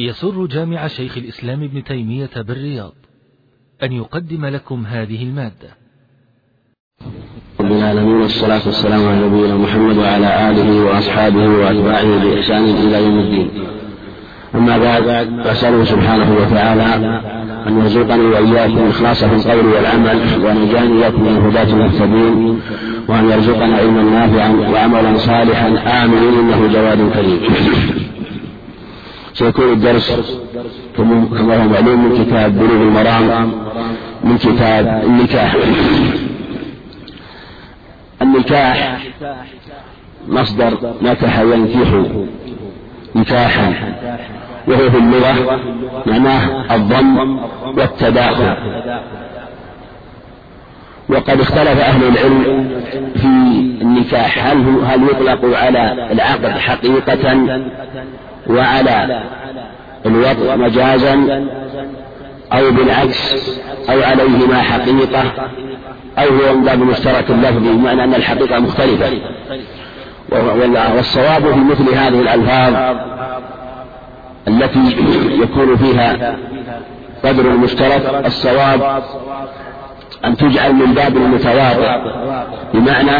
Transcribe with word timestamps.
يسر 0.00 0.46
جامع 0.46 0.86
شيخ 0.86 1.16
الإسلام 1.16 1.62
ابن 1.62 1.84
تيمية 1.84 2.30
بالرياض 2.36 2.92
أن 3.82 3.92
يقدم 3.92 4.46
لكم 4.46 4.86
هذه 4.86 5.22
المادة. 5.22 5.70
رب 7.60 7.72
العالمين 7.72 8.14
والصلاة 8.14 8.66
والسلام 8.66 9.08
على 9.08 9.26
نبينا 9.26 9.56
محمد 9.56 9.96
وعلى 9.96 10.50
آله 10.50 10.84
وأصحابه 10.84 11.48
وأتباعه 11.48 12.24
بإحسان 12.24 12.64
إلى 12.64 13.04
يوم 13.04 13.18
الدين. 13.18 13.50
أما 14.54 14.78
بعد 14.78 15.04
فأسأله 15.44 15.84
سبحانه 15.84 16.36
وتعالى 16.36 16.84
أن 17.66 17.78
يرزقني 17.78 18.26
وإياكم 18.26 18.78
الإخلاص 18.78 19.24
في 19.24 19.34
القول 19.34 19.66
والعمل 19.66 20.44
وأن 20.44 20.56
يجعلني 20.56 21.10
من 21.18 21.28
الهداة 21.28 21.72
المهتدين 21.72 22.60
وأن 23.08 23.30
يرزقنا 23.30 23.76
علما 23.76 24.02
نافعا 24.02 24.48
وعملا 24.72 25.18
صالحا 25.18 25.68
آمين 26.04 26.38
إنه 26.38 26.66
جواد 26.72 27.12
كريم. 27.12 27.40
سيكون 29.38 29.72
الدرس 29.72 30.36
كما 30.96 31.62
هو 31.62 31.68
معلوم 31.68 32.04
من 32.04 32.24
كتاب 32.24 32.58
بلوغ 32.58 32.82
المرام 32.82 33.52
من 34.24 34.38
كتاب 34.38 35.02
النكاح. 35.04 35.56
النكاح 38.22 38.98
مصدر 40.28 40.94
نكح 41.02 41.38
ينكح 41.38 41.88
نكاحا 43.14 43.94
وهو 44.68 44.90
في 44.90 44.96
اللغة 44.98 45.60
معناه 46.06 46.74
الضم 46.74 47.38
والتداخل. 47.66 48.56
وقد 51.08 51.40
اختلف 51.40 51.80
أهل 51.80 52.02
العلم 52.08 52.70
في 53.16 53.26
النكاح 53.82 54.46
هل 54.46 54.84
هل 54.84 55.02
يطلق 55.02 55.58
على 55.58 56.08
العقد 56.12 56.58
حقيقة 56.58 57.48
وعلى 58.48 59.22
الوضع 60.06 60.56
مجازا 60.56 61.46
أو 62.52 62.70
بالعكس 62.70 63.50
أو 63.90 64.02
عليهما 64.02 64.62
حقيقة 64.62 65.22
أو 66.18 66.28
هو 66.28 66.54
من 66.54 66.64
باب 66.64 66.78
مشترك 66.78 67.30
اللفظي 67.30 67.72
بمعنى 67.72 68.04
أن 68.04 68.14
الحقيقة 68.14 68.58
مختلفة. 68.58 69.10
والصواب 70.96 71.42
في 71.42 71.60
مثل 71.60 71.94
هذه 71.94 72.20
الألفاظ 72.20 72.96
التي 74.48 74.96
يكون 75.42 75.76
فيها 75.76 76.36
قدر 77.24 77.50
المشترك 77.50 78.22
الصواب 78.26 79.02
أن 80.24 80.36
تجعل 80.36 80.72
من 80.72 80.94
باب 80.94 81.16
المتواضع 81.16 81.96
بمعنى 82.74 83.16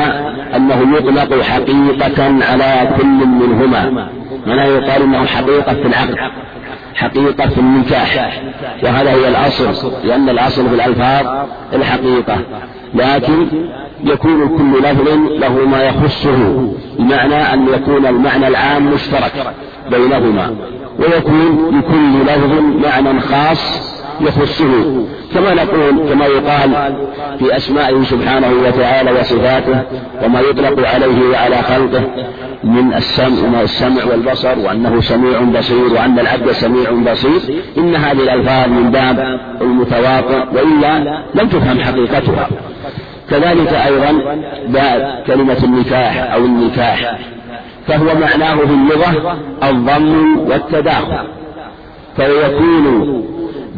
أنه 0.57 0.97
يطلق 0.97 1.43
حقيقة 1.43 2.45
على 2.51 2.89
كل 2.99 3.27
منهما. 3.27 4.09
ولا 4.47 4.65
يقال 4.65 5.03
إنه 5.03 5.27
حقيقة 5.27 5.75
في 5.75 5.87
العقد 5.87 6.17
حقيقة 6.95 7.49
في 7.49 7.59
النكاح 7.59 8.43
وهذا 8.83 9.13
هو 9.15 9.29
الأصل 9.29 9.93
لأن 10.05 10.29
الأصل 10.29 10.69
في 10.69 10.75
الألفاظ 10.75 11.27
الحقيقة. 11.73 12.37
لكن 12.95 13.47
يكون 14.05 14.59
كل 14.59 14.79
لفظ 14.83 15.09
له 15.39 15.67
ما 15.69 15.83
يخصه 15.83 16.73
بمعنى 16.99 17.35
أن 17.35 17.69
يكون 17.69 18.07
المعنى 18.07 18.49
العام 18.49 18.87
مشترك 18.93 19.55
بينهما 19.91 20.55
ويكون 20.99 21.79
لكل 21.79 22.23
لفظ 22.23 22.53
معنى 22.87 23.21
خاص 23.21 23.98
يخصه 24.21 25.07
كما 25.35 25.55
نقول 25.55 26.09
كما 26.09 26.27
يقال 26.27 26.97
في 27.39 27.57
أسمائه 27.57 28.03
سبحانه 28.03 28.51
وتعالى 28.67 29.11
وصفاته 29.11 29.83
وما 30.25 30.41
يطلق 30.41 30.89
عليه 30.89 31.29
وعلى 31.33 31.57
خلقه 31.57 32.03
من 32.65 32.95
السمع 32.95 33.61
السمع 33.61 34.05
والبصر 34.05 34.59
وأنه 34.59 35.01
سميع 35.01 35.41
بصير 35.41 35.93
وأن 35.95 36.19
العبد 36.19 36.51
سميع 36.53 36.91
بصير 37.13 37.63
إن 37.79 37.97
هذه 37.97 38.23
الألفاظ 38.23 38.69
من 38.69 38.91
باب 38.91 39.41
المتواطئ 39.61 40.45
وإلا 40.55 41.23
لم 41.35 41.49
تفهم 41.49 41.81
حقيقتها. 41.81 42.49
كذلك 43.31 43.73
أيضا 43.73 44.13
باب 44.69 45.25
كلمة 45.27 45.57
النكاح 45.65 46.33
أو 46.35 46.45
النكاح 46.45 47.19
فهو 47.87 48.05
معناه 48.21 48.55
في 48.57 48.73
اللغة 48.73 49.39
الضم 49.63 50.39
والتداخل 50.39 51.27
فيكون 52.17 53.25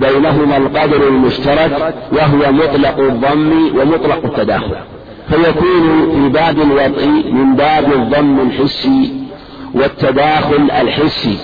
بينهما 0.00 0.56
القدر 0.56 1.08
المشترك 1.08 1.94
وهو 2.12 2.52
مطلق 2.52 2.98
الضم 2.98 3.70
ومطلق 3.80 4.24
التداخل. 4.24 4.76
فيكون 5.28 6.10
في 6.14 6.28
باب 6.28 6.58
الوضع 6.58 7.06
من 7.32 7.54
باب 7.54 7.92
الضم 7.92 8.40
الحسي 8.40 9.12
والتداخل 9.74 10.70
الحسي 10.82 11.38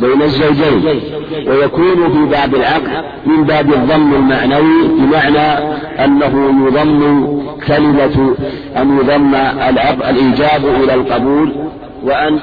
بين 0.00 0.22
الزوجين. 0.22 1.00
ويكون 1.48 2.12
في 2.12 2.30
باب 2.30 2.54
العقد 2.54 3.04
من 3.26 3.44
باب 3.44 3.72
الضم 3.72 4.14
المعنوي 4.14 4.88
بمعنى 4.88 5.74
أنه 6.04 6.66
يضم 6.66 7.30
كلمة 7.66 8.34
أن 8.76 8.98
يضم 8.98 9.34
الإيجاب 10.10 10.64
إلى 10.82 10.94
القبول 10.94 11.54
وأن 12.02 12.38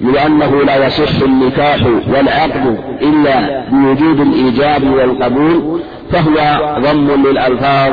لأنه 0.00 0.62
لا 0.64 0.86
يصح 0.86 1.22
النكاح 1.22 1.78
والعقد 1.86 2.78
إلا 3.02 3.64
بوجود 3.70 4.20
الإيجاب 4.20 4.92
والقبول 4.92 5.80
فهو 6.10 6.58
ضم 6.80 7.26
للألفاظ. 7.26 7.92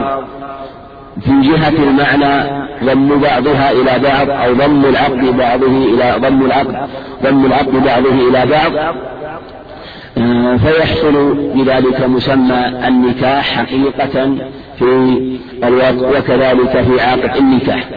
في 1.22 1.42
جهة 1.42 1.84
المعنى 1.84 2.66
ضم 2.84 3.22
بعضها 3.22 3.72
إلى 3.72 4.00
بعض 4.04 4.30
أو 4.30 4.54
ضم 4.54 4.86
العقد 4.86 5.38
بعضه 5.38 5.68
إلى 5.68 6.16
ضم 6.18 6.46
العقد 6.46 6.90
ضم 7.24 7.46
العقد 7.46 7.84
بعضه 7.86 8.30
إلى 8.30 8.46
بعض. 8.46 8.96
فيحصل 10.60 11.36
بذلك 11.56 12.04
مسمى 12.08 12.88
النكاح 12.88 13.58
حقيقة 13.58 14.36
في 14.80 15.18
الوقت 15.64 16.16
وكذلك 16.18 16.82
في 16.82 17.02
عقد 17.02 17.38
النكاح. 17.38 17.90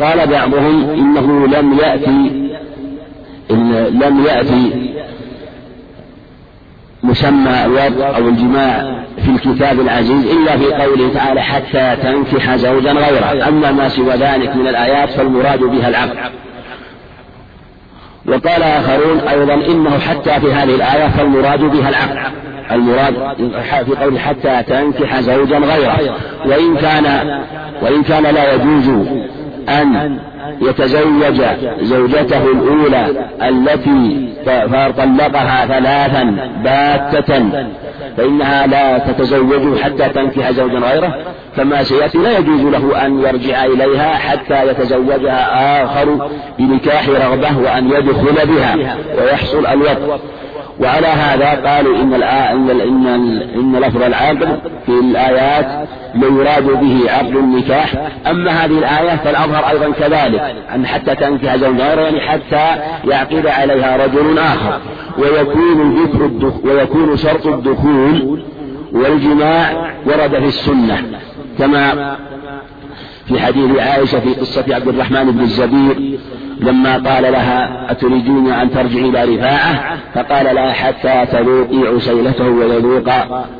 قال 0.00 0.26
بعضهم 0.26 0.90
إنه 0.90 1.46
لم 1.46 1.78
يأتي 1.78 2.47
إن 3.50 3.72
لم 4.02 4.24
يأتي 4.24 4.94
مسمى 7.02 7.64
الوضع 7.64 8.16
أو 8.16 8.28
الجماع 8.28 9.04
في 9.24 9.30
الكتاب 9.30 9.80
العزيز 9.80 10.26
إلا 10.26 10.56
في 10.56 10.64
قوله 10.64 11.14
تعالى 11.14 11.42
حتى 11.42 11.96
تنكح 12.02 12.56
زوجا 12.56 12.92
غيره. 12.92 13.48
أما 13.48 13.72
ما 13.72 13.88
سوى 13.88 14.14
ذلك 14.14 14.56
من 14.56 14.68
الآيات 14.68 15.10
فالمراد 15.10 15.60
بها 15.60 15.88
العقد 15.88 16.16
وقال 18.26 18.62
آخرون 18.62 19.18
أيضا 19.18 19.54
إنه 19.54 19.98
حتى 19.98 20.40
في 20.40 20.52
هذه 20.52 20.74
الآية 20.74 21.08
فالمراد 21.08 21.60
بها 21.60 21.88
العقد 21.88 22.32
المراد 22.70 23.14
في 23.86 23.96
قوله 23.96 24.18
حتى 24.18 24.62
تنكح 24.62 25.20
زوجا 25.20 25.58
غيره. 25.58 26.16
وإن 26.46 26.76
كان 26.76 27.40
وإن 27.82 28.02
كان 28.02 28.22
لا 28.22 28.54
يجوز 28.54 28.88
أن 29.68 30.18
يتزوج 30.60 31.42
زوجته 31.80 32.44
الأولى 32.52 33.06
التي 33.42 34.28
فطلقها 34.46 35.66
ثلاثا 35.66 36.50
باتة 36.64 37.44
فإنها 38.16 38.66
لا 38.66 38.98
تتزوج 38.98 39.78
حتى 39.78 40.08
تنكح 40.08 40.50
زوجا 40.50 40.78
غيره. 40.78 41.14
كما 41.56 41.82
سيأتي 41.82 42.18
لا 42.18 42.38
يجوز 42.38 42.62
له 42.62 43.06
أن 43.06 43.20
يرجع 43.20 43.64
إليها 43.64 44.14
حتى 44.14 44.68
يتزوجها 44.68 45.84
آخر 45.84 46.28
بنكاح 46.58 47.08
رغبة 47.08 47.58
وأن 47.58 47.90
يدخل 47.90 48.46
بها 48.46 48.96
ويحصل 49.22 49.66
الوطء 49.66 50.20
وعلى 50.80 51.06
هذا 51.06 51.70
قالوا 51.70 51.96
إن 51.96 52.22
إن 52.22 52.80
إن 52.80 53.06
إن 53.54 53.76
لفظ 53.76 54.02
العقد 54.02 54.60
في 54.86 54.92
الآيات 54.92 55.88
لا 56.14 56.26
يراد 56.26 56.64
به 56.64 57.10
عقد 57.10 57.36
النكاح. 57.36 57.92
أما 58.26 58.50
هذه 58.50 58.78
الآية 58.78 59.16
فالأظهر 59.16 59.70
أيضا 59.70 59.90
كذلك 59.90 60.54
أن 60.74 60.86
حتى 60.86 61.14
تنكح 61.14 61.56
زوجها 61.56 61.94
يعني 61.94 62.20
حتى 62.20 62.82
يعقد 63.04 63.46
عليها 63.46 64.06
رجل 64.06 64.38
آخر. 64.38 64.80
ويكون 65.18 66.02
ذكر 66.02 66.52
ويكون 66.64 67.16
شرط 67.16 67.46
الدخول 67.46 68.42
والجماع 68.92 69.92
ورد 70.06 70.30
في 70.30 70.46
السنة. 70.46 71.02
كما 71.58 72.16
في 73.26 73.40
حديث 73.40 73.78
عائشة 73.78 74.20
في 74.20 74.34
قصة 74.34 74.64
عبد 74.70 74.88
الرحمن 74.88 75.30
بن 75.30 75.40
الزبير 75.40 76.18
لما 76.60 76.92
قال 76.92 77.32
لها 77.32 77.90
أتريدين 77.90 78.52
أن 78.52 78.70
ترجعي 78.70 79.08
إلى 79.08 79.36
رفاعة؟ 79.36 79.98
فقال 80.14 80.54
لها 80.54 80.72
حتى 80.72 81.26
تذوقي 81.32 81.94
عسيلته 81.96 82.48
ويذوق 82.48 83.08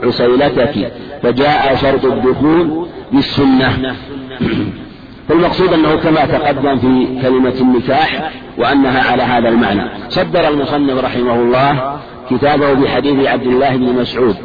عسيلتك. 0.02 0.92
فجاء 1.22 1.76
شرط 1.76 2.04
الدخول 2.04 2.86
بالسنة. 3.12 3.96
فالمقصود 5.28 5.72
أنه 5.72 5.96
كما 5.96 6.26
تقدم 6.26 6.76
في 6.76 7.20
كلمة 7.22 7.54
النكاح 7.60 8.30
وأنها 8.58 9.10
على 9.12 9.22
هذا 9.22 9.48
المعنى. 9.48 9.82
صدر 10.08 10.48
المصنف 10.48 11.04
رحمه 11.04 11.34
الله 11.34 11.98
كتابه 12.30 12.72
بحديث 12.72 13.26
عبد 13.26 13.46
الله 13.46 13.76
بن 13.76 14.00
مسعود. 14.00 14.36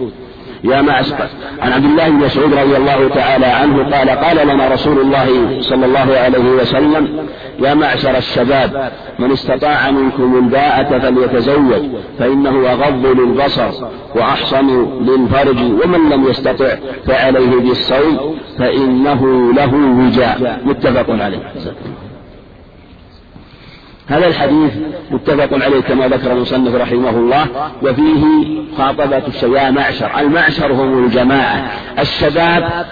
يا 0.63 0.81
معشر 0.81 1.15
عن 1.61 1.71
عبد 1.71 1.85
الله 1.85 2.09
بن 2.09 2.15
مسعود 2.15 2.53
رضي 2.53 2.77
الله 2.77 3.09
تعالى 3.09 3.45
عنه 3.45 3.83
قال 3.97 4.09
قال 4.09 4.47
لنا 4.47 4.67
رسول 4.67 4.99
الله 4.99 5.57
صلى 5.61 5.85
الله 5.85 6.17
عليه 6.17 6.49
وسلم 6.61 7.27
يا 7.59 7.73
معشر 7.73 8.17
الشباب 8.17 8.91
من 9.19 9.31
استطاع 9.31 9.91
منكم 9.91 10.37
الباءة 10.37 10.99
فليتزوج 10.99 11.83
فإنه 12.19 12.71
أغض 12.71 13.05
للبصر 13.05 13.69
وأحصن 14.15 14.87
للفرج 15.01 15.57
ومن 15.57 16.09
لم 16.09 16.27
يستطع 16.29 16.75
فعليه 17.07 17.59
بالصوم 17.59 18.35
فإنه 18.59 19.51
له 19.53 19.75
وجاء. 19.75 20.61
متفق 20.65 21.23
عليه. 21.23 21.53
هذا 24.07 24.27
الحديث 24.27 24.71
متفق 25.11 25.63
عليه 25.63 25.79
كما 25.79 26.07
ذكر 26.07 26.31
المصنف 26.31 26.75
رحمه 26.75 27.09
الله 27.09 27.47
وفيه 27.83 28.23
خاطبة 28.77 29.23
يا 29.43 29.71
معشر. 29.71 30.19
المعشر 30.19 30.73
هم 30.73 31.05
الجماعة. 31.05 31.71
الشباب 31.99 32.85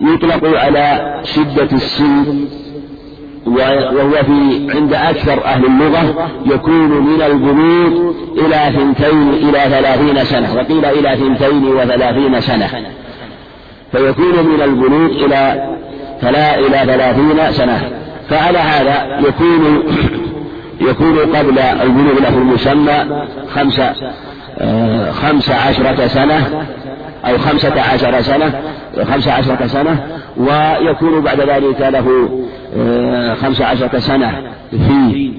يطلق 0.00 0.58
على 0.58 1.20
شدة 1.24 1.68
السن 1.72 2.44
وهو 3.46 4.10
في 4.10 4.68
عند 4.74 4.94
أكثر 4.94 5.44
أهل 5.44 5.66
اللغة 5.66 6.28
يكون 6.46 6.90
من 6.90 7.22
البلوغ 7.22 8.12
إلى 8.38 8.72
ثنتين 8.78 9.28
إلى 9.28 9.60
ثلاثين 9.70 10.24
سنة. 10.24 10.54
وقيل 10.54 10.84
إلى 10.84 11.16
ثنتين 11.16 11.64
وثلاثين 11.64 12.40
سنة. 12.40 12.68
فيكون 13.92 14.46
من 14.46 14.62
البلوغ 14.62 15.24
إلى 15.24 15.70
إلى 16.58 16.92
ثلاثين 16.92 17.52
سنة. 17.52 18.09
فعلى 18.30 18.58
هذا 18.58 19.20
يكون 19.28 19.82
يكون 20.80 21.18
قبل 21.18 21.58
البلوغ 21.58 22.20
له 22.20 22.28
المسمى 22.28 23.26
خمسة 23.54 23.94
آه، 24.58 25.10
خمس 25.10 25.50
عشرة 25.50 26.06
سنة 26.06 26.66
أو 27.24 27.38
خمسة 27.38 27.82
عشر 27.82 28.20
سنة 28.20 28.60
خمس 29.04 29.28
عشرة 29.28 29.66
سنة 29.66 30.06
ويكون 30.36 31.20
بعد 31.20 31.40
ذلك 31.40 31.80
له 31.80 32.28
آه، 32.76 33.34
خمس 33.34 33.62
عشرة 33.62 33.98
سنة 33.98 34.42
في 34.70 35.32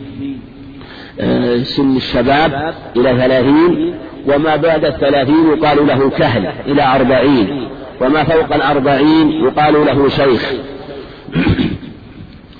آه، 1.19 1.57
سن 1.63 1.95
الشباب 1.95 2.73
إلى 2.95 3.17
ثلاثين 3.17 3.93
وما 4.27 4.55
بعد 4.55 4.85
الثلاثين 4.85 5.51
يقال 5.57 5.87
له 5.87 6.09
كهل 6.09 6.51
إلى 6.67 6.95
أربعين 6.95 7.67
وما 8.01 8.23
فوق 8.23 8.55
الأربعين 8.55 9.31
يقال 9.31 9.73
له 9.85 10.09
شيخ. 10.09 10.53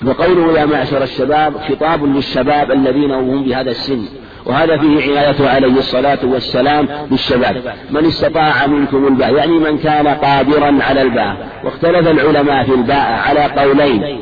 وقوله 0.06 0.58
يا 0.60 0.66
معشر 0.66 1.02
الشباب 1.02 1.54
خطاب 1.56 2.04
للشباب 2.04 2.72
الذين 2.72 3.10
هم 3.10 3.44
بهذا 3.44 3.70
السن. 3.70 4.02
وهذا 4.46 4.76
فيه 4.76 5.18
عنايته 5.18 5.50
عليه 5.50 5.78
الصلاة 5.78 6.18
والسلام 6.24 6.88
بالشباب. 7.10 7.62
من 7.90 8.06
استطاع 8.06 8.66
منكم 8.66 9.06
الباء 9.06 9.34
يعني 9.34 9.52
من 9.52 9.78
كان 9.78 10.08
قادرا 10.08 10.78
على 10.80 11.02
الباء. 11.02 11.36
واختلف 11.64 12.08
العلماء 12.08 12.64
في 12.64 12.74
الباء 12.74 13.20
على 13.26 13.40
قولين. 13.40 14.20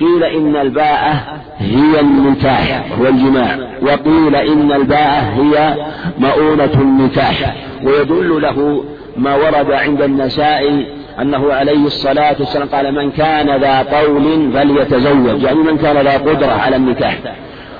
قيل 0.00 0.24
إن 0.24 0.56
الباء 0.56 1.38
هي 1.58 2.00
النكاح 2.00 2.86
هو 3.00 3.06
الجماع. 3.06 3.58
وقيل 3.82 4.36
إن 4.36 4.72
الباء 4.72 5.34
هي 5.36 5.74
مؤونة 6.18 6.74
النكاح. 6.80 7.56
ويدل 7.84 8.42
له 8.42 8.84
ما 9.16 9.34
ورد 9.34 9.70
عند 9.70 10.02
النسائي 10.02 10.95
أنه 11.20 11.52
عليه 11.52 11.86
الصلاة 11.86 12.36
والسلام 12.40 12.68
قال 12.68 12.94
من 12.94 13.10
كان 13.10 13.60
ذا 13.60 13.82
طول 13.82 14.52
فليتزوج. 14.52 15.42
يعني 15.42 15.58
من 15.58 15.78
كان 15.78 15.96
ذا 15.96 16.18
قدرة 16.18 16.52
على 16.52 16.76
النكاح. 16.76 17.18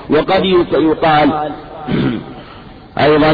وقد 0.09 0.45
يقال 0.73 1.31
أيضا 3.05 3.31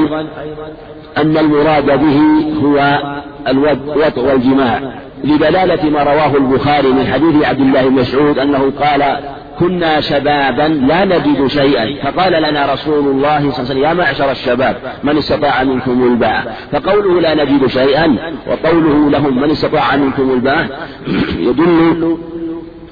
أن 1.17 1.37
المراد 1.37 1.85
به 1.85 2.19
هو 2.63 2.99
الوطء 3.47 4.21
والجماع. 4.21 4.81
لدلالة 5.23 5.89
ما 5.89 6.03
رواه 6.03 6.37
البخاري 6.37 6.87
من 6.87 7.07
حديث 7.07 7.45
عبد 7.45 7.59
الله 7.59 7.87
بن 7.87 7.95
مسعود 7.95 8.39
أنه 8.39 8.71
قال 8.79 9.17
كنا 9.59 10.01
شبابا 10.01 10.67
لا 10.87 11.05
نجد 11.05 11.47
شيئا. 11.47 12.11
فقال 12.11 12.31
لنا 12.43 12.73
رسول 12.73 13.07
الله 13.07 13.39
صلى 13.39 13.49
الله 13.49 13.53
عليه 13.57 13.63
وسلم 13.63 13.83
يا 13.83 13.93
معشر 13.93 14.31
الشباب 14.31 14.75
من 15.03 15.17
استطاع 15.17 15.63
منكم 15.63 16.03
الباء؟ 16.03 16.55
فقوله 16.71 17.21
لا 17.21 17.43
نجد 17.43 17.67
شيئا 17.67 18.17
وقوله 18.47 19.09
لهم 19.09 19.41
من 19.41 19.51
استطاع 19.51 19.95
منكم 19.95 20.31
الباء؟ 20.31 20.67
يدل 21.47 22.17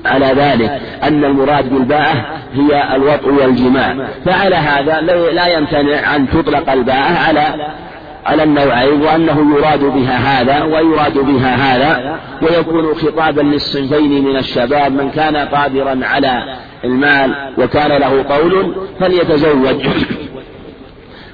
على 0.06 0.26
ذلك 0.26 0.82
أن 1.04 1.26
المراد 1.26 1.74
بالباءة 1.74 2.26
هي 2.54 2.96
الوطء 2.96 3.30
والجماع. 3.30 4.08
فعلى 4.26 4.56
هذا 4.56 5.02
لا 5.32 5.48
يمتنع 5.48 6.16
أن 6.16 6.30
تطلق 6.30 6.72
الباءة 6.72 7.18
على 7.28 7.72
على 8.26 8.44
النوعين 8.44 9.02
وأنه 9.02 9.58
يراد 9.58 9.84
بها 9.84 10.42
هذا 10.42 10.64
ويراد 10.64 11.18
بها 11.18 11.56
هذا 11.56 12.20
ويكون 12.42 12.96
خطابا 12.96 13.42
للصنفين 13.42 14.24
من 14.24 14.38
الشباب 14.38 14.92
من 14.92 15.10
كان 15.10 15.38
قادرا 15.38 16.00
على 16.04 16.44
المال 16.84 17.36
وكان 17.58 17.92
له 17.92 18.26
قول 18.30 18.76
فليتزوج. 19.00 19.88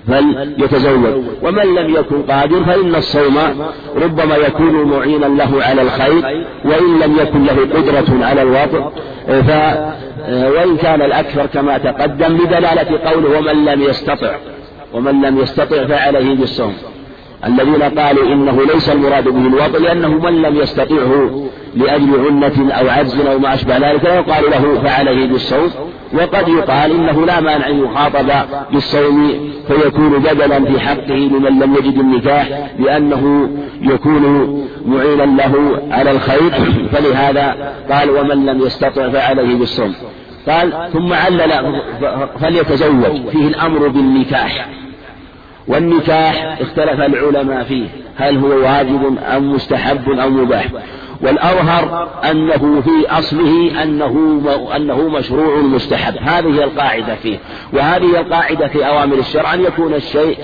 فليتزوج. 0.07 1.23
ومن 1.43 1.75
لم 1.75 1.95
يكن 1.95 2.21
قادر 2.21 2.63
فإن 2.63 2.95
الصوم 2.95 3.37
ربما 3.95 4.35
يكون 4.35 4.83
معينا 4.83 5.25
له 5.25 5.63
على 5.63 5.81
الخير 5.81 6.45
وإن 6.65 6.99
لم 6.99 7.17
يكن 7.19 7.43
له 7.45 7.57
قدرة 7.75 8.25
على 8.25 8.41
الوطء 8.41 8.91
ف 9.27 9.51
وإن 10.27 10.77
كان 10.77 11.01
الأكثر 11.01 11.45
كما 11.45 11.77
تقدم 11.77 12.37
بدلالة 12.37 13.11
قوله 13.11 13.37
ومن 13.39 13.65
لم 13.65 13.81
يستطع. 13.81 14.31
ومن 14.97 15.21
لم 15.21 15.39
يستطع 15.39 15.87
فعليه 15.87 16.35
بالصوم. 16.35 16.73
الذين 17.45 17.83
قالوا 17.83 18.33
إنه 18.33 18.65
ليس 18.73 18.89
المراد 18.89 19.27
به 19.29 19.47
الوضع 19.47 19.79
لأنه 19.79 20.09
من 20.09 20.41
لم 20.41 20.55
يستطعه 20.55 21.43
لأجل 21.75 22.25
عنة 22.27 22.73
أو 22.73 22.89
عجز 22.89 23.19
أو 23.19 23.39
ما 23.39 23.53
أشبه 23.53 23.77
ذلك 23.77 24.03
يقال 24.03 24.43
له 24.51 24.81
فعليه 24.83 25.27
بالصوم 25.27 25.69
وقد 26.13 26.47
يقال 26.47 26.91
إنه 26.91 27.25
لا 27.25 27.39
مانع 27.39 27.67
أن 27.67 27.83
يخاطب 27.83 28.31
بالصوم 28.71 29.51
فيكون 29.67 30.19
بدلا 30.19 30.65
في 30.65 30.79
حقه 30.79 31.15
لمن 31.15 31.59
لم 31.59 31.75
يجد 31.75 31.99
النكاح 31.99 32.47
لأنه 32.79 33.49
يكون 33.81 34.47
معينا 34.85 35.23
له 35.23 35.81
على 35.91 36.11
الخير. 36.11 36.51
فلهذا 36.93 37.73
قال 37.91 38.09
ومن 38.09 38.45
لم 38.45 38.61
يستطع 38.61 39.09
فعليه 39.09 39.55
بالصوم. 39.55 39.95
قال 40.49 40.89
ثم 40.93 41.13
علل 41.13 41.81
فليتزوج. 42.39 43.29
فيه 43.31 43.47
الأمر 43.47 43.87
بالنكاح. 43.87 44.69
والنكاح 45.67 46.57
اختلف 46.61 46.99
العلماء 47.01 47.63
فيه 47.63 47.87
هل 48.15 48.37
هو 48.37 48.49
واجب 48.49 49.17
أو 49.21 49.39
مستحب 49.39 50.09
أو 50.09 50.29
مباح. 50.29 50.67
والأظهر 51.21 52.09
أنه 52.31 52.81
في 52.81 53.09
أصله 53.09 53.83
أنه 53.83 54.41
أنه 54.75 55.09
مشروع 55.09 55.57
مستحب. 55.57 56.13
هذه 56.21 56.63
القاعدة 56.63 57.15
فيه. 57.15 57.37
وهذه 57.73 58.19
القاعدة 58.19 58.67
في 58.67 58.87
أوامر 58.87 59.15
الشرع. 59.15 59.53
أن 59.53 59.61
يكون 59.61 59.93
الشيء 59.93 60.37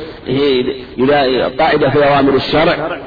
القاعدة 1.48 1.90
في 1.90 2.08
أوامر 2.08 2.36
الشرع 2.36 2.98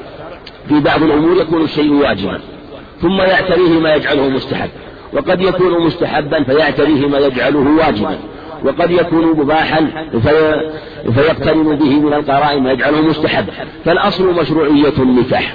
في 0.69 0.79
بعض 0.79 1.03
الأمور 1.03 1.41
يكون 1.41 1.61
الشيء 1.61 1.93
واجبا. 1.93 2.39
ثم 3.01 3.21
يعتريه 3.21 3.79
ما 3.79 3.95
يجعله 3.95 4.29
مستحب. 4.29 4.69
وقد 5.13 5.41
يكون 5.41 5.85
مستحبا 5.85 6.43
فيعتريه 6.43 7.07
ما 7.07 7.17
يجعله 7.17 7.59
واجبا. 7.77 8.17
وقد 8.63 8.91
يكون 8.91 9.25
مباحا 9.25 9.87
في 10.11 10.61
فيقترن 11.15 11.75
به 11.75 11.99
من 11.99 12.13
القرائن 12.13 12.63
ما 12.63 12.71
يجعله 12.71 13.01
مستحب 13.01 13.45
فالأصل 13.85 14.41
مشروعية 14.41 14.93
النكاح. 14.99 15.53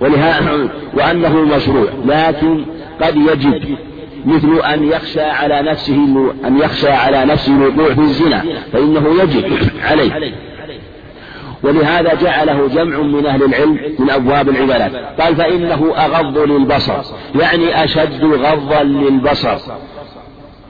ولهذا 0.00 0.68
وأنه 0.94 1.40
مشروع. 1.40 1.88
لكن 2.06 2.64
قد 3.02 3.16
يجب 3.16 3.76
مثل 4.24 4.60
أن 4.60 4.84
يخشى 4.84 5.22
على 5.22 5.62
نفسه 5.62 6.32
أن 6.44 6.58
يخشى 6.58 6.90
على 6.90 7.24
نفسه 7.24 7.52
الوقوع 7.52 7.94
في 7.94 8.00
الزنا. 8.00 8.44
فإنه 8.72 9.22
يجب 9.22 9.52
عليه. 9.82 10.34
ولهذا 11.62 12.14
جعله 12.14 12.68
جمع 12.68 12.98
من 12.98 13.26
أهل 13.26 13.42
العلم 13.42 13.78
من 13.98 14.10
أبواب 14.10 14.48
العبادات. 14.48 15.20
قال 15.20 15.36
فإنه 15.36 15.92
أغض 15.96 16.38
للبصر. 16.38 16.94
يعني 17.40 17.84
أشد 17.84 18.24
غضا 18.24 18.82
للبصر. 18.82 19.56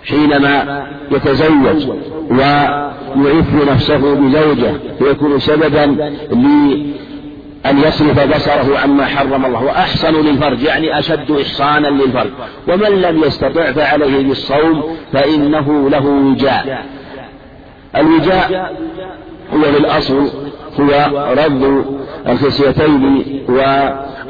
حينما 0.05 0.87
يتزوج 1.11 1.89
ويعف 2.31 3.71
نفسه 3.71 4.15
بزوجة 4.15 4.73
فيكون 4.99 5.39
سببا 5.39 6.13
لأن 6.31 7.79
يصرف 7.79 8.37
بصره 8.37 8.79
عما 8.79 9.07
حرم 9.07 9.47
الله. 9.47 9.63
وأحسن 9.65 10.15
للفرج 10.15 10.63
يعني 10.63 10.99
أشد 10.99 11.31
إحصانا 11.31 11.89
للفرج. 11.89 12.31
ومن 12.69 13.03
لم 13.03 13.25
يستطع 13.25 13.73
فعليه 13.73 14.29
بالصوم 14.29 14.83
فإنه 15.13 15.91
له 15.91 16.07
وجاء. 16.07 16.87
الوجاء 17.97 18.73
هو 19.55 19.73
بالأصل 19.73 20.31
هو 20.81 21.11
رد 21.33 21.85
الخصيتين 22.29 23.25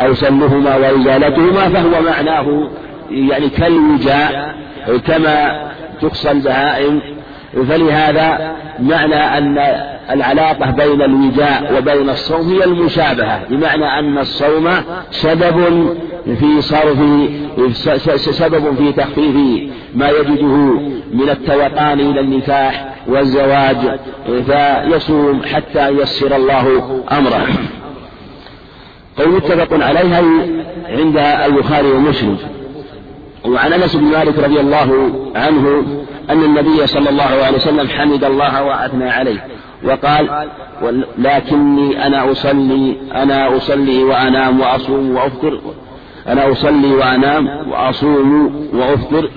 أو 0.00 0.14
سلهما 0.14 0.76
وإزالتهما 0.76 1.68
فهو 1.68 2.02
معناه 2.02 2.68
يعني 3.10 3.48
كالوجاء 3.48 4.61
كما 5.06 5.62
تقصى 6.00 6.30
البهائم 6.30 7.00
فلهذا 7.68 8.56
معنى 8.78 9.14
أن 9.14 9.58
العلاقة 10.10 10.70
بين 10.70 11.02
الوجاء 11.02 11.74
وبين 11.78 12.10
الصوم 12.10 12.52
هي 12.52 12.64
المشابهة 12.64 13.40
بمعنى 13.50 13.98
أن 13.98 14.18
الصوم 14.18 14.70
سبب 15.10 15.86
في 16.24 16.62
صرف 16.62 18.20
سبب 18.20 18.76
في 18.76 18.92
تخفيف 18.92 19.70
ما 19.94 20.08
يجده 20.08 20.56
من 21.12 21.30
التوقان 21.30 22.00
إلى 22.00 22.20
النكاح 22.20 22.94
والزواج 23.06 23.76
فيصوم 24.46 25.42
حتى 25.54 25.88
ييسر 25.88 26.36
الله 26.36 27.00
أمره. 27.12 27.46
قول 29.18 29.28
متفق 29.28 29.84
عليها 29.84 30.22
عند 30.88 31.16
البخاري 31.16 31.92
ومسلم. 31.92 32.38
وعن 33.46 33.72
أنس 33.72 33.96
بن 33.96 34.04
مالك 34.04 34.38
رضي 34.38 34.60
الله 34.60 35.10
عنه 35.36 35.84
أن 36.30 36.44
النبي 36.44 36.86
صلى 36.86 37.10
الله 37.10 37.22
عليه 37.22 37.56
وسلم 37.56 37.88
حمد 37.88 38.24
الله 38.24 38.62
وأثنى 38.64 39.10
عليه 39.10 39.46
وقال 39.84 40.48
لكني 41.18 42.06
أنا 42.06 42.30
أصلي 42.32 42.96
أنا 43.14 43.56
أصلي 43.56 44.04
وأنام 44.04 44.60
وأصوم 44.60 45.16
وأفطر 45.16 45.60
أنا 46.28 46.52
أصلي 46.52 46.94
وأنام 46.94 47.48
وأصوم 47.70 48.66
وأفطر 48.74 49.28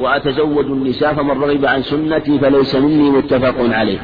وأتزوج 0.00 0.64
النساء 0.66 1.14
فمن 1.14 1.30
رغب 1.42 1.64
عن 1.66 1.82
سنتي 1.82 2.38
فليس 2.38 2.74
مني 2.74 3.10
متفق 3.10 3.54
عليه. 3.60 3.98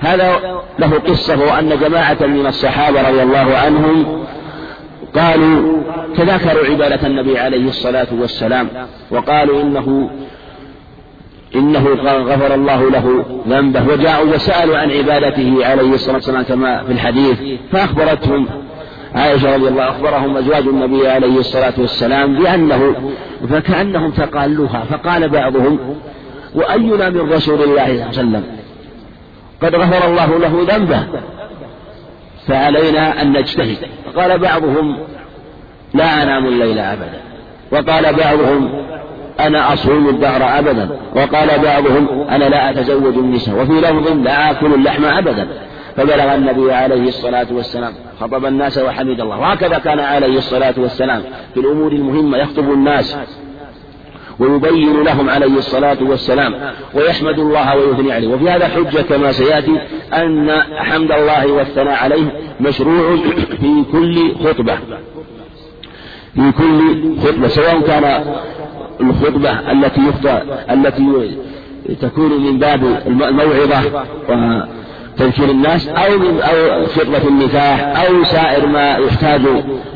هذا 0.00 0.60
له 0.78 0.98
قصة 0.98 1.40
وأن 1.40 1.78
جماعة 1.80 2.18
من 2.20 2.46
الصحابة 2.46 3.08
رضي 3.08 3.22
الله 3.22 3.56
عنهم 3.56 4.24
قالوا 5.16 5.82
تذاكروا 6.16 6.64
عبادة 6.64 7.06
النبي 7.06 7.38
عليه 7.38 7.68
الصلاة 7.68 8.06
والسلام 8.20 8.68
وقالوا 9.10 9.62
إنه 9.62 10.10
إنه 11.54 11.88
غفر 12.04 12.54
الله 12.54 12.90
له 12.90 13.24
ذنبه 13.48 13.92
وجاءوا 13.92 14.34
وسألوا 14.34 14.78
عن 14.78 14.90
عبادته 14.90 15.66
عليه 15.66 15.94
الصلاة 15.94 16.14
والسلام 16.14 16.42
كما 16.42 16.84
في 16.84 16.92
الحديث 16.92 17.38
فأخبرتهم 17.72 18.46
عائشة 19.14 19.54
رضي 19.56 19.68
الله 19.68 19.88
أخبرهم 19.88 20.36
أزواج 20.36 20.62
النبي 20.66 21.08
عليه 21.08 21.38
الصلاة 21.38 21.72
والسلام 21.78 22.38
بأنه 22.38 22.94
فكأنهم 23.50 24.10
تقالوها 24.10 24.84
فقال 24.90 25.28
بعضهم 25.28 25.78
وأينا 26.54 27.10
من 27.10 27.32
رسول 27.32 27.62
الله 27.62 27.84
صلى 27.84 27.92
الله 27.92 28.04
عليه 28.04 28.08
وسلم؟ 28.08 28.44
قد 29.62 29.74
غفر 29.74 30.08
الله 30.08 30.38
له 30.38 30.66
ذنبه. 30.68 31.06
فعلينا 32.48 33.22
أن 33.22 33.32
نجتهد. 33.32 33.78
قال 34.16 34.38
بعضهم 34.38 34.98
لا 35.94 36.22
أنام 36.22 36.46
الليل 36.46 36.78
أبدا. 36.78 37.20
وقال 37.72 38.16
بعضهم 38.16 38.84
أنا 39.40 39.72
أصوم 39.72 40.08
الدهر 40.08 40.58
أبدا. 40.58 40.88
وقال 41.16 41.48
بعضهم 41.64 42.28
أنا 42.30 42.44
لا 42.44 42.70
أتزوج 42.70 43.14
النساء. 43.18 43.54
وفي 43.54 43.72
لفظ 43.72 44.12
لا 44.12 44.50
آكل 44.50 44.74
اللحم 44.74 45.04
أبدا. 45.04 45.48
فبلغ 45.96 46.34
النبي 46.34 46.72
عليه 46.72 47.08
الصلاة 47.08 47.46
والسلام 47.50 47.92
خطب 48.20 48.44
الناس 48.44 48.78
وحمد 48.78 49.20
الله. 49.20 49.38
وهكذا 49.38 49.78
كان 49.78 50.00
عليه 50.00 50.38
الصلاة 50.38 50.74
والسلام 50.76 51.22
في 51.54 51.60
الأمور 51.60 51.92
المهمة 51.92 52.38
يخطب 52.38 52.72
الناس. 52.72 53.16
ويبين 54.40 55.02
لهم 55.02 55.30
عليه 55.30 55.58
الصلاة 55.58 55.98
والسلام 56.00 56.54
ويحمد 56.94 57.38
الله 57.38 57.76
ويثني 57.76 58.12
عليه. 58.12 58.28
وفي 58.28 58.50
هذا 58.50 58.68
حجة 58.68 59.00
كما 59.00 59.32
سيأتي 59.32 59.80
أن 60.12 60.50
حمد 60.76 61.12
الله 61.12 61.52
والثناء 61.52 61.94
عليه 62.04 62.32
مشروع 62.60 63.16
في 63.60 63.84
كل 63.92 64.34
خطبة. 64.34 64.78
في 66.34 66.52
كل 66.58 67.18
خطبة 67.20 67.48
سواء 67.48 67.80
كان 67.80 68.24
الخطبة 69.00 69.72
التي 69.72 70.00
يخطى 70.00 70.42
التي 70.70 71.36
تكون 72.00 72.40
من 72.40 72.58
باب 72.58 73.02
الموعظة 73.06 74.04
وتذكير 74.28 75.50
الناس 75.50 75.88
أو 75.88 76.12
أو 76.40 76.86
خطبة 76.86 77.28
النكاح 77.28 78.04
أو 78.06 78.24
سائر 78.24 78.66
ما 78.66 78.96
يحتاج 78.96 79.40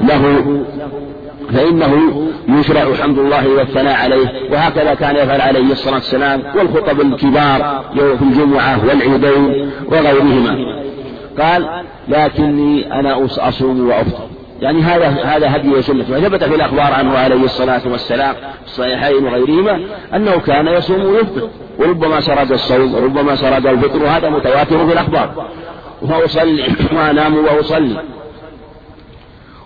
له. 0.01 0.65
فإنه 1.55 2.23
يشرع 2.49 2.95
حمد 3.03 3.19
الله 3.19 3.49
والثناء 3.49 3.95
عليه 3.95 4.53
وهكذا 4.53 4.95
كان 4.95 5.17
يفعل 5.17 5.41
عليه 5.41 5.73
الصلاة 5.73 5.95
والسلام 5.95 6.43
والخطب 6.57 7.01
الكبار 7.01 7.85
يوم 7.95 8.17
في 8.17 8.23
الجمعة 8.25 8.81
والعيدين 8.87 9.71
وغيرهما. 9.87 10.83
قال 11.41 11.85
لكني 12.09 13.01
أنا 13.01 13.25
أصوم 13.25 13.89
وأفطر. 13.89 14.27
يعني 14.61 14.83
هذا 14.83 15.09
هذا 15.09 15.57
هدي 15.57 15.69
وسنة. 15.69 16.05
وثبت 16.11 16.45
في 16.45 16.55
الأخبار 16.55 16.93
عنه 16.93 17.19
عليه 17.19 17.45
الصلاة 17.45 17.83
والسلام 17.91 18.35
في 18.35 18.67
الصحيحين 18.67 19.25
وغيرهما 19.25 19.81
أنه 20.15 20.39
كان 20.39 20.67
يصوم 20.67 21.05
ويفطر. 21.05 21.49
وربما 21.79 22.21
سرد 22.21 22.53
الصوم 22.53 22.95
وربما 22.95 23.37
سرد 23.37 23.67
الفطر 23.67 24.03
وهذا 24.03 24.31
متواتر 24.31 24.87
في 24.87 24.93
الأخبار. 24.93 25.47
وأصلي 26.03 26.69
وأنام 26.97 27.37
وأصلي. 27.37 27.97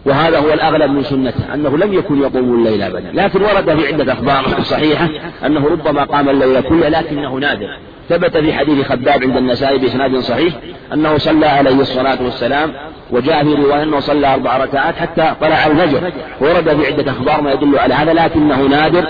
وهذا 0.06 0.38
هو 0.38 0.52
الأغلب 0.52 0.90
من 0.90 1.02
سنته 1.02 1.54
أنه 1.54 1.78
لم 1.78 1.92
يكن 1.92 2.20
يقوم 2.20 2.54
الليل 2.54 2.82
أبدا. 2.82 3.10
لكن 3.14 3.42
ورد 3.42 3.80
في 3.80 3.86
عدة 3.86 4.12
أخبار 4.12 4.62
صحيحة 4.62 5.08
أنه 5.46 5.68
ربما 5.68 6.04
قام 6.04 6.28
الليل 6.28 6.60
كله 6.60 6.88
لكنه 6.88 7.34
نادر. 7.34 7.78
ثبت 8.08 8.36
في 8.36 8.52
حديث 8.52 8.86
خباب 8.86 9.22
عند 9.22 9.36
النسائي 9.36 9.78
بإسناد 9.78 10.16
صحيح 10.16 10.54
أنه 10.92 11.18
صلى 11.18 11.46
عليه 11.46 11.80
الصلاة 11.80 12.22
والسلام 12.22 12.72
وجاء 13.10 13.44
في 13.44 13.54
رواية 13.54 13.82
أنه 13.82 14.00
صلى 14.00 14.34
أربع 14.34 14.56
ركعات 14.56 14.96
حتى 14.96 15.34
طلع 15.40 15.66
الفجر. 15.66 16.12
ورد 16.40 16.76
في 16.80 16.86
عدة 16.86 17.12
أخبار 17.12 17.40
ما 17.40 17.52
يدل 17.52 17.78
على 17.78 17.94
هذا 17.94 18.12
لكنه 18.12 18.62
نادر. 18.62 19.04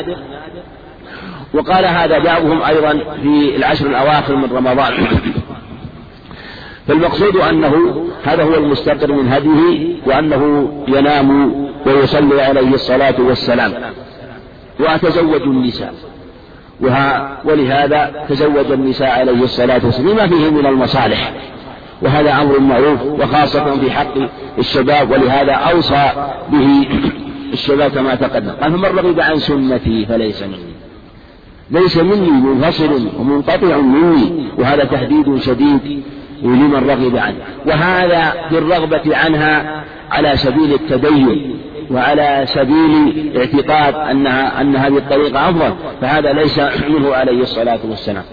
وقال 1.54 1.84
هذا 1.84 2.18
بعضهم 2.18 2.62
أيضا 2.62 2.92
في 3.22 3.56
العشر 3.56 3.86
الأواخر 3.86 4.36
من 4.36 4.52
رمضان. 4.52 5.06
فالمقصود 6.88 7.36
أنه 7.36 8.04
هذا 8.24 8.42
هو 8.42 8.54
المستقر 8.54 9.12
من 9.12 9.32
هديه 9.32 9.96
وأنه 10.06 10.72
ينام 10.88 11.52
ويصلي 11.86 12.42
عليه 12.42 12.74
الصلاة 12.74 13.14
والسلام. 13.18 13.72
وأتزوج 14.80 15.42
النساء. 15.42 15.94
وها 16.80 17.38
ولهذا 17.44 18.26
تزوج 18.28 18.72
النساء 18.72 19.08
عليه 19.08 19.42
الصلاة 19.42 19.80
والسلام 19.84 20.08
لما 20.08 20.26
فيه 20.26 20.50
من 20.50 20.66
المصالح. 20.66 21.32
وهذا 22.02 22.32
أمر 22.32 22.60
معروف 22.60 23.02
وخاصة 23.02 23.76
في 23.80 23.90
حق 23.90 24.14
الشباب 24.58 25.10
ولهذا 25.10 25.52
أوصى 25.52 26.10
به 26.52 26.88
الشباب 27.52 27.90
كما 27.90 28.14
تقدم. 28.14 28.50
قال 28.50 28.72
فمن 28.72 28.84
رغب 28.84 29.20
عن 29.20 29.36
سنتي 29.36 30.06
فليس 30.06 30.42
مني. 30.42 30.76
ليس 31.70 31.96
مني 31.96 32.30
منفصل 32.30 33.08
ومنقطع 33.18 33.76
مني 33.76 34.48
وهذا 34.58 34.84
تهديد 34.84 35.38
شديد 35.38 36.02
لمن 36.42 36.90
رغب 36.90 37.16
عنه. 37.16 37.36
وهذا 37.66 38.34
بالرغبة 38.50 39.16
عنها 39.16 39.84
على 40.10 40.36
سبيل 40.36 40.74
التدين 40.74 41.56
وعلى 41.90 42.44
سبيل 42.46 43.32
اعتقاد 43.36 43.94
أنها 43.94 44.60
أن 44.60 44.76
هذه 44.76 44.98
الطريقة 44.98 45.48
أفضل. 45.48 45.74
فهذا 46.00 46.32
ليس 46.32 46.58
منه 46.88 47.14
عليه 47.14 47.42
الصلاة 47.42 47.78
والسلام. 47.84 48.24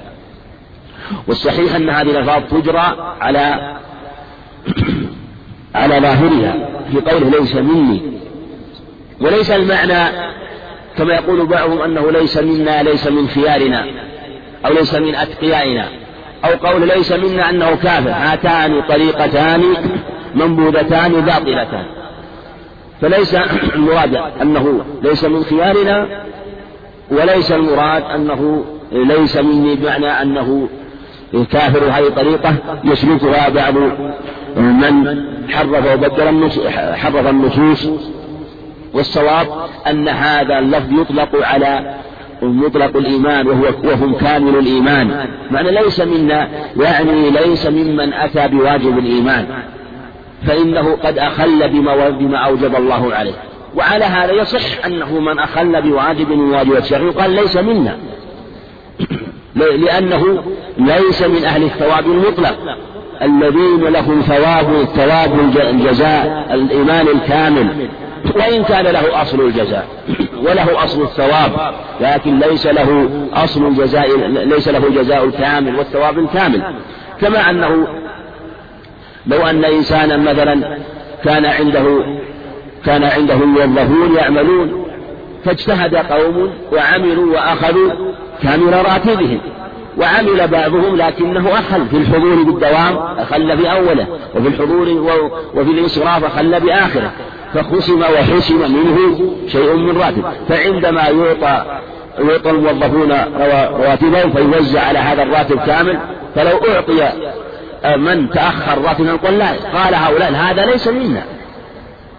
والصحيح 1.27 1.75
أن 1.75 1.89
هذه 1.89 2.11
الألفاظ 2.11 2.43
تجرى 2.51 3.15
على 3.21 3.75
على 5.75 5.99
ظاهرها. 5.99 6.69
في 6.91 7.11
قوله 7.11 7.39
ليس 7.39 7.55
مني. 7.55 8.01
وليس 9.21 9.51
المعنى 9.51 10.33
كما 10.97 11.13
يقول 11.13 11.45
بعضهم 11.45 11.81
أنه 11.81 12.11
ليس 12.11 12.37
منا 12.37 12.83
ليس 12.83 13.07
من 13.07 13.27
خيارنا 13.27 13.85
أو 14.65 14.73
ليس 14.73 14.95
من 14.95 15.15
أتقيائنا. 15.15 16.02
أو 16.45 16.49
قول 16.49 16.87
ليس 16.87 17.11
منا 17.11 17.49
أنه 17.49 17.75
كافر 17.75 18.09
هاتان 18.09 18.81
طريقتان 18.81 19.63
منبوذتان 20.35 21.11
باطلتان. 21.11 21.85
فليس 23.01 23.35
المراد 23.75 24.15
أنه 24.15 24.85
ليس 25.01 25.25
من 25.25 25.43
خيارنا 25.43 26.07
وليس 27.11 27.51
المراد 27.51 28.03
أنه 28.03 28.65
ليس 28.91 29.37
مني 29.37 29.75
بمعنى 29.75 30.07
أنه 30.07 30.69
كافر 31.51 31.83
هذه 31.83 32.07
الطريقة. 32.07 32.55
يسلكها 32.83 33.49
بعض 33.49 33.73
من 34.57 35.23
حرف 35.49 35.93
وبدل 35.93 36.49
حرف 36.95 37.27
النصوص. 37.27 37.89
والصواب 38.93 39.47
أن 39.89 40.07
هذا 40.07 40.59
اللفظ 40.59 40.91
يطلق 40.91 41.47
على 41.47 41.95
مطلق 42.43 42.97
الإيمان 42.97 43.47
وهو 43.47 43.65
وهم 43.83 44.15
كامل 44.15 44.55
الإيمان. 44.55 45.27
معنى 45.51 45.71
ليس 45.71 45.99
منا 46.01 46.49
يعني 46.77 47.29
ليس 47.29 47.67
ممن 47.67 48.13
أتى 48.13 48.47
بواجب 48.47 48.97
الإيمان. 48.97 49.45
فإنه 50.47 50.95
قد 50.95 51.17
أخل 51.17 51.69
بما, 51.69 52.09
بما 52.09 52.37
أوجب 52.37 52.75
الله 52.75 53.13
عليه. 53.13 53.33
وعلى 53.75 54.05
هذا 54.05 54.31
يصح 54.31 54.85
أنه 54.85 55.19
من 55.19 55.39
أخل 55.39 55.81
بواجب 55.81 56.29
من 56.29 56.53
واجب 56.53 56.75
الشرع 56.75 57.01
يقال 57.01 57.31
ليس 57.31 57.57
منا. 57.57 57.97
لأنه 59.55 60.43
ليس 60.77 61.23
من 61.23 61.45
أهل 61.45 61.63
الثواب 61.63 62.05
المطلق. 62.05 62.55
الذين 63.21 63.83
لهم 63.83 64.21
ثواب 64.21 64.83
ثواب 64.95 65.39
الجزاء 65.55 66.47
الإيمان 66.53 67.07
الكامل. 67.07 67.89
وإن 68.35 68.63
كان 68.63 68.85
له 68.85 69.21
أصل 69.21 69.41
الجزاء 69.41 69.87
وله 70.45 70.83
أصل 70.83 71.01
الثواب 71.01 71.73
لكن 72.01 72.39
ليس 72.39 72.67
له 72.67 73.09
أصل 73.33 73.67
الجزاء 73.67 74.17
ليس 74.27 74.67
له 74.67 74.89
جزاء 74.89 75.29
كامل 75.29 75.75
والثواب 75.75 76.27
كامل. 76.33 76.75
كما 77.21 77.49
أنه 77.49 77.87
لو 79.27 79.37
أن 79.45 79.65
إنسانا 79.65 80.17
مثلا 80.17 80.77
كان 81.23 81.45
عنده 81.45 82.05
كان 82.85 83.03
عنده 83.03 83.35
موظفون 83.35 84.15
يعملون 84.15 84.85
فاجتهد 85.45 85.95
قوم 85.95 86.53
وعملوا 86.71 87.33
وأخذوا 87.33 87.91
كامل 88.43 88.73
راتبهم 88.73 89.39
وعمل 89.97 90.47
بعضهم 90.47 90.95
لكنه 90.95 91.53
أخل 91.59 91.85
في 91.85 91.97
الحضور 91.97 92.43
بالدوام 92.43 92.97
أخل 92.97 93.57
في 93.57 93.71
أوله 93.71 94.07
وفي 94.35 94.47
الحضور 94.47 94.89
وفي 95.55 95.71
الإنصراف 95.71 96.23
أخل 96.23 96.59
بآخره. 96.59 97.11
فخصم 97.53 98.01
وحسم 98.01 98.71
منه 98.71 99.35
شيء 99.47 99.75
من 99.75 99.97
راتب. 99.97 100.23
فعندما 100.49 101.01
يعطى 101.01 101.65
يعطى 102.19 102.49
الموظفون 102.49 103.11
رواتبهم 103.79 104.33
فيوزع 104.33 104.81
على 104.81 104.99
هذا 104.99 105.23
الراتب 105.23 105.59
كامل 105.59 105.99
فلو 106.35 106.57
أعطي 106.69 107.09
من 107.97 108.29
تأخر 108.29 108.81
راتبا 108.81 109.15
قال 109.15 109.37
لا 109.37 109.47
قال 109.73 109.95
هؤلاء 109.95 110.31
هذا 110.33 110.65
ليس 110.65 110.87
منا. 110.87 111.23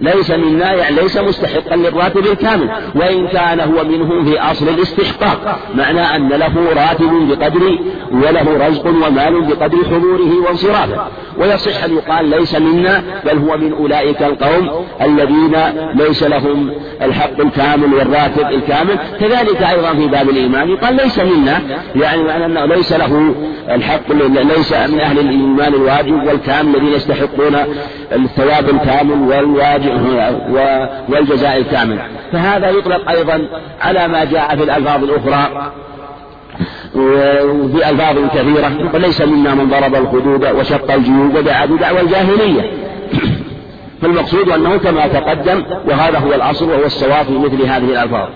ليس 0.00 0.30
منا 0.30 0.72
يعني 0.72 0.96
ليس 0.96 1.16
مستحقا 1.16 1.76
للراتب 1.76 2.26
الكامل. 2.26 2.70
وإن 2.94 3.28
كان 3.28 3.60
هو 3.60 3.84
منه 3.84 4.24
في 4.24 4.40
أصل 4.40 4.68
الاستحقاق 4.68 5.58
معنى 5.74 6.00
أن 6.00 6.28
له 6.28 6.54
راتب 6.76 7.28
بقدر 7.28 7.78
وله 8.12 8.66
رزق 8.68 8.86
ومال 8.86 9.40
بقدر 9.40 9.78
حضوره 9.84 10.46
وانصرافه. 10.46 11.06
ويصح 11.38 11.84
أن 11.84 11.94
يقال 11.94 12.30
ليس 12.30 12.54
منا 12.54 13.02
بل 13.24 13.38
هو 13.38 13.56
من 13.56 13.72
أولئك 13.72 14.22
القوم 14.22 14.84
الذين 15.02 15.56
ليس 15.94 16.22
لهم 16.22 16.70
الحق 17.02 17.40
الكامل 17.40 17.94
والراتب 17.94 18.48
الكامل. 18.48 18.98
كذلك 19.20 19.62
أيضا 19.62 19.94
في 19.94 20.06
باب 20.06 20.30
الإيمان 20.30 20.68
يقال 20.68 20.96
ليس 20.96 21.18
منا 21.18 21.60
يعني 21.96 22.22
معنى 22.22 22.44
أنه 22.44 22.64
ليس 22.64 22.92
له 22.92 23.34
الحق 23.68 24.12
ليس 24.12 24.72
من 24.72 25.00
أهل 25.00 25.18
الإيمان 25.18 25.74
الواجب 25.74 26.24
والكامل 26.26 26.76
الذين 26.76 26.92
يستحقون 26.92 27.56
الثواب 28.12 28.68
الكامل 28.68 29.28
والواجب 29.28 29.83
والجزاء 31.08 31.56
الكامل. 31.56 31.98
فهذا 32.32 32.70
يطلق 32.70 33.10
أيضا 33.10 33.48
على 33.80 34.08
ما 34.08 34.24
جاء 34.24 34.56
في 34.56 34.62
الألفاظ 34.62 35.04
الأخرى 35.04 35.72
وفي 36.94 37.90
ألفاظ 37.90 38.16
كثيرة. 38.34 38.98
ليس 38.98 39.22
منا 39.22 39.54
من 39.54 39.70
ضرب 39.70 39.94
الخدود 39.94 40.44
وشق 40.44 40.92
الجيوب 40.92 41.34
ودعا 41.34 41.66
بدعوى 41.66 42.00
الجاهلية. 42.00 42.72
فالمقصود 44.02 44.48
أنه 44.48 44.76
كما 44.76 45.06
تقدم 45.06 45.62
وهذا 45.88 46.18
هو 46.18 46.34
الأصل 46.34 46.70
وهو 46.70 46.84
الصواب 46.84 47.26
في 47.26 47.38
مثل 47.38 47.62
هذه 47.62 47.84
الألفاظ. 47.84 48.28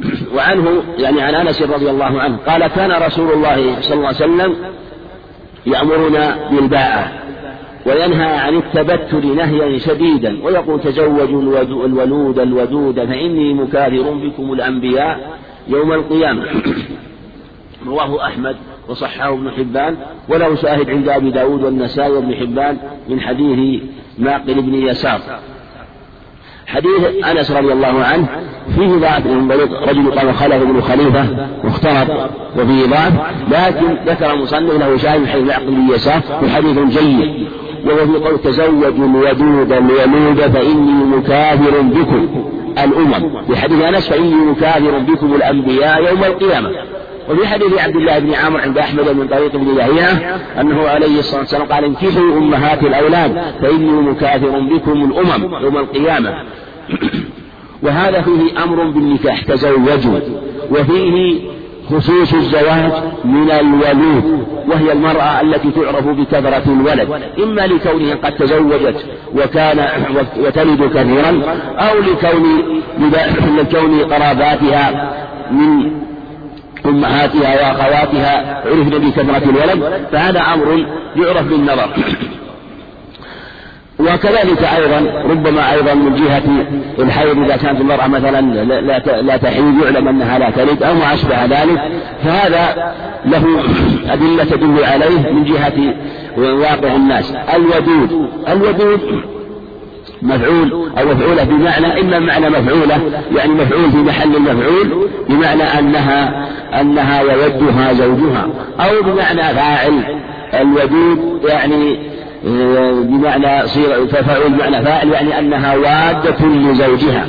وعنه 0.36 0.82
يعني 0.98 1.22
عن 1.22 1.34
أنس 1.34 1.62
رضي 1.62 1.90
الله 1.90 2.20
عنه 2.20 2.36
قال 2.46 2.66
كان 2.66 3.02
رسول 3.02 3.32
الله 3.32 3.76
صلى 3.80 3.94
الله 3.94 4.06
عليه 4.06 4.16
وسلم 4.16 4.56
يأمرنا 5.66 6.36
بالباعة 6.50 7.25
وينهى 7.86 8.36
عن 8.36 8.56
التبتل 8.56 9.36
نهيا 9.36 9.78
شديدا 9.78 10.44
ويقول 10.44 10.80
تزوجوا 10.80 11.62
الولود 11.86 12.38
الودود 12.38 13.04
فإني 13.04 13.54
مكاثر 13.54 14.14
بكم 14.14 14.52
الأنبياء 14.52 15.38
يوم 15.68 15.92
القيامة. 15.92 16.46
رواه 17.86 18.26
أحمد 18.26 18.56
وصححه 18.88 19.34
ابن 19.34 19.50
حبان 19.50 19.96
وله 20.28 20.54
شاهد 20.54 20.90
عند 20.90 21.08
أبي 21.08 21.30
داود 21.30 21.62
والنسائي 21.62 22.12
وابن 22.12 22.34
حبان 22.34 22.78
من 23.08 23.20
حديث 23.20 23.82
معقل 24.18 24.62
بن 24.62 24.74
يسار. 24.74 25.20
حديث 26.66 27.24
أنس 27.24 27.50
رضي 27.50 27.72
الله 27.72 28.04
عنه 28.04 28.28
فيه 28.76 28.96
ضعف 28.96 29.26
رجل 29.88 30.10
قال 30.10 30.34
خلف 30.34 30.62
بن 30.62 30.80
خليفة 30.80 31.48
واختلط 31.64 32.30
وفيه 32.56 32.86
ضعف 32.86 33.12
لكن 33.50 33.98
ذكر 34.06 34.32
المصنف 34.32 34.72
له 34.72 34.96
شاهد 34.96 35.20
من 35.20 35.28
حديث 35.28 35.46
معقل 35.46 35.66
بن 35.66 35.94
يسار 35.94 36.20
وحديث 36.44 36.78
جيد. 36.78 37.48
وهو 37.86 38.06
في 38.06 38.24
قول 38.24 38.38
تزوجوا 38.38 38.90
الودود 38.90 39.72
الولود 39.72 40.40
فإني 40.40 41.04
مكافر 41.16 41.80
بكم 41.80 42.28
الأمم. 42.84 43.42
في 43.46 43.56
حديث 43.56 43.82
أنس 43.82 44.08
فإني 44.08 44.34
مكافر 44.34 44.98
بكم 44.98 45.34
الأنبياء 45.34 46.04
يوم 46.04 46.24
القيامة. 46.24 46.70
وفي 47.30 47.46
حديث 47.46 47.78
عبد 47.78 47.96
الله 47.96 48.18
بن 48.18 48.34
عمرو 48.34 48.58
عند 48.58 48.78
أحمد 48.78 49.08
من 49.08 49.28
طريق 49.28 49.54
ابن 49.54 49.76
يحيى 49.76 50.34
أنه 50.60 50.88
عليه 50.88 51.18
الصلاة 51.18 51.40
والسلام 51.40 51.66
قال 51.66 51.84
انكحوا 51.84 52.38
أمهات 52.38 52.82
الأولاد 52.82 53.42
فإني 53.62 53.92
مكافر 53.92 54.60
بكم 54.60 54.92
الأمم 54.92 55.64
يوم 55.64 55.76
القيامة. 55.76 56.34
وهذا 57.84 58.22
فيه 58.22 58.64
أمر 58.64 58.90
بالنكاح 58.90 59.42
تزوجوا. 59.42 60.20
وفيه 60.70 61.40
خصوص 61.90 62.34
الزواج 62.34 62.92
من 63.24 63.50
الولود 63.50 64.46
وهي 64.68 64.92
المرأة 64.92 65.40
التي 65.40 65.70
تعرف 65.70 66.06
بكثرة 66.08 66.62
الولد. 66.66 67.22
إما 67.42 67.60
لكونه 67.66 68.14
قد 68.14 68.34
تزوجت 68.34 69.06
وكان 69.34 69.88
وتلد 70.44 70.82
كثيرا 70.82 71.42
أو 71.78 71.98
لكون 71.98 72.62
لكون 73.58 74.00
قراباتها 74.00 75.12
من 75.50 75.90
أمهاتها 76.86 77.54
وأخواتها 77.54 78.62
عرفن 78.66 78.98
بكثرة 78.98 79.50
الولد 79.50 80.06
فهذا 80.12 80.40
أمر 80.40 80.86
يعرف 81.16 81.48
بالنظر. 81.48 81.90
وكذلك 83.98 84.62
أيضا 84.76 85.22
ربما 85.30 85.72
أيضا 85.72 85.94
من 85.94 86.14
جهة 86.14 86.66
الحيض 86.98 87.38
إذا 87.38 87.56
كانت 87.56 87.80
المرأة 87.80 88.06
مثلا 88.06 88.40
لا 88.40 88.98
لا 89.22 89.36
تحيض 89.36 89.82
يعلم 89.84 90.08
أنها 90.08 90.38
لا 90.38 90.50
تلد 90.50 90.82
أو 90.82 90.94
ما 90.94 91.14
أشبه 91.14 91.44
ذلك 91.44 91.82
فهذا 92.24 92.94
له 93.26 93.44
أدلة 94.08 94.44
تدل 94.44 94.84
عليه 94.84 95.32
من 95.32 95.44
جهة 95.44 95.94
واقع 96.38 96.96
الناس. 96.96 97.32
الودود 97.54 98.30
الودود 98.48 99.22
مفعول 100.22 100.72
أو 100.98 101.06
مفعولة 101.06 101.44
بمعنى 101.44 102.00
إما 102.00 102.18
معنى 102.18 102.48
مفعولة 102.50 103.22
يعني 103.36 103.52
مفعول 103.52 103.90
في 103.90 103.96
محل 103.96 104.36
المفعول 104.36 105.08
بمعنى 105.28 105.62
أنها 105.62 106.48
أنها 106.80 107.22
يودها 107.22 107.92
زوجها 107.92 108.48
أو 108.80 109.02
بمعنى 109.02 109.42
فاعل. 109.42 110.20
الودود 110.54 111.44
يعني 111.44 112.15
بمعنى 113.02 113.66
صيغة 113.66 114.06
ففعل 114.06 114.50
بمعنى 114.50 114.82
فاعل 114.82 115.08
يعني 115.08 115.38
أنها 115.38 115.76
وادة 115.76 116.46
لزوجها. 116.46 117.26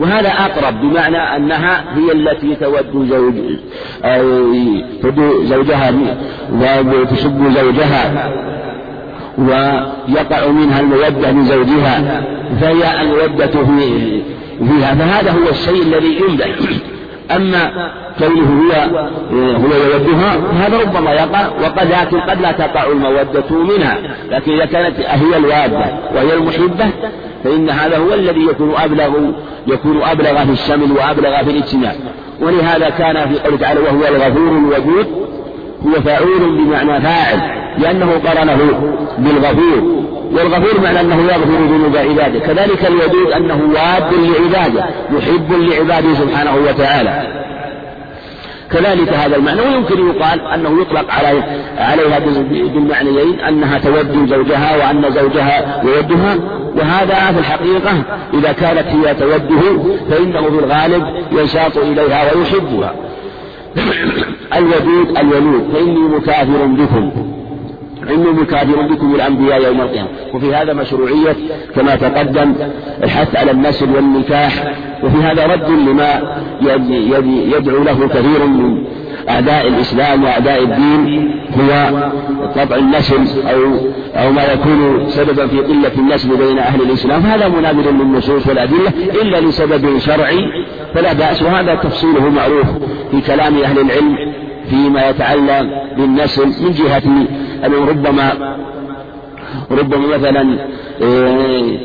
وهذا 0.00 0.28
أقرب 0.28 0.80
بمعنى 0.80 1.36
أنها 1.36 1.84
هي 1.94 2.12
التي 2.12 2.54
تود 2.54 3.08
زوج 3.10 3.34
تود 5.02 5.44
زوجها 5.44 5.92
وتسب 6.52 7.52
زوجها 7.56 8.32
ويقع 9.38 10.46
منها 10.46 10.80
المودة 10.80 11.30
لزوجها 11.30 12.22
فهي 12.60 13.02
المودة 13.02 13.46
فيها. 14.66 14.94
فهذا 14.94 15.30
هو 15.30 15.50
الشيء 15.50 15.82
الذي 15.82 16.18
يمدح. 16.28 16.48
أما 17.30 17.92
كونه 18.18 18.64
هو 18.64 18.98
هو 19.32 19.74
يودها 19.74 20.36
هذا 20.52 20.78
ربما 20.80 21.12
يقع 21.12 21.46
وقد 21.62 21.88
لكن 21.88 22.20
قد 22.20 22.40
لا 22.40 22.52
تقع 22.52 22.86
المودة 22.86 23.50
منها. 23.50 23.98
لكن 24.30 24.52
إذا 24.52 24.64
كانت 24.64 25.00
هي 25.00 25.36
الوادة 25.36 25.84
وهي 26.14 26.34
المحبة 26.34 26.90
فإن 27.44 27.70
هذا 27.70 27.98
هو 27.98 28.14
الذي 28.14 28.46
يكون 28.46 28.74
أبلغ 28.76 29.10
يكون 29.66 30.02
أبلغ 30.02 30.44
في 30.44 30.52
الشمل 30.52 30.92
وأبلغ 30.92 31.44
في 31.44 31.50
الاجتماع. 31.50 31.92
ولهذا 32.40 32.90
كان 32.90 33.28
في 33.28 33.38
قوله 33.38 33.56
تعالى 33.56 33.80
وهو 33.80 34.06
الغفور 34.08 34.48
الودود 34.48 35.06
هو 35.86 36.00
فاعول 36.00 36.58
بمعنى 36.58 37.00
فاعل 37.00 37.40
لأنه 37.78 38.12
قرنه 38.26 38.58
بالغفور. 39.18 40.04
والغفور 40.32 40.80
معنى 40.80 41.00
أنه 41.00 41.22
يغفر 41.22 41.64
ذنوب 41.64 41.96
عباده. 41.96 42.38
كذلك 42.38 42.86
الودود 42.86 43.32
أنه 43.32 43.60
واد 43.74 44.14
لعباده 44.14 44.84
محب 45.10 45.52
لعباده 45.52 46.14
سبحانه 46.14 46.56
وتعالى. 46.68 47.44
كذلك 48.70 49.08
هذا 49.08 49.36
المعنى. 49.36 49.60
ويمكن 49.60 50.08
يقال 50.08 50.40
أنه 50.40 50.80
يطلق 50.80 51.10
علي 51.10 51.42
عليها 51.78 52.18
بالمعنيين 52.74 53.40
أنها 53.40 53.78
تود 53.78 54.28
زوجها 54.28 54.76
وأن 54.76 55.04
زوجها 55.10 55.82
يودها. 55.84 56.36
وهذا 56.76 57.32
في 57.32 57.38
الحقيقة 57.38 58.02
إذا 58.34 58.52
كانت 58.52 58.86
هي 58.86 59.14
توده 59.14 59.94
فإنه 60.10 60.42
في 60.42 60.58
الغالب 60.64 61.04
ينشاط 61.32 61.76
إليها 61.76 62.34
ويحبها. 62.34 62.94
الودود 64.58 65.18
الولود 65.18 65.70
فإني 65.74 66.00
مكافر 66.00 66.66
بكم. 66.66 67.33
مكافر 68.10 68.82
بكم 68.82 69.14
الأنبياء 69.14 69.62
يوم 69.62 69.80
القيامة. 69.80 70.08
وفي 70.34 70.54
هذا 70.54 70.72
مشروعية 70.72 71.36
كما 71.74 71.96
تقدم 71.96 72.54
الحث 73.02 73.36
على 73.36 73.50
النسل 73.50 73.90
والنكاح. 73.96 74.74
وفي 75.04 75.16
هذا 75.16 75.46
رد 75.46 75.70
لما 75.70 76.38
يدعو 77.58 77.84
له 77.84 78.08
كثير 78.08 78.46
من 78.46 78.84
أعداء 79.28 79.68
الإسلام 79.68 80.24
وأعداء 80.24 80.62
الدين 80.62 81.30
هو 81.58 81.90
طبع 82.56 82.76
النسل 82.76 83.48
أو 83.48 83.60
أو 84.14 84.32
ما 84.32 84.42
يكون 84.52 85.04
سببا 85.08 85.46
في 85.46 85.58
قلة 85.58 85.92
النسل 85.98 86.36
بين 86.36 86.58
أهل 86.58 86.82
الإسلام. 86.82 87.22
هذا 87.22 87.48
منابذ 87.48 87.90
للنصوص 87.90 88.46
والأدلة. 88.46 88.92
إلا 89.22 89.40
لسبب 89.40 89.98
شرعي 89.98 90.38
فلا 90.94 91.12
بأس. 91.12 91.42
وهذا 91.42 91.74
تفصيله 91.74 92.30
معروف 92.30 92.66
في 93.10 93.20
كلام 93.20 93.58
أهل 93.58 93.78
العلم 93.78 94.16
فيما 94.70 95.08
يتعلق 95.08 95.66
بالنسل 95.96 96.46
من 96.46 96.70
جهة 96.70 97.02
أنه 97.66 97.88
ربما 97.88 98.56
ربما 99.70 100.16
مثلا 100.16 100.58
إيه، 101.00 101.78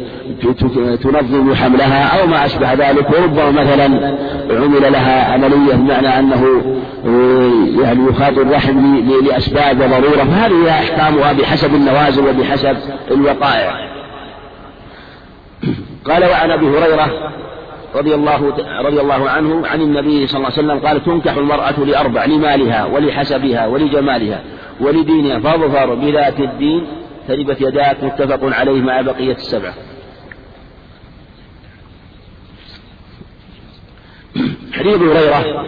تنظم 1.04 1.56
حملها 1.56 2.22
أو 2.22 2.28
ما 2.28 2.46
أشبه 2.46 2.74
ذلك 2.74 3.10
وربما 3.10 3.52
مثلا 3.52 4.18
عمل 4.52 4.92
لها 4.92 5.34
عملية 5.34 5.76
بمعنى 5.76 6.20
أنه 6.20 6.62
إيه، 7.06 7.84
يعني 7.84 8.10
يخاطر 8.10 8.42
الرحم 8.42 8.96
لأسباب 9.26 9.82
وضرورة 9.82 10.24
فهذه 10.24 10.70
أحكامها 10.70 11.34
بحسب 11.34 11.76
النوازل 11.76 12.28
وبحسب 12.28 12.78
الوقائع. 13.12 13.90
قال 16.06 16.24
وعن 16.24 16.52
أبي 16.52 16.68
هريرة 16.68 17.32
رضي 17.96 18.16
الله 18.16 18.54
رضي 18.86 19.02
الله 19.02 19.30
عنه 19.30 19.68
عن 19.68 19.82
النبي 19.82 20.28
صلى 20.28 20.38
الله 20.38 20.52
عليه 20.58 20.68
وسلم 20.68 20.88
قال 20.88 21.06
تنكح 21.06 21.38
المرأة 21.38 21.80
لأربع 21.80 22.26
لمالها 22.26 22.86
ولحسبها 22.86 23.68
ولجمالها. 23.68 24.42
ولدينها 24.80 25.40
فاظفر 25.40 25.96
بذات 25.96 26.40
الدين 26.40 26.88
تربت 27.28 27.62
يداك 27.62 28.04
متفق 28.04 28.40
عليه 28.44 28.82
مع 28.82 29.02
بقية 29.02 29.34
السبعة 29.34 29.74
حديث 34.74 34.94
أبي 34.94 35.06
هريرة 35.06 35.66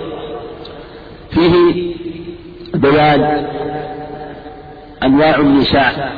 فيه 1.32 1.94
بيان 2.74 3.48
أنواع 5.04 5.36
النساء 5.36 6.12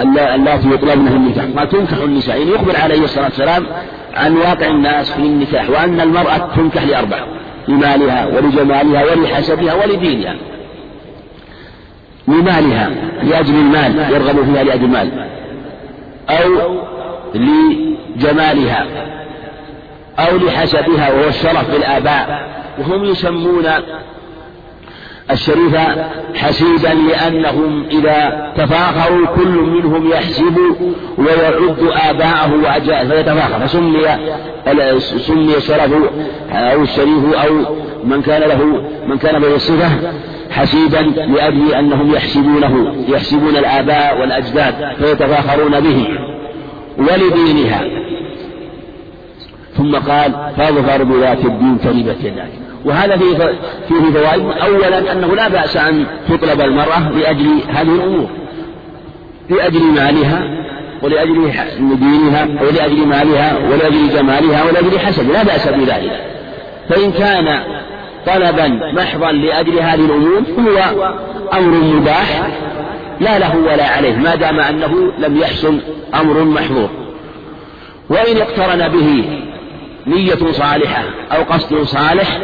اللاتي 0.00 0.74
يطلبنه 0.74 1.16
النكاح. 1.16 1.44
ما 1.44 1.64
تنكح 1.64 1.96
النساء 1.96 2.38
يعني 2.38 2.50
يخبر 2.50 2.76
عليه 2.76 3.04
الصلاة 3.04 3.24
والسلام 3.24 3.66
عن 4.14 4.36
واقع 4.36 4.66
الناس 4.66 5.12
في 5.12 5.18
النكاح 5.18 5.70
وأن 5.70 6.00
المرأة 6.00 6.54
تنكح 6.56 6.82
لأربع 6.82 7.26
لمالها 7.68 8.26
ولجمالها 8.26 9.04
ولحسبها 9.04 9.74
ولدينها. 9.74 10.36
لمالها 12.30 12.90
لأجل 13.22 13.54
المال 13.54 14.12
يرغب 14.12 14.44
فيها 14.44 14.62
لأجل 14.62 14.84
المال. 14.84 15.26
أو 16.30 16.80
لجمالها 17.34 18.86
أو 20.18 20.36
لحسبها 20.36 21.12
وهو 21.12 21.28
الشرف 21.28 21.70
بالآباء. 21.70 22.48
وهم 22.78 23.04
يسمون 23.04 23.66
الشريف 25.32 25.76
حسيبا 26.34 26.88
لأنهم 26.88 27.84
إذا 27.90 28.52
تفاخروا 28.56 29.26
كل 29.26 29.48
منهم 29.48 30.10
يحسب 30.10 30.56
ويعد 31.18 31.78
آباءه 32.10 32.54
وأجاءه 32.62 33.08
فيتفاخر. 33.08 33.66
فسمي 33.66 34.06
سمي 34.98 35.56
الشرف 35.56 35.92
أو 36.52 36.82
الشريف 36.82 37.34
أو 37.34 37.76
من 38.04 38.22
كان 38.22 38.42
له 38.42 38.82
من 39.06 39.18
كان 39.18 39.40
به 39.40 39.54
الصفة 39.54 40.12
حسيبا 40.50 40.96
لأجل 41.20 41.74
أنهم 41.74 42.14
يحسبونه 42.14 43.04
يحسبون 43.08 43.56
الآباء 43.56 44.20
والأجداد 44.20 44.74
فيتفاخرون 44.98 45.80
به 45.80 46.08
ولدينها. 46.98 47.84
ثم 49.76 49.94
قال 49.96 50.32
فاظفر 50.56 51.04
بذات 51.04 51.44
الدين 51.44 51.80
تربت 51.80 52.24
يداك 52.24 52.50
وهذا 52.84 53.16
فيه 53.16 53.36
فيه 53.88 54.18
فوائد. 54.20 54.42
اولا 54.62 55.12
أنه 55.12 55.34
لا 55.34 55.48
بأس 55.48 55.76
أن 55.76 56.06
تطلب 56.28 56.60
المرأة 56.60 57.10
لأجل 57.10 57.60
هذه 57.68 57.94
الأمور 57.94 58.28
لأجل 59.50 59.82
مالها 59.82 60.42
ولأجل 61.02 61.52
دينها 61.78 62.48
ولأجل 62.62 63.06
مالها 63.06 63.58
ولأجل 63.58 64.08
جمالها 64.08 64.64
ولأجل 64.64 64.98
حسب 64.98 65.30
لا 65.30 65.42
بأس 65.42 65.68
بذلك. 65.68 66.20
فإن 66.88 67.12
كان 67.12 67.62
طلبا 68.26 68.92
محضا 68.92 69.32
لأجل 69.32 69.78
هذه 69.78 70.04
الأمور 70.04 70.42
هو 70.58 71.14
أمر 71.52 71.84
مباح 71.84 72.50
لا 73.20 73.38
له 73.38 73.56
ولا 73.56 73.86
عليه 73.86 74.16
ما 74.16 74.34
دام 74.34 74.60
أنه 74.60 75.12
لم 75.18 75.36
يحصل 75.36 75.80
أمر 76.14 76.44
محظور. 76.44 76.88
وإن 78.10 78.36
اقترن 78.36 78.88
به 78.88 79.24
نية 80.06 80.52
صالحة 80.52 81.04
أو 81.32 81.42
قصد 81.42 81.82
صالح 81.82 82.40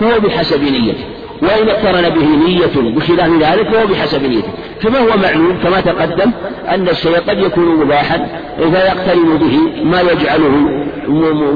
فهو 0.00 0.20
بحسب 0.20 0.62
نيته. 0.62 1.04
وإن 1.42 1.68
اقترن 1.68 2.08
به 2.08 2.26
نية 2.46 2.94
بخلاف 2.96 3.30
ذلك 3.42 3.68
فهو 3.68 3.86
بحسب 3.86 4.22
نيته. 4.22 4.48
كما 4.82 4.98
هو 4.98 5.16
معلوم؟ 5.22 5.58
كما 5.62 5.80
تقدم 5.80 6.30
أن 6.68 6.88
الشيء 6.88 7.16
قد 7.16 7.38
يكون 7.38 7.76
مباحا 7.76 8.26
إذا 8.58 8.86
يقترن 8.86 9.38
به 9.38 9.84
ما 9.84 10.00
يجعله 10.00 10.50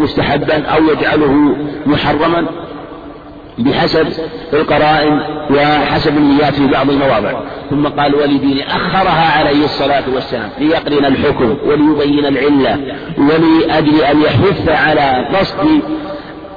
مستحبا 0.03 0.66
أو 0.66 0.85
يجعله 0.85 1.57
محرما 1.87 2.46
بحسب 3.59 4.07
القرائن 4.53 5.20
وحسب 5.51 6.16
النيات 6.16 6.55
في 6.55 6.66
بعض 6.66 6.90
المواضع. 6.90 7.33
ثم 7.70 7.87
قال 7.87 8.14
ولدين 8.14 8.61
أخرها 8.61 9.38
عليه 9.38 9.64
الصلاة 9.64 10.05
والسلام 10.14 10.51
ليقرن 10.59 11.05
الحكم 11.05 11.57
وليبين 11.66 12.27
العلة 12.27 12.79
ولأجل 13.18 14.01
أن 14.01 14.20
يحث 14.22 14.68
على 14.68 15.29
قصد 15.35 15.81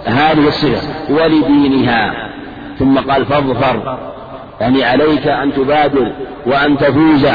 هذه 0.05 0.47
الصفة 0.47 1.13
ولدينها. 1.13 2.29
ثم 2.79 2.97
قال 2.97 3.25
فاظفر 3.25 3.99
يعني 4.61 4.83
عليك 4.83 5.27
أن 5.27 5.53
تبادر 5.53 6.11
وأن 6.45 6.77
تفوز 6.77 7.27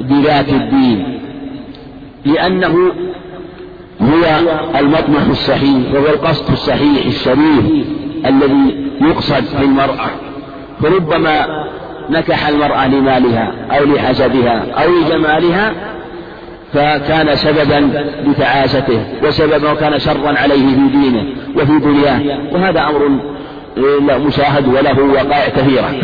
بذات 0.00 0.48
الدين. 0.48 1.20
لأنه 2.24 2.92
هو 4.02 4.40
المطمح 4.78 5.22
الصحيح 5.30 5.94
وهو 5.94 6.06
القصد 6.06 6.52
الصحيح 6.52 7.06
الشريف 7.06 7.86
الذي 8.26 8.90
يقصد 9.00 9.44
في 9.44 9.62
المرأة 9.64 10.10
فربما 10.82 11.64
نكح 12.10 12.48
المرأة 12.48 12.88
لمالها 12.88 13.54
أو 13.70 13.84
لحسبها 13.84 14.66
أو 14.84 14.90
لجمالها 14.90 15.72
فكان 16.72 17.36
سببا 17.36 18.04
لتعاسته 18.26 19.04
وسببا 19.22 19.72
وكان 19.72 19.98
شرا 19.98 20.38
عليه 20.38 20.66
في 20.66 20.88
دينه 20.92 21.24
وفي 21.56 21.78
دنياه 21.78 22.38
وهذا 22.52 22.80
أمر 22.80 23.20
مشاهد 24.18 24.68
وله 24.68 25.02
وقائع 25.02 25.48
كثيرة. 25.48 25.94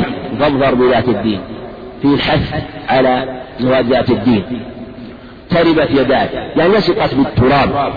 فاظفر 0.40 0.74
بذات 0.74 1.08
الدين. 1.08 1.40
في 2.02 2.08
الحث 2.14 2.62
على 2.88 3.40
زواج 3.60 3.84
ذات 3.84 4.10
الدين. 4.10 4.44
تربت 5.50 5.90
يداك. 5.90 6.30
يعني 6.56 6.74
لصقت 6.74 7.14
بالتراب. 7.14 7.92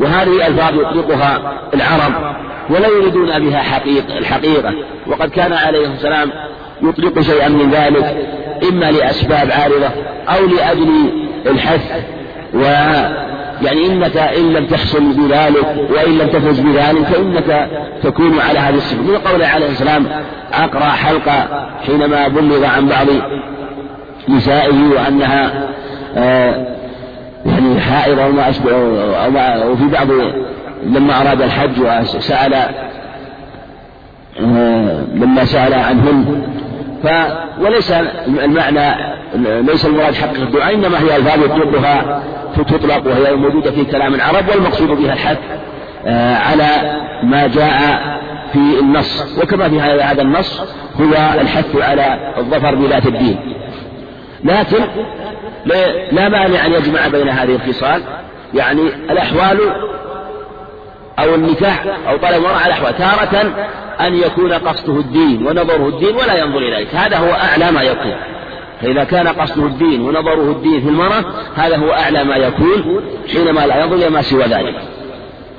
وهذه 0.00 0.46
ألفاظ 0.46 0.74
يطلقها 0.74 1.58
العرب 1.74 2.36
ولا 2.70 2.88
يريدون 2.88 3.38
بها 3.38 3.62
حقيقة 3.62 4.18
الحقيقة. 4.18 4.74
وقد 5.06 5.30
كان 5.30 5.52
عليه 5.52 5.86
السلام 5.86 6.30
يطلق 6.82 7.20
شيئا 7.20 7.48
من 7.48 7.70
ذلك 7.70 8.26
إما 8.68 8.90
لأسباب 8.90 9.50
عارضة 9.50 9.90
أو 10.28 10.46
لأجل 10.46 11.22
الحث 11.46 12.04
و 12.54 12.62
يعني 13.62 13.86
إنك 13.86 14.16
إن 14.16 14.52
لم 14.52 14.66
تحصل 14.66 15.12
بذلك 15.12 15.90
وإن 15.90 16.18
لم 16.18 16.28
تفز 16.28 16.60
بذلك 16.60 17.02
فإنك 17.02 17.68
تكون 18.02 18.40
على 18.40 18.58
هذه 18.58 18.74
الصفة. 18.74 19.02
من 19.02 19.16
قول 19.16 19.42
عليه 19.42 19.66
السلام 19.66 20.06
أقرأ 20.52 20.84
حلقة 20.84 21.66
حينما 21.86 22.28
بلغ 22.28 22.64
عن 22.64 22.86
بعض 22.86 23.06
نسائه 24.28 24.90
وأنها 24.96 25.68
آه 26.16 26.66
يعني 27.46 27.80
حائضة 27.80 28.26
وما 28.26 28.50
أشبه 28.50 28.76
وفي 29.66 29.84
بعض 29.92 30.06
لما 30.86 31.20
أراد 31.20 31.42
الحج 31.42 31.80
وسأل 31.80 32.54
آه، 34.40 35.04
لما 35.14 35.44
سأل 35.44 35.74
عنهن. 35.74 36.42
ف 37.02 37.08
وليس 37.60 37.92
المعنى 38.44 39.11
ليس 39.36 39.86
المراد 39.86 40.14
حق 40.14 40.34
الدعاء 40.34 40.74
إنما 40.74 41.00
هي 41.00 41.16
ألفاظ 41.16 41.44
يطلقها 41.44 42.22
تطلق 42.56 43.06
وهي 43.06 43.34
موجودة 43.34 43.70
في 43.70 43.84
كلام 43.84 44.14
العرب 44.14 44.48
والمقصود 44.48 44.88
بها 44.88 45.12
الحث 45.12 45.38
آه، 46.06 46.36
على 46.36 47.00
ما 47.22 47.46
جاء 47.46 47.78
في 48.52 48.80
النص. 48.80 49.38
وكما 49.42 49.68
في 49.68 49.80
هذا 49.80 50.22
النص 50.22 50.60
هو 51.00 51.40
الحث 51.40 51.76
على 51.76 52.34
الظفر 52.38 52.74
بذات 52.74 53.06
الدين. 53.06 53.56
لكن 54.44 54.78
لا 56.12 56.28
مانع 56.28 56.66
أن 56.66 56.72
يجمع 56.72 57.08
بين 57.08 57.28
هذه 57.28 57.54
الخصال. 57.54 58.02
يعني 58.54 58.82
الأحوال 59.10 59.58
أو 61.18 61.34
النكاح 61.34 61.84
أو 62.08 62.16
طلب 62.16 62.34
المرأة 62.34 62.56
على 62.56 62.72
أحوال 62.72 62.98
تارة 62.98 63.54
أن 64.00 64.14
يكون 64.14 64.52
قصده 64.52 65.00
الدين 65.00 65.46
ونظره 65.46 65.88
الدين 65.88 66.16
ولا 66.16 66.34
ينظر 66.34 66.58
إليك 66.58 66.94
هذا 66.94 67.16
هو 67.16 67.32
أعلى 67.32 67.70
ما 67.70 67.82
يكون 67.82 68.14
فإذا 68.82 69.04
كان 69.04 69.28
قصده 69.28 69.66
الدين 69.66 70.00
ونظره 70.00 70.50
الدين 70.50 70.80
في 70.80 70.88
المرأة 70.88 71.24
هذا 71.54 71.76
هو 71.76 71.92
أعلى 71.92 72.24
ما 72.24 72.36
يكون 72.36 73.02
حينما 73.32 73.66
لا 73.66 73.80
ينظر 73.84 73.96
إلى 73.96 74.10
ما 74.10 74.22
سوى 74.22 74.44
ذلك. 74.44 74.74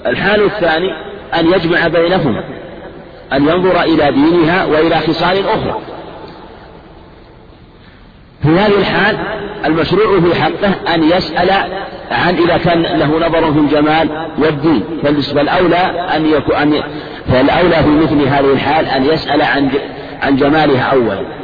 الحال 0.05 0.45
الثاني 0.45 0.89
أن 1.39 1.47
يجمع 1.53 1.87
بينهما 1.87 2.43
أن 3.33 3.47
ينظر 3.47 3.81
إلى 3.81 4.11
دينها 4.11 4.65
وإلى 4.65 4.95
خصال 4.95 5.47
أخرى. 5.47 5.79
في 8.41 8.49
هذه 8.49 8.77
الحال 8.79 9.17
المشروع 9.65 10.19
في 10.19 10.35
حقه 10.35 10.95
أن 10.95 11.03
يسأل 11.03 11.51
عن 12.11 12.35
إذا 12.35 12.57
كان 12.57 12.81
له 12.81 13.27
نظر 13.27 13.53
في 13.53 13.59
الجمال 13.59 14.27
والدين. 14.37 14.83
فالأولى 15.03 16.07
أن 16.15 16.25
يكون 16.25 16.81
فالأولى 17.31 17.75
في 17.75 17.89
مثل 17.89 18.27
هذه 18.27 18.53
الحال 18.53 18.85
أن 18.85 19.05
يسأل 19.05 19.41
عن 19.41 19.71
عن 20.21 20.35
جمالها 20.35 20.93
أولا. 20.93 21.42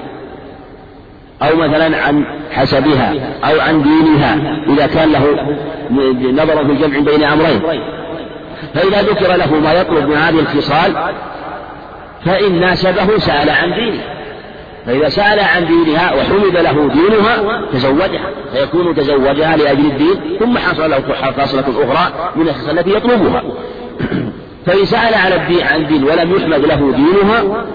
أو 1.42 1.56
مثلا 1.56 1.98
عن 1.98 2.26
حسبها 2.52 3.14
أو 3.44 3.60
عن 3.60 3.84
دينها 3.84 4.38
إذا 4.68 4.88
كان 4.88 5.12
له 5.12 5.56
نظر 6.32 6.66
في 6.66 6.72
الجمع 6.72 7.00
بين 7.00 7.24
أمرين. 7.24 7.62
فإذا 8.74 9.02
ذكر 9.02 9.36
له 9.36 9.56
ما 9.56 9.74
يطلب 9.74 10.10
من 10.10 10.18
هذه 10.18 10.40
الخصال 10.40 11.14
فإن 12.26 12.60
ناسبه 12.60 13.18
سأل 13.18 13.50
عن 13.50 13.74
دينه. 13.74 14.04
فإذا 14.86 15.10
سأل 15.10 15.40
عن 15.40 15.66
دينها 15.66 16.14
وحمد 16.14 16.58
له 16.58 16.90
دينها 16.94 17.62
تزوجها. 17.74 18.30
فيكون 18.54 18.96
تزوجها 18.96 19.58
لأجل 19.58 19.86
الدين 19.86 20.38
ثم 20.40 20.58
حصل 20.58 20.90
له 20.90 21.04
خاصلة 21.38 21.62
أخرى 21.62 22.32
من 22.36 22.48
الخصال 22.48 22.80
التي 22.80 22.94
يطلبها. 22.94 23.44
فإن 24.66 24.86
سأل 24.86 25.34
الدين 25.34 25.64
عن 25.64 25.88
دين 25.88 26.04
ولم 26.04 26.36
يحمد 26.36 26.66
له 26.66 26.92
دينها 26.92 27.66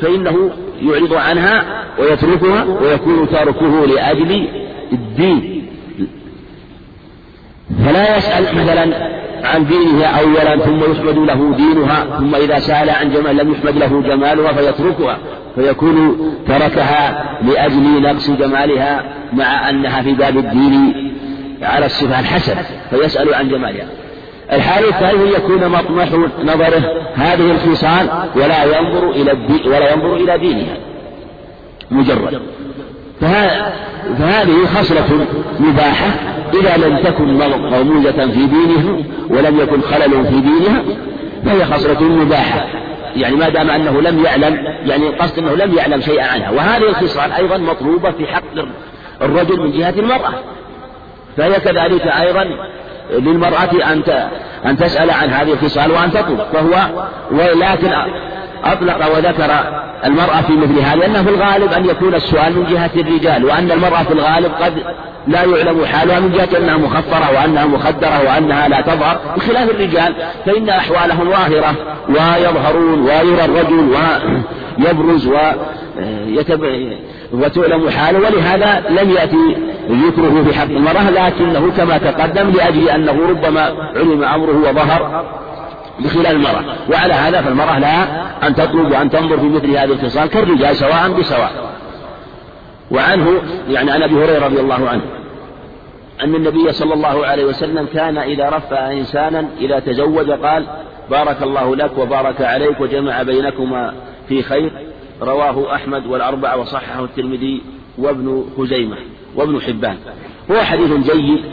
فإنه 0.00 0.50
يعرض 0.80 1.14
عنها 1.14 1.87
ويتركها 2.00 2.64
ويكون 2.64 3.28
تاركه 3.30 3.86
لأجل 3.86 4.48
الدين. 4.92 5.66
فلا 7.84 8.16
يسأل 8.16 8.56
مثلا 8.56 9.18
عن 9.44 9.66
دينها 9.66 10.20
أولا 10.20 10.56
ثم 10.56 10.92
يحمد 10.92 11.18
له 11.18 11.54
دينها 11.56 12.18
ثم 12.18 12.34
إذا 12.34 12.58
سأل 12.58 12.90
عن 12.90 13.12
جمال 13.12 13.36
لم 13.36 13.52
يحمد 13.52 13.76
له 13.76 14.02
جمالها 14.02 14.52
فيتركها 14.52 15.18
فيكون 15.54 16.18
تركها 16.48 17.24
لأجل 17.42 18.02
نقص 18.02 18.30
جمالها 18.30 19.04
مع 19.32 19.70
أنها 19.70 20.02
في 20.02 20.12
باب 20.12 20.36
الدين 20.36 20.94
على 21.62 21.86
الصفة 21.86 22.20
الحسنة 22.20 22.62
فيسأل 22.90 23.34
عن 23.34 23.48
جمالها. 23.48 23.86
الحال 24.52 24.84
الثاني 24.84 25.32
يكون 25.32 25.68
مطمح 25.68 26.08
نظره 26.44 26.82
هذه 27.14 27.50
الخصال 27.50 28.08
ولا 28.36 28.64
ينظر 28.64 29.10
إلى 29.10 29.32
ولا 29.66 29.92
ينظر 29.92 30.16
إلى 30.16 30.38
دينها. 30.38 30.76
مجرد. 31.90 32.42
فهذه 33.20 34.66
خصلة 34.76 35.26
مباحة 35.60 36.10
إذا 36.54 36.76
لم 36.76 36.98
تكن 36.98 37.34
مرموزة 37.70 38.26
في 38.26 38.46
دينها 38.46 38.96
ولم 39.30 39.60
يكن 39.60 39.80
خلل 39.80 40.26
في 40.26 40.40
دينها 40.40 40.82
فهي 41.44 41.64
خصلة 41.64 42.02
مباحة. 42.02 42.66
يعني 43.16 43.36
ما 43.36 43.48
دام 43.48 43.70
أنه 43.70 44.00
لم 44.00 44.24
يعلم 44.24 44.56
يعني 44.84 45.08
القصد 45.08 45.38
أنه 45.38 45.54
لم 45.54 45.74
يعلم 45.74 46.00
شيئا 46.00 46.24
عنها. 46.24 46.50
وهذه 46.50 46.88
الخصال 46.88 47.32
أيضا 47.32 47.58
مطلوبة 47.58 48.10
في 48.10 48.26
حق 48.26 48.42
الرجل 49.22 49.60
من 49.60 49.70
جهة 49.70 49.94
المرأة. 49.98 50.34
فهي 51.36 51.60
كذلك 51.60 52.06
أيضا 52.06 52.44
للمرأة 53.10 53.92
أن 53.92 54.02
أن 54.66 54.76
تسأل 54.76 55.10
عن 55.10 55.30
هذه 55.30 55.52
الخصال 55.52 55.90
وأن 55.90 56.10
تطلب. 56.10 56.40
فهو 56.52 56.88
ولكن 57.30 57.92
أطلق 58.64 59.16
وذكر 59.16 59.50
المرأة 60.04 60.40
في 60.40 60.52
مثل 60.52 60.78
هذا 60.78 60.96
لأنه 60.96 61.22
في 61.22 61.30
الغالب 61.30 61.72
أن 61.72 61.84
يكون 61.84 62.14
السؤال 62.14 62.52
من 62.56 62.66
جهة 62.70 62.90
الرجال 62.96 63.44
وأن 63.44 63.70
المرأة 63.70 64.02
في 64.02 64.12
الغالب 64.12 64.52
قد 64.60 64.82
لا 65.26 65.44
يعلم 65.44 65.84
حالها 65.84 66.20
من 66.20 66.32
جهة 66.32 66.58
أنها 66.58 66.76
مخفرة 66.76 67.34
وأنها 67.34 67.66
مخدرة 67.66 68.22
وأنها 68.26 68.68
لا 68.68 68.80
تظهر 68.80 69.18
بخلاف 69.36 69.70
الرجال 69.70 70.14
فإن 70.46 70.68
أحوالهم 70.68 71.30
ظاهرة 71.30 71.74
ويظهرون 72.08 73.00
ويرى 73.02 73.44
الرجل 73.44 73.94
ويبرز 74.78 75.28
وتعلم 77.32 77.90
حاله 77.90 78.18
ولهذا 78.18 78.82
لم 78.90 79.10
يأتي 79.10 79.56
ذكره 79.90 80.44
في 80.48 80.54
حق 80.58 80.64
المرأة 80.64 81.10
لكنه 81.10 81.72
كما 81.76 81.98
تقدم 81.98 82.50
لأجل 82.50 82.88
أنه 82.88 83.18
ربما 83.28 83.92
علم 83.96 84.24
أمره 84.24 84.70
وظهر. 84.70 85.24
بخلاف 85.98 86.30
المرأة. 86.30 86.64
وعلى 86.90 87.14
هذا 87.14 87.42
فالمرأة 87.42 87.78
لها 87.78 88.28
أن 88.46 88.54
تطلب 88.54 88.92
وأن 88.92 89.10
تنظر 89.10 89.38
في 89.38 89.46
مثل 89.48 89.70
هذه 89.70 89.84
الخصال 89.84 90.28
كالرجال 90.28 90.76
سواء 90.76 91.08
بسواء. 91.20 91.68
وعنه 92.90 93.42
يعني 93.68 93.90
عن 93.90 94.02
أبي 94.02 94.14
هريرة 94.14 94.46
رضي 94.46 94.60
الله 94.60 94.88
عنه 94.88 95.02
أن 96.24 96.34
النبي 96.34 96.72
صلى 96.72 96.94
الله 96.94 97.26
عليه 97.26 97.44
وسلم 97.44 97.86
كان 97.94 98.18
إذا 98.18 98.48
رفع 98.48 98.92
إنسانا 98.92 99.48
إذا 99.60 99.78
تزوج 99.78 100.30
قال 100.30 100.64
بارك 101.10 101.42
الله 101.42 101.76
لك 101.76 101.98
وبارك 101.98 102.40
عليك 102.40 102.80
وجمع 102.80 103.22
بينكما 103.22 103.94
في 104.28 104.42
خير 104.42 104.72
رواه 105.22 105.74
أحمد 105.74 106.06
والأربعة 106.06 106.56
وصححه 106.56 107.04
الترمذي 107.04 107.62
وابن 107.98 108.44
خزيمة 108.58 108.96
وابن 109.36 109.60
حبان. 109.60 109.96
هو 110.50 110.62
حديث 110.62 110.92
جيد 110.92 111.44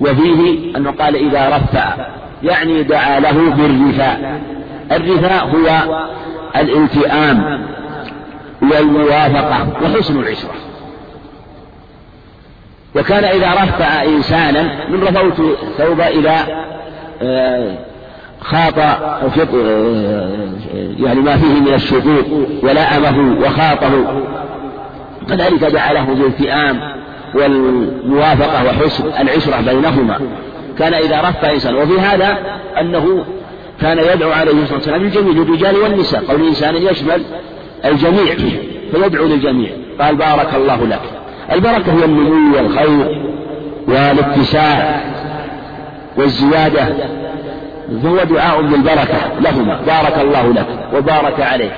وفيه 0.00 0.76
أنه 0.76 0.90
قال 0.90 1.16
إذا 1.16 1.56
رفع 1.56 2.06
يعني 2.42 2.82
دعا 2.82 3.20
له 3.20 3.50
بالرفاء. 3.50 4.40
الرفاء 4.92 5.46
هو 5.46 5.98
الالتئام 6.56 7.66
والموافقة 8.62 9.66
وحسن 9.82 10.20
العشرة. 10.20 10.54
وكان 12.96 13.24
إذا 13.24 13.50
رفع 13.50 14.02
إنسانا 14.04 14.88
من 14.88 15.02
رفوت 15.02 15.56
ثوب 15.78 16.00
إلى 16.00 16.38
آه، 17.22 17.78
خاط 18.40 18.78
آه، 18.78 19.20
يعني 20.98 21.20
ما 21.20 21.36
فيه 21.36 21.60
من 21.60 21.74
الشقوق 21.74 22.26
ولأمه 22.62 23.40
وخاطه. 23.40 24.22
كذلك 25.28 25.64
جعله 25.64 26.04
بالالتئام 26.04 26.80
والموافقة 27.34 28.64
وحسن 28.64 29.04
العشرة 29.20 29.60
بينهما. 29.60 30.20
كان 30.78 30.94
إذا 30.94 31.20
رفع 31.20 31.50
إنسان. 31.50 31.74
وفي 31.74 32.00
هذا 32.00 32.38
أنه 32.80 33.24
كان 33.80 33.98
يدعو 33.98 34.30
عليه 34.30 34.52
الصلاة 34.52 34.74
والسلام 34.74 35.02
للجميع 35.02 35.32
للرجال 35.32 35.76
والنساء. 35.76 36.24
قول 36.28 36.46
إنسان 36.46 36.76
يشمل 36.76 37.22
الجميع 37.84 38.34
فيدعو 38.92 39.24
للجميع. 39.26 39.70
قال 40.00 40.16
بارك 40.16 40.54
الله 40.54 40.84
لك. 40.86 41.00
البركة 41.52 41.92
هي 41.92 42.04
النمو 42.04 42.56
والخير 42.56 43.22
والاتساع 43.88 45.00
والزيادة. 46.16 46.86
فهو 48.02 48.16
دعاء 48.16 48.62
بالبركة 48.62 49.18
لهما. 49.40 49.80
بارك 49.86 50.18
الله 50.20 50.52
لك 50.52 50.66
وبارك 50.94 51.40
عليك. 51.40 51.72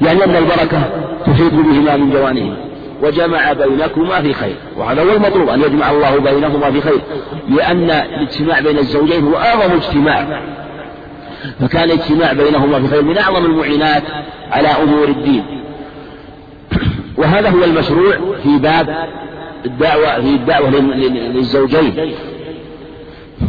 يعني 0.00 0.24
أن 0.24 0.36
البركة 0.36 0.82
تحيط 1.26 1.52
بهما 1.52 1.96
من 1.96 2.10
جوانهما. 2.10 2.56
وجمع 3.02 3.52
بينكما 3.52 4.22
في 4.22 4.32
خير. 4.32 4.56
وهذا 4.76 5.02
هو 5.02 5.16
المطلوب 5.16 5.48
أن 5.48 5.62
يجمع 5.62 5.90
الله 5.90 6.18
بينهما 6.18 6.70
في 6.70 6.80
خير. 6.80 7.00
لأن 7.48 7.90
الاجتماع 7.90 8.60
بين 8.60 8.78
الزوجين 8.78 9.24
هو 9.24 9.36
أعظم 9.36 9.72
اجتماع. 9.72 10.42
فكان 11.60 11.84
الاجتماع 11.84 12.32
بينهما 12.32 12.80
في 12.80 12.88
خير 12.88 13.02
من 13.02 13.18
أعظم 13.18 13.44
المعينات 13.44 14.02
على 14.50 14.68
أمور 14.68 15.08
الدين. 15.08 15.44
وهذا 17.16 17.48
هو 17.48 17.64
المشروع 17.64 18.16
في 18.42 18.58
باب 18.58 18.96
الدعوة 19.64 20.20
في 20.20 20.28
الدعوة 20.28 20.70
للزوجين. 20.70 22.14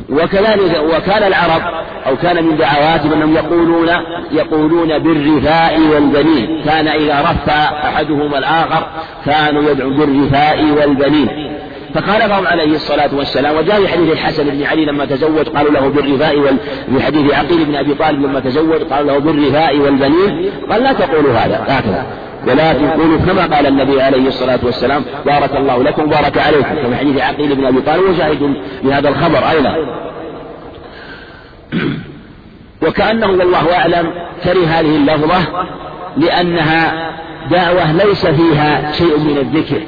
وكذلك 0.10 0.84
وكان 0.84 1.24
العرب 1.24 1.62
أو 2.08 2.16
كان 2.16 2.44
من 2.44 2.58
دعواتهم 2.58 3.14
أنهم 3.14 3.36
يقولون 3.36 3.90
يقولون 4.32 5.00
بالرفاء 5.00 5.80
والبنين. 5.94 6.62
كان 6.66 6.88
إذا 6.88 7.22
رفع 7.22 7.88
أحدهما 7.90 8.38
الآخر 8.38 8.88
كانوا 9.26 9.72
يدعو 9.72 9.90
بالرفاء 9.90 10.66
والبنين. 10.78 11.52
فخالفهم 11.94 12.48
عليه 12.48 12.76
الصلاة 12.76 13.10
والسلام 13.16 13.56
وجاء 13.56 13.82
في 13.82 13.88
حديث 13.88 14.12
الحسن 14.12 14.44
بن 14.44 14.64
علي 14.64 14.86
لما 14.86 15.06
تزوج 15.06 15.50
قالوا 15.50 15.72
له 15.72 15.88
بالرفاء 15.88 16.40
وال... 16.40 16.58
في 16.94 17.06
حديث 17.06 17.34
عقيل 17.34 17.66
بن 17.66 17.76
أبي 17.76 17.94
طالب 17.94 18.22
لما 18.22 18.40
تزوج 18.40 18.82
قالوا 18.82 19.12
له 19.12 19.20
بالرفاء 19.20 19.78
والبنين. 19.78 20.52
قال 20.72 20.84
لا 20.84 20.94
تقولوا 20.94 21.34
هذا 21.34 21.66
هكذا. 21.68 22.06
ولكن 22.48 22.88
قولوا 22.88 23.18
كما 23.18 23.56
قال 23.56 23.68
النبي 23.68 24.02
عليه 24.02 24.28
الصلاة 24.28 24.60
والسلام 24.64 25.04
بارك 25.26 25.56
الله 25.56 25.84
لكم 25.84 26.04
وبارك 26.04 26.38
عليكم 26.38 26.76
كما 26.84 26.96
حديث 26.98 27.22
عقيل 27.22 27.56
بن 27.56 27.66
أبي 27.66 27.82
طالب 27.82 28.10
وشاهد 28.10 28.56
بهذا 28.84 29.10
الخبر 29.10 29.50
أيضا. 29.50 29.76
وكأنه 32.88 33.28
والله 33.28 33.78
أعلم 33.78 34.14
كره 34.44 34.66
هذه 34.66 34.96
اللفظة 34.96 35.66
لأنها 36.18 37.12
دعوة 37.52 37.92
ليس 37.92 38.26
فيها 38.26 38.92
شيء 38.92 39.20
من 39.20 39.38
الذكر 39.38 39.82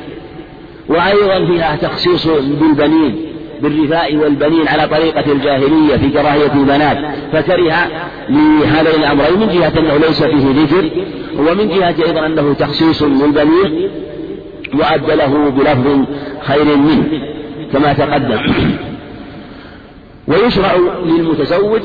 وأيضا 0.90 1.46
فيها 1.46 1.76
تخصيص 1.76 2.28
بالبنين. 2.28 3.27
بالرفاء 3.62 4.16
والبنين 4.16 4.68
على 4.68 4.88
طريقة 4.88 5.32
الجاهلية 5.32 5.98
في 5.98 6.10
كراهية 6.10 6.54
البنات 6.54 6.98
فكره 7.34 7.88
لهذين 8.30 9.04
الأمرين 9.04 9.40
من 9.40 9.48
جهة 9.48 9.80
أنه 9.80 9.98
ليس 9.98 10.24
فيه 10.24 10.64
ذكر 10.64 10.90
ومن 11.40 11.70
جهة 11.70 11.96
أيضا 12.06 12.26
أنه 12.26 12.54
تخصيص 12.54 13.04
للبنين 13.04 13.90
وأبدله 14.74 15.50
بلفظ 15.50 16.06
خير 16.42 16.66
منه 16.78 17.04
كما 17.74 17.94
تقدم. 17.94 18.40
ويشرع 20.28 20.76
للمتزوج 21.06 21.82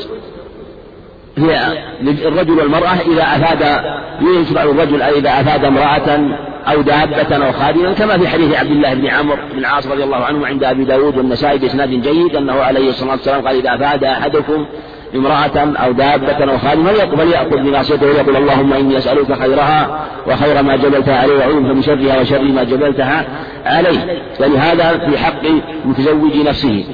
هي 1.37 1.79
الرجل 2.03 2.59
والمرأة 2.59 2.97
إذا 3.13 3.23
أفاد 3.23 3.85
يشرع 4.21 4.63
الرجل 4.63 5.03
إذا 5.03 5.31
أفاد 5.31 5.65
امرأة 5.65 6.37
أو 6.67 6.83
دابة 6.83 7.47
أو 7.47 7.53
خادما 7.53 7.93
كما 7.93 8.19
في 8.19 8.29
حديث 8.29 8.55
عبد 8.55 8.71
الله 8.71 8.95
بن 8.95 9.07
عمرو 9.07 9.37
بن 9.53 9.59
العاص 9.59 9.87
رضي 9.87 10.05
الله 10.05 10.17
عنه 10.17 10.47
عند 10.47 10.65
أبي 10.65 10.85
داود 10.85 11.17
والنسائي 11.17 11.59
بإسناد 11.59 11.89
جيد 11.89 12.37
أنه 12.37 12.53
عليه 12.53 12.89
الصلاة 12.89 13.13
والسلام 13.13 13.47
قال 13.47 13.57
إذا 13.57 13.75
أفاد 13.75 14.05
أحدكم 14.05 14.67
امرأة 15.15 15.73
أو 15.77 15.93
دابة 15.93 16.53
أو 16.53 16.59
خادما 16.59 16.93
فليأخذ 16.93 17.57
بناصيته 17.57 18.07
ويقول 18.07 18.37
اللهم 18.37 18.73
إني 18.73 18.99
أسألك 18.99 19.39
خيرها 19.39 20.07
وخير 20.27 20.63
ما 20.63 20.77
جبلتها 20.77 21.19
عليه 21.19 21.35
وأعوذ 21.35 21.61
من 21.61 21.83
شرها 21.83 22.21
وشر 22.21 22.43
ما 22.43 22.65
جبلتها 22.65 23.25
عليه. 23.67 24.23
ولهذا 24.41 24.99
في 24.99 25.19
حق 25.19 25.43
متزوج 25.85 26.37
نفسه. 26.37 26.85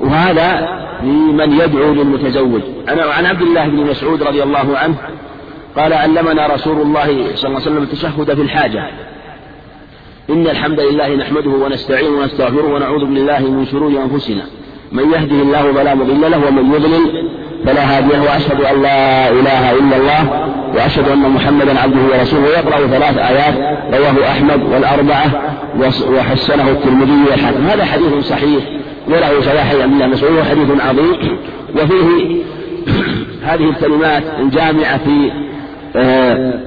وهذا 0.00 0.68
في 1.00 1.06
من 1.06 1.52
يدعو 1.52 1.92
للمتزوج. 1.92 2.60
أنا 2.88 3.02
عن 3.02 3.26
عبد 3.26 3.42
الله 3.42 3.68
بن 3.68 3.76
مسعود 3.76 4.22
رضي 4.22 4.42
الله 4.42 4.78
عنه 4.78 4.94
قال 5.76 5.92
علمنا 5.92 6.46
رسول 6.46 6.80
الله 6.80 7.06
صلى 7.34 7.48
الله 7.48 7.60
عليه 7.60 7.70
وسلم 7.70 7.82
التشهد 7.82 8.34
في 8.34 8.42
الحاجة. 8.42 8.90
إن 10.30 10.46
الحمد 10.46 10.80
لله 10.80 11.14
نحمده 11.14 11.50
ونستعين 11.50 12.14
ونستغفره 12.14 12.74
ونعوذ 12.74 13.04
بالله 13.04 13.38
من 13.38 13.66
شرور 13.66 13.90
أنفسنا. 13.90 14.42
من 14.92 15.12
يهده 15.12 15.42
الله 15.42 15.72
فلا 15.72 15.94
مضل 15.94 16.30
له 16.30 16.48
ومن 16.48 16.74
يضلل 16.74 17.28
فلا 17.66 17.96
هادي 17.96 18.08
له 18.08 18.22
وأشهد 18.22 18.60
أن 18.60 18.82
لا 18.82 19.30
إله 19.30 19.72
إلا 19.72 19.96
الله 19.96 20.52
وأشهد 20.74 21.08
أن 21.08 21.30
محمدا 21.30 21.80
عبده 21.80 22.00
ورسوله. 22.00 22.48
يقرأ 22.48 22.86
ثلاث 22.86 23.18
آيات 23.18 23.54
رواه 23.94 24.30
أحمد 24.30 24.62
والأربعة 24.72 25.26
وحسنه 26.10 26.70
الترمذي 26.70 27.30
والحاكم. 27.30 27.66
هذا 27.66 27.84
حديث 27.84 28.26
صحيح. 28.26 28.64
وله 29.08 29.40
شواهد 29.40 29.80
عن 29.80 29.92
الله 29.92 30.06
مسعود 30.06 30.42
حديث 30.42 30.80
عظيم. 30.80 31.38
وفيه 31.74 32.36
هذه 33.42 33.70
الكلمات 33.70 34.22
الجامعة 34.38 34.98
في 34.98 35.30
آه، 35.96 36.60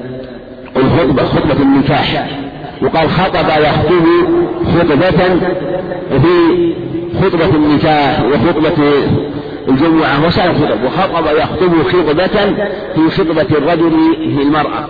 الخطبة 0.77 1.23
خطبة 1.23 1.61
النكاح. 1.61 2.29
وقال 2.81 3.09
خطب 3.09 3.47
يخطب 3.61 4.05
خطبة 4.77 5.39
في 6.09 6.73
خطبة 7.23 7.55
النكاح 7.55 8.23
وخطبة 8.23 8.83
الجمعة 9.69 10.25
وسائر 10.25 10.51
الخطب 10.51 10.83
وخطب 10.83 11.37
يخطب 11.37 11.83
خطبة 11.83 12.55
في 12.95 13.09
خطبة 13.17 13.57
الرجل 13.57 13.91
في 14.35 14.41
المرأة. 14.41 14.87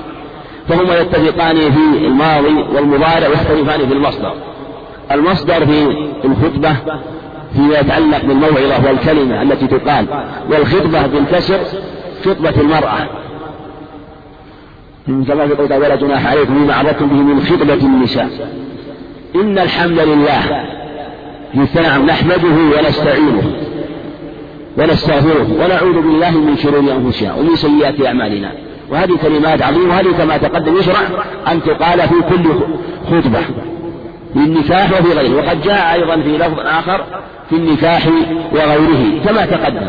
فهما 0.70 1.00
يتفقان 1.00 1.56
في 1.56 2.08
الماضي 2.08 2.66
والمضارع 2.76 3.28
ويختلفان 3.28 3.88
في 3.88 3.94
المصدر. 3.94 4.34
المصدر 5.12 5.66
في 5.66 6.08
الخطبة 6.26 6.76
فيما 7.56 7.80
يتعلق 7.80 8.26
بالموعظة 8.26 8.88
والكلمة 8.88 9.42
التي 9.42 9.68
تقال 9.68 10.06
والخطبة 10.52 11.08
بالكسر 11.08 11.60
خطبة 12.26 12.62
المرأة. 12.62 13.08
كما 15.08 15.48
في 15.48 15.54
قول 15.54 15.74
ولا 15.74 15.96
جناح 15.96 16.28
عليكم 16.28 16.64
بما 16.64 16.74
عرضتم 16.74 17.08
به 17.08 17.16
من 17.16 17.42
خطبة 17.42 17.74
النساء. 17.74 18.30
إن 19.36 19.60
الحمد 19.60 20.00
لله 20.00 20.66
نعم 21.76 22.06
نحمده 22.06 22.78
ونستعينه 22.78 23.52
ونستغفره 24.78 25.48
ونعوذ 25.60 26.02
بالله 26.02 26.32
من 26.32 26.58
شرور 26.58 26.80
أنفسنا 26.80 27.34
ومن 27.34 27.56
سيئات 27.56 28.06
أعمالنا. 28.06 28.52
وهذه 28.92 29.18
كلمات 29.22 29.62
عظيمة 29.62 29.90
وهذه 29.90 30.12
كما 30.18 30.38
تقدم 30.38 30.78
يشرع 30.78 31.00
أن 31.48 31.64
تقال 31.64 32.00
في 32.00 32.16
كل 32.30 32.50
خطبة 33.06 33.40
في 34.34 34.40
النكاح 34.40 34.92
وفي 34.92 35.14
غيره 35.14 35.38
وقد 35.38 35.62
جاء 35.62 35.94
أيضا 35.94 36.22
في 36.22 36.38
لفظ 36.38 36.60
آخر 36.60 37.06
في 37.50 37.56
النكاح 37.56 38.08
وغيره 38.52 39.24
كما 39.26 39.46
تقدم. 39.46 39.88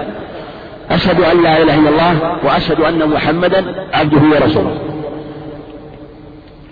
أشهد 0.90 1.20
أن 1.20 1.42
لا 1.42 1.62
إله 1.62 1.79
إلا 1.79 1.88
الله 1.88 2.37
وأشهد 2.44 2.81
أن 2.81 3.09
محمدا 3.09 3.87
عبده 3.94 4.20
ورسوله. 4.37 4.79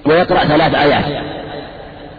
ويقرأ 0.07 0.39
ثلاث 0.39 0.75
آيات. 0.75 1.05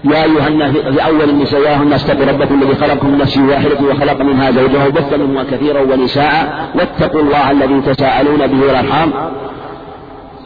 يا 0.03 0.23
أيها 0.23 0.47
الناس 0.47 0.71
في 0.71 1.05
أول 1.05 1.29
النساء 1.29 1.61
يا 1.61 1.69
أيها 1.69 1.83
الناس 1.83 2.09
اتقوا 2.09 2.31
ربكم 2.31 2.61
الذي 2.61 2.75
خلقكم 2.75 3.07
من 3.09 3.17
نفس 3.17 3.37
واحدة 3.37 3.77
وخلق 3.89 4.21
منها 4.21 4.51
زوجها 4.51 4.87
وبث 4.87 5.13
منهما 5.13 5.43
كثيرا 5.43 5.81
ونساء. 5.81 6.69
واتقوا 6.75 7.21
الله 7.21 7.51
الذي 7.51 7.81
تساءلون 7.81 8.47
به 8.47 8.67
والأرحام. 8.67 9.11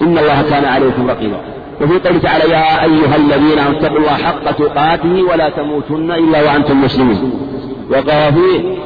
إن 0.02 0.18
الله 0.18 0.44
كان 0.50 0.66
عليكم 0.66 1.10
رقيبا. 1.10 1.38
وفي 1.82 2.08
قوله 2.08 2.20
تعالى 2.20 2.54
يا 2.54 2.84
أيها 2.84 3.16
الذين 3.16 3.60
اتقوا 3.60 3.98
الله 3.98 4.14
حق 4.14 4.52
تقاته 4.52 5.24
ولا 5.32 5.50
تموتن 5.50 6.12
إلا 6.12 6.42
وأنتم 6.42 6.84
مسلمون. 6.84 7.32
وقال 7.92 8.34
في 8.34 8.78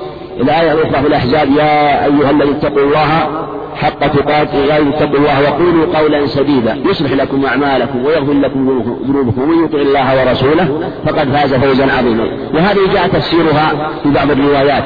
الآية 0.41 0.71
الأخرى 0.73 1.01
في 1.01 1.07
الأحزاب 1.07 1.49
يا 1.51 2.05
أيها 2.05 2.31
الذين 2.31 2.55
اتقوا 2.55 2.83
الله 2.83 3.45
حق 3.75 3.99
تقاته 4.07 4.57
يا 4.57 4.77
أيها 4.77 4.89
اتقوا 4.89 5.17
الله 5.17 5.41
وقولوا 5.41 5.97
قولا 5.97 6.27
سديدا. 6.27 6.77
يصلح 6.85 7.11
لكم 7.11 7.45
أعمالكم 7.45 8.05
ويغفر 8.05 8.33
لكم 8.33 8.83
ذنوبكم. 9.07 9.41
ومن 9.41 9.65
يطع 9.65 9.77
الله 9.77 10.25
ورسوله 10.25 10.91
فقد 11.05 11.29
فاز 11.29 11.53
فوزا 11.53 11.93
عظيما. 11.97 12.23
وهذه 12.53 12.93
جاء 12.93 13.07
تفسيرها 13.07 13.91
في 14.03 14.09
بعض 14.09 14.31
الروايات 14.31 14.83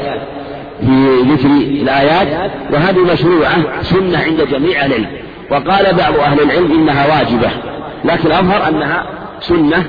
في 0.81 1.21
ذكر 1.21 1.47
الآيات 1.81 2.51
وهذه 2.73 2.99
مشروعة 3.13 3.81
سنة 3.81 4.17
عند 4.17 4.47
جميع 4.51 4.85
العلم. 4.85 5.07
وقال 5.51 5.95
بعض 5.95 6.19
أهل 6.19 6.41
العلم 6.41 6.71
إنها 6.71 7.17
واجبة 7.17 7.49
لكن 8.05 8.31
أظهر 8.31 8.67
أنها 8.67 9.05
سنة 9.39 9.85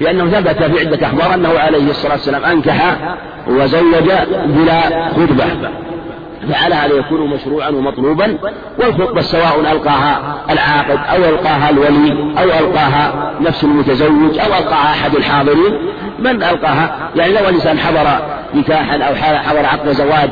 لأنه 0.00 0.30
ثبت 0.30 0.62
في 0.62 0.80
عدة 0.80 1.06
أخبار 1.06 1.34
أنه 1.34 1.58
عليه 1.58 1.90
الصلاة 1.90 2.12
والسلام 2.12 2.44
أنكح 2.44 2.96
وزوج 3.48 4.10
بلا 4.46 5.08
خطبة. 5.08 5.70
فعلى 6.52 6.74
هذا 6.74 6.94
يكون 6.94 7.30
مشروعا 7.30 7.68
ومطلوبا 7.68 8.38
والخطبة 8.78 9.20
سواء 9.20 9.60
ألقاها 9.72 10.36
العاقد 10.50 10.98
أو 11.14 11.30
ألقاها 11.30 11.70
الولي 11.70 12.34
أو 12.38 12.44
ألقاها 12.44 13.34
نفس 13.40 13.64
المتزوج 13.64 14.38
أو 14.38 14.46
ألقاها 14.46 14.90
أحد 14.90 15.14
الحاضرين 15.14 15.72
من 16.18 16.42
ألقاها؟ 16.42 17.10
يعني 17.16 17.32
لو 17.32 17.48
الإنسان 17.48 17.78
حضر 17.78 18.06
نكاحا 18.54 18.98
أو 18.98 19.14
حضر 19.14 19.66
عقد 19.66 19.88
زواج 19.88 20.30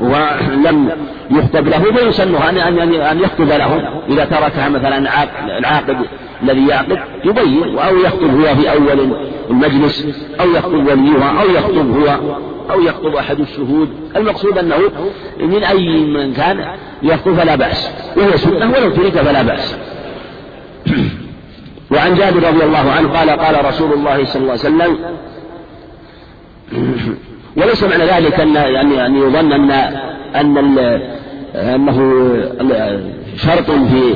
ولم 0.00 0.90
يخطب 1.30 1.68
له 1.68 1.78
فيسنه 1.78 2.50
أن 2.50 2.58
أن 2.58 3.20
يخطب 3.20 3.48
له. 3.48 4.02
إذا 4.08 4.24
تركها 4.24 4.68
مثلا 4.68 4.98
العاقد 5.58 5.96
الذي 6.42 6.66
يعقد 6.66 6.98
يبين 7.24 7.78
أو 7.78 7.96
يخطب 7.96 8.40
هو 8.40 8.56
في 8.56 8.72
أول 8.72 9.16
المجلس 9.50 10.06
أو 10.40 10.50
يخطب 10.50 10.86
وليها 10.86 11.42
أو 11.42 11.50
يخطب 11.50 12.00
هو 12.00 12.36
أو 12.70 12.80
يخطب 12.80 13.14
أحد 13.14 13.40
الشهود. 13.40 13.88
المقصود 14.16 14.58
أنه 14.58 14.76
من 15.40 15.64
أي 15.64 16.00
من 16.00 16.32
كان 16.32 16.64
يخطب 17.02 17.34
فلا 17.34 17.54
بأس 17.54 17.90
وهو 18.16 18.36
سنة 18.36 18.72
ولو 18.72 18.90
ترك 18.90 19.12
فلا 19.12 19.42
بأس. 19.42 19.76
وعن 21.90 22.14
جابر 22.14 22.48
رضي 22.48 22.64
الله 22.64 22.92
عنه 22.92 23.08
قال 23.08 23.30
قال 23.30 23.64
رسول 23.64 23.92
الله 23.92 24.24
صلى 24.24 24.42
الله 24.42 24.52
عليه 24.52 24.60
وسلم 24.60 24.96
وليس 27.56 27.84
معنى 27.84 28.04
ذلك 28.04 28.40
أن 28.40 28.54
يعني 28.54 29.06
أن 29.06 29.16
يظن 29.16 29.52
أن 29.52 29.70
أن 30.34 30.78
أنه 31.54 32.28
شرط 33.36 33.70
في 33.70 34.14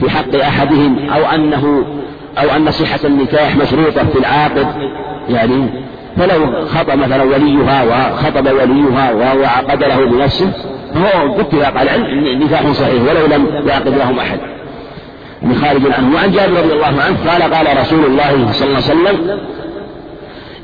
في 0.00 0.10
حق 0.10 0.34
أحدهم 0.34 1.10
أو 1.10 1.24
أنه 1.24 1.84
أو 2.38 2.56
أن 2.56 2.70
صحة 2.70 2.98
النكاح 3.04 3.56
مشروطة 3.56 4.04
في 4.04 4.18
العاقد. 4.18 4.66
يعني 5.28 5.86
فلو 6.16 6.66
خطب 6.66 6.98
مثلا 6.98 7.22
وليها 7.22 7.84
وخطب 7.84 8.46
وليها 8.46 9.12
وهو 9.12 9.44
عقد 9.44 9.84
له 9.84 10.06
بنفسه 10.06 10.52
فهو 10.94 11.36
باتفاق 11.36 11.80
العلم 11.80 12.42
نكاح 12.42 12.72
صحيح 12.72 13.02
ولو 13.02 13.26
لم 13.26 13.68
يعقد 13.68 13.88
لهم 13.88 14.18
أحد. 14.18 14.38
من 15.42 15.54
خارج 15.54 15.92
عنه 15.92 16.14
وعن 16.14 16.30
جابر 16.30 16.52
رضي 16.52 16.72
الله 16.72 16.86
عنه 17.02 17.30
قال 17.30 17.42
قال 17.54 17.78
رسول 17.80 18.04
الله 18.04 18.52
صلى 18.52 18.68
الله 18.68 18.82
عليه 18.82 19.10
وسلم 19.10 19.40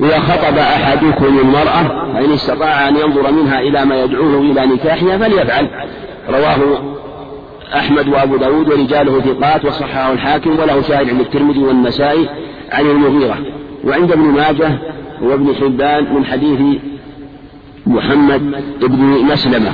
إذا 0.01 0.19
خطب 0.19 0.59
أحدكم 0.59 1.39
المرأة 1.39 2.13
فإن 2.15 2.33
استطاع 2.33 2.89
أن 2.89 2.97
ينظر 2.97 3.33
منها 3.33 3.61
إلى 3.61 3.85
ما 3.85 4.03
يدعوه 4.03 4.41
إلى 4.41 4.67
نكاحها 4.67 5.19
فليفعل. 5.19 5.69
رواه 6.29 6.59
أحمد 7.75 8.09
وأبو 8.09 8.37
داود 8.37 8.69
ورجاله 8.69 9.21
ثقات 9.21 9.65
وصححه 9.65 10.13
الحاكم 10.13 10.59
وله 10.59 10.83
شاهد 10.83 11.09
عند 11.09 11.21
الترمذي 11.21 11.59
والنسائي 11.59 12.29
عن 12.73 12.87
المغيرة. 12.87 13.39
وعند 13.85 14.13
ابن 14.13 14.23
ماجه 14.23 14.79
وابن 15.23 15.55
حبان 15.55 16.15
من 16.15 16.25
حديث 16.25 16.61
محمد 17.87 18.63
بن 18.81 19.05
مسلمة. 19.33 19.73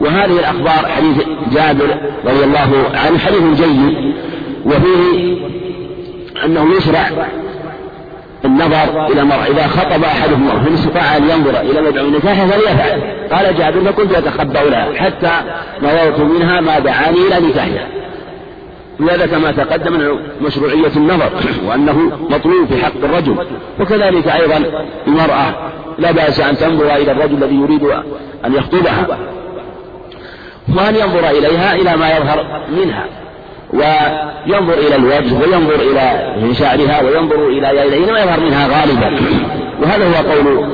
وهذه 0.00 0.38
الأخبار 0.38 0.90
حديث 0.90 1.16
جابر 1.52 1.96
رضي 2.24 2.44
الله 2.44 2.90
عنه 2.94 3.18
حديث 3.18 3.60
جيد 3.60 4.14
وفيه 4.66 5.36
أنه 6.44 6.76
يشرع 6.76 7.10
النظر 8.44 9.06
إلى 9.06 9.20
المرأة 9.20 9.46
إذا 9.46 9.66
خطب 9.66 10.04
أحدهم 10.04 10.46
مرأة 10.46 10.58
فإن 10.58 10.74
استطاع 10.74 11.16
أن 11.16 11.30
ينظر 11.30 11.60
إلى 11.60 11.82
مدعو 11.82 12.06
نكاحه 12.06 12.46
فليفعل. 12.46 13.02
قال 13.32 13.56
جابر 13.58 13.92
فكنت 13.92 14.12
أتخبأ 14.12 14.58
لها 14.58 14.94
حتى 14.94 15.30
نظرت 15.82 16.20
منها 16.20 16.60
ما 16.60 16.78
دعاني 16.78 17.18
إلى 17.18 17.48
نكاحها. 17.48 17.86
وهذا 19.00 19.26
كما 19.26 19.52
تقدم 19.52 19.92
من 19.92 20.08
مشروعية 20.42 20.96
النظر 20.96 21.30
وأنه 21.66 22.12
مطلوب 22.30 22.66
في 22.66 22.84
حق 22.84 23.04
الرجل. 23.04 23.36
وكذلك 23.80 24.28
أيضا 24.28 24.84
المرأة 25.06 25.54
لا 25.98 26.12
بأس 26.12 26.40
أن 26.40 26.56
تنظر 26.56 26.96
إلى 26.96 27.12
الرجل 27.12 27.44
الذي 27.44 27.56
يريد 27.56 27.84
أن 28.44 28.54
يخطبها. 28.54 29.06
وأن 30.68 30.96
ينظر 30.96 31.30
إليها 31.30 31.74
إلى 31.74 31.96
ما 31.96 32.16
يظهر 32.16 32.66
منها 32.70 33.06
وينظر 33.72 34.74
إلى 34.74 34.96
الوجه 34.96 35.34
وينظر 35.34 35.74
إلى 35.74 36.54
شعرها 36.54 37.02
وينظر 37.02 37.48
إلى 37.48 37.68
يديه 37.86 38.12
ما 38.12 38.20
يظهر 38.20 38.40
منها 38.40 38.68
غالبا. 38.68 39.20
وهذا 39.82 40.08
هو 40.08 40.30
قول 40.32 40.66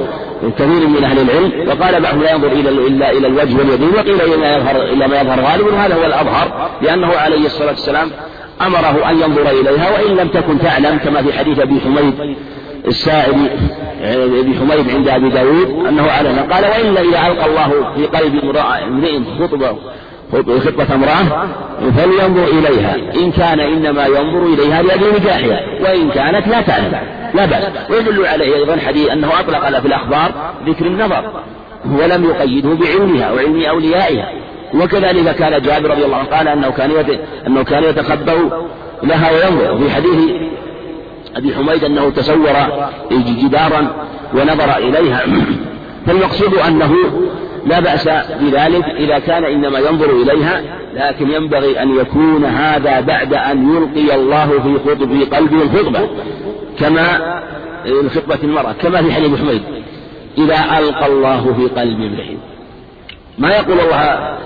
كثير 0.58 0.88
من 0.88 1.04
أهل 1.04 1.18
العلم 1.18 1.68
وقال 1.68 2.02
بعضهم 2.02 2.22
لا 2.22 2.32
ينظر 2.32 2.52
إلى 2.52 2.68
إلا 2.68 3.10
إلى 3.10 3.26
الوجه 3.26 3.58
واليدين 3.58 3.88
وقيل 3.94 4.20
إلى 4.20 4.36
ما 4.36 4.56
يظهر 4.56 4.82
إلى 4.82 5.08
ما 5.08 5.20
يظهر 5.20 5.40
غالبا. 5.40 5.74
وهذا 5.74 5.94
هو 5.94 6.04
الأظهر 6.04 6.70
لأنه 6.82 7.08
عليه 7.16 7.46
الصلاة 7.46 7.70
والسلام 7.70 8.10
أمره 8.66 9.10
أن 9.10 9.20
ينظر 9.20 9.50
إليها 9.50 9.90
وإن 9.90 10.16
لم 10.16 10.28
تكن 10.28 10.58
تعلم 10.58 10.98
كما 10.98 11.22
في 11.22 11.32
حديث 11.32 11.58
أبي 11.58 11.80
حميد 11.80 12.36
السائل 12.86 13.50
ابي 14.00 14.54
حميد 14.54 14.90
عند 14.90 15.08
ابي 15.08 15.28
داود 15.28 15.86
انه 15.88 16.10
اعلن 16.10 16.38
قال 16.38 16.64
والا 16.64 17.00
اذا 17.00 17.26
القى 17.26 17.46
الله 17.46 17.92
في 17.96 18.06
قلب 18.06 18.56
امرئ 18.56 19.20
خطبه 19.40 19.76
خطبة 20.32 20.94
امرأة 20.94 21.46
فلينظر 21.96 22.44
إليها. 22.44 22.96
إن 23.16 23.32
كان 23.32 23.60
إنما 23.60 24.06
ينظر 24.06 24.42
إليها 24.46 24.82
لأجل 24.82 25.14
نجاحها 25.20 25.60
وإن 25.80 26.10
كانت 26.10 26.48
لا 26.48 26.60
تعلم 26.60 26.92
لا 27.34 27.46
بأس. 27.46 27.90
ويدل 27.90 28.26
عليه 28.26 28.56
أيضا 28.56 28.76
حديث 28.76 29.08
أنه 29.08 29.40
أطلق 29.40 29.80
في 29.80 29.86
الأخبار 29.86 30.32
ذكر 30.66 30.86
النظر 30.86 31.30
ولم 31.90 32.24
يقيده 32.24 32.68
بعلمها 32.68 33.32
وعلم 33.32 33.62
أوليائها. 33.62 34.32
وكذلك 34.74 35.34
كان 35.36 35.62
جابر 35.62 35.90
رضي 35.90 36.04
الله 36.04 36.16
عنه 36.16 36.28
قال 36.28 36.48
أنه 36.48 36.70
كان 36.70 36.90
أنه 37.46 37.64
كان 37.64 37.84
يتخبأ 37.84 38.66
لها 39.02 39.30
وينظر. 39.30 39.78
في 39.78 39.90
حديث 39.90 40.18
أبي 41.36 41.54
حميد 41.54 41.84
أنه 41.84 42.10
تصور 42.10 42.54
جدارا 43.12 44.06
ونظر 44.34 44.76
إليها. 44.76 45.22
فالمقصود 46.06 46.54
أنه 46.54 46.94
لا 47.66 47.80
بأس 47.80 48.08
بذلك 48.40 48.84
إذا 48.84 49.18
كان 49.18 49.44
إنما 49.44 49.78
ينظر 49.78 50.10
إليها 50.10 50.62
لكن 50.94 51.30
ينبغي 51.30 51.82
أن 51.82 51.96
يكون 51.96 52.44
هذا 52.44 53.00
بعد 53.00 53.34
أن 53.34 53.76
يلقي 53.76 54.14
الله 54.14 54.46
في 54.46 54.96
في 55.06 55.24
قلبه 55.24 55.62
الخطبة 55.62 56.08
كما 56.78 57.36
خطبة 58.14 58.38
المرأة 58.42 58.72
كما 58.72 59.02
في 59.02 59.12
حديث 59.12 59.40
حميد 59.40 59.62
إذا 60.38 60.78
ألقى 60.78 61.06
الله 61.06 61.54
في 61.58 61.80
قلب 61.80 62.00
امرئ. 62.00 62.36
ما 63.38 63.48
يقول 63.48 63.80
الله 63.80 64.36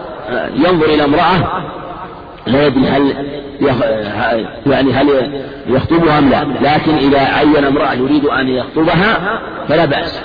ينظر 0.54 0.86
إلى 0.86 1.04
امرأة 1.04 1.62
لا 2.50 2.66
يدري 2.66 2.88
هل 2.88 3.14
يعني 4.66 4.92
هل 4.92 5.40
يخطبها 5.66 6.18
أم 6.18 6.30
لا؟ 6.30 6.46
لكن 6.62 6.94
إذا 6.94 7.20
عين 7.20 7.64
امرأة 7.64 7.94
يريد 7.94 8.24
أن 8.24 8.48
يخطبها 8.48 9.40
فلا 9.68 9.84
بأس. 9.84 10.20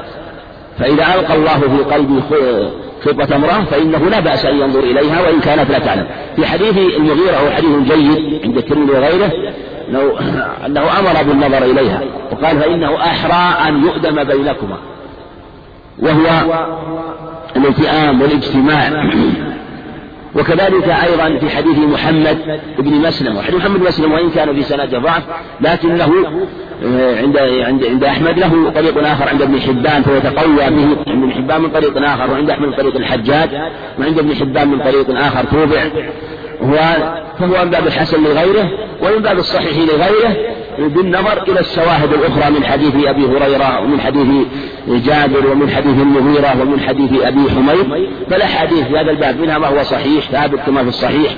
فإذا 0.80 1.03
ألقى 1.15 1.36
الله 1.36 1.59
في 1.59 1.93
قلبه 1.93 2.21
خطبة 3.05 3.36
امرأة 3.36 3.63
فإنه 3.63 4.09
لا 4.09 4.19
بأس 4.19 4.45
أن 4.45 4.59
ينظر 4.59 4.80
إليها 4.80 5.21
وإن 5.21 5.39
كانت 5.39 5.71
لا 5.71 5.80
تعلم. 5.80 6.07
في 6.36 6.45
حديث 6.45 6.78
المغيرة 6.78 7.38
هو 7.38 7.49
حديث 7.49 7.93
جيد 7.93 8.41
عند 8.43 8.57
الترمذي 8.57 8.91
وغيره 8.91 9.32
أنه, 9.89 9.99
أنه 10.65 10.82
أمر 10.99 11.23
بالنظر 11.23 11.63
إليها 11.63 12.01
وقال 12.32 12.59
فإنه 12.59 12.95
أحرى 12.95 13.69
أن 13.69 13.86
يؤدم 13.86 14.23
بينكما. 14.23 14.78
وهو 15.99 16.43
الالتئام 17.55 18.21
والاجتماع. 18.21 19.09
وكذلك 20.36 20.89
أيضا 20.89 21.39
في 21.39 21.49
حديث 21.49 21.77
محمد 21.77 22.59
بن 22.79 22.93
مسلم 22.93 23.38
وحديث 23.38 23.55
محمد 23.55 23.79
بن 23.79 23.86
مسلم 23.86 24.11
وإن 24.11 24.29
كان 24.29 24.55
في 24.55 24.63
سند 24.63 24.95
ضعف 24.95 25.23
لكنه 25.61 26.11
آه، 26.86 27.17
عند 27.21 27.38
عند 27.38 27.86
عند 27.86 28.03
أحمد 28.03 28.39
له 28.39 28.71
طريق 28.75 29.07
آخر 29.07 29.29
عند 29.29 29.41
ابن 29.41 29.61
حبان 29.61 30.03
فيتقوى 30.03 30.55
به 30.55 30.97
عند 31.07 31.23
ابن 31.23 31.31
حبان 31.31 31.61
من 31.61 31.69
طريق 31.69 31.97
آخر 31.97 32.31
وعند 32.31 32.49
أحمد 32.49 32.67
من 32.67 32.75
طريق 32.75 32.95
الحجاج 32.95 33.49
وعند 33.99 34.19
ابن 34.19 34.36
حبان 34.36 34.67
من 34.67 34.79
طريق 34.79 35.19
آخر 35.19 35.43
توبع 35.43 35.83
فهو 37.39 37.65
من 37.65 37.69
باب 37.69 37.88
الحسن 37.88 38.23
لغيره 38.23 38.69
ومن 39.01 39.21
باب 39.21 39.38
الصحيح 39.38 39.77
لغيره 39.77 40.55
بالنظر 40.80 41.43
إلى 41.43 41.59
الشواهد 41.59 42.13
الأخرى 42.13 42.51
من 42.51 42.65
حديث 42.65 42.95
أبي 42.95 43.26
هريرة 43.26 43.82
ومن 43.82 43.99
حديث 43.99 44.28
جابر 44.88 45.51
ومن 45.51 45.69
حديث 45.69 46.01
المغيرة 46.01 46.61
ومن 46.61 46.80
حديث 46.80 47.11
أبي 47.21 47.41
حميد 47.49 48.09
فالأحاديث 48.30 48.84
في 48.84 48.97
هذا 48.99 49.11
الباب 49.11 49.39
منها 49.39 49.57
ما 49.57 49.67
هو 49.67 49.84
صحيح 49.84 50.30
ثابت 50.32 50.59
كما 50.59 50.84
في 50.84 50.89
الصحيح 50.89 51.36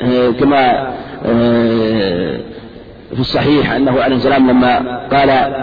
آه، 0.00 0.30
كما 0.30 0.92
آه، 1.26 2.40
في 3.14 3.20
الصحيح 3.20 3.72
أنه 3.72 4.02
عليه 4.02 4.16
السلام 4.16 4.50
لما 4.50 5.00
قال 5.12 5.54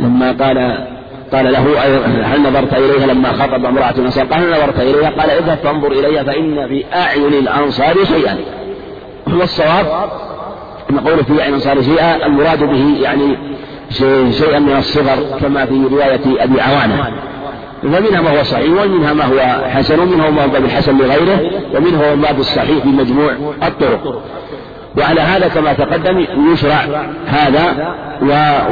لما 0.00 0.32
قال 0.32 0.86
قال 1.32 1.52
له 1.52 1.78
هل 2.24 2.42
نظرت 2.42 2.74
إليها 2.74 3.06
لما 3.06 3.32
خطب 3.32 3.64
امرأة 3.64 3.90
الأنصار؟ 3.90 4.24
قال 4.24 4.42
هل 4.42 4.50
نظرت 4.50 4.80
إليها. 4.80 5.10
قال 5.10 5.30
اذهب 5.30 5.58
فانظر 5.64 5.92
إليها 5.92 6.22
فإن 6.22 6.68
في 6.68 6.84
أعين 6.94 7.32
الأنصار 7.32 7.94
شيئا. 8.04 8.36
والصواب 9.26 10.10
أن 10.90 10.98
قوله 11.00 11.22
في 11.22 11.40
أعين 11.40 11.48
الأنصار 11.48 11.82
شيئا 11.82 12.26
المراد 12.26 12.64
به 12.64 12.96
يعني 13.00 13.38
شيئا 14.32 14.58
من 14.58 14.76
الصغر 14.76 15.38
كما 15.40 15.66
في 15.66 15.86
رواية 15.92 16.20
أبي 16.44 16.60
عوانة. 16.60 17.10
فمنها 17.82 18.20
ما 18.20 18.38
هو 18.38 18.42
صحيح 18.42 18.84
ومنها 18.84 19.12
ما 19.12 19.24
هو 19.24 19.68
حسن 19.70 20.00
ومنها 20.00 20.30
ما 20.30 20.44
هو 20.44 20.48
باب 20.48 20.64
الحسن 20.64 20.98
لغيره 20.98 21.40
ومنها 21.74 22.14
ما 22.14 22.22
باب 22.22 22.40
الصحيح 22.40 22.78
في 22.82 22.88
مجموع 22.88 23.32
الطرق. 23.62 24.22
وعلى 24.98 25.20
هذا 25.20 25.48
كما 25.48 25.72
تقدم 25.72 26.26
يشرع 26.52 26.86
هذا 27.26 27.94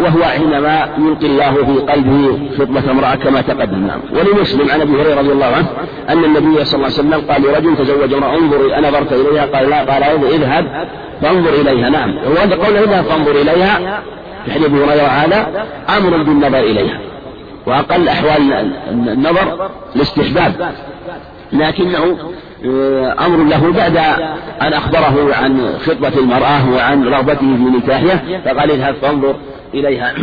وهو 0.03 0.25
حينما 0.25 0.89
يلقي 0.99 1.27
الله 1.27 1.53
في 1.53 1.93
قلبه 1.93 2.39
خطبة 2.59 2.91
امرأة 2.91 3.15
كما 3.15 3.41
تقدم. 3.41 3.87
نعم. 3.87 4.01
ولمسلم 4.13 4.71
عن 4.71 4.81
أبي 4.81 5.03
هريرة 5.03 5.19
رضي 5.19 5.33
الله 5.33 5.47
عنه 5.47 5.67
أن 6.09 6.25
النبي 6.25 6.65
صلى 6.65 6.75
الله 6.75 6.99
عليه 6.99 7.09
وسلم 7.09 7.31
قال 7.31 7.43
لرجل 7.43 7.77
تزوج 7.77 8.15
امرأة 8.15 8.35
انظر 8.37 8.79
أنظرت 8.79 9.13
إليها 9.13 9.47
قال 9.47 9.71
لا 9.71 9.79
قال 9.79 10.03
اذهب 10.03 10.89
فانظر 11.23 11.51
إليها. 11.51 11.91
نعم. 11.91 12.17
وهذا 12.17 12.55
قول 12.55 12.77
اذهب 12.77 13.05
فانظر 13.05 13.31
إليها. 13.31 14.03
في 14.45 14.53
حديث 14.53 14.67
أبي 14.67 14.85
هريرة 14.85 15.07
هذا 15.07 15.67
أمر 15.97 16.23
بالنظر 16.23 16.61
إليها. 16.61 17.01
وأقل 17.67 18.09
أحوال 18.09 18.73
النظر 18.91 19.71
الاستحباب 19.97 20.73
لكنه 21.53 22.17
أمر 23.25 23.45
له 23.45 23.73
بعد 23.73 23.97
أن 24.63 24.73
أخبره 24.73 25.35
عن 25.35 25.73
خطبة 25.87 26.19
المرأة 26.19 26.71
وعن 26.75 27.05
رغبته 27.05 27.39
في 27.39 27.77
نكاحها 27.77 28.41
فقال 28.45 28.71
اذهب 28.71 28.95
فانظر 28.95 29.37
إليها. 29.75 30.15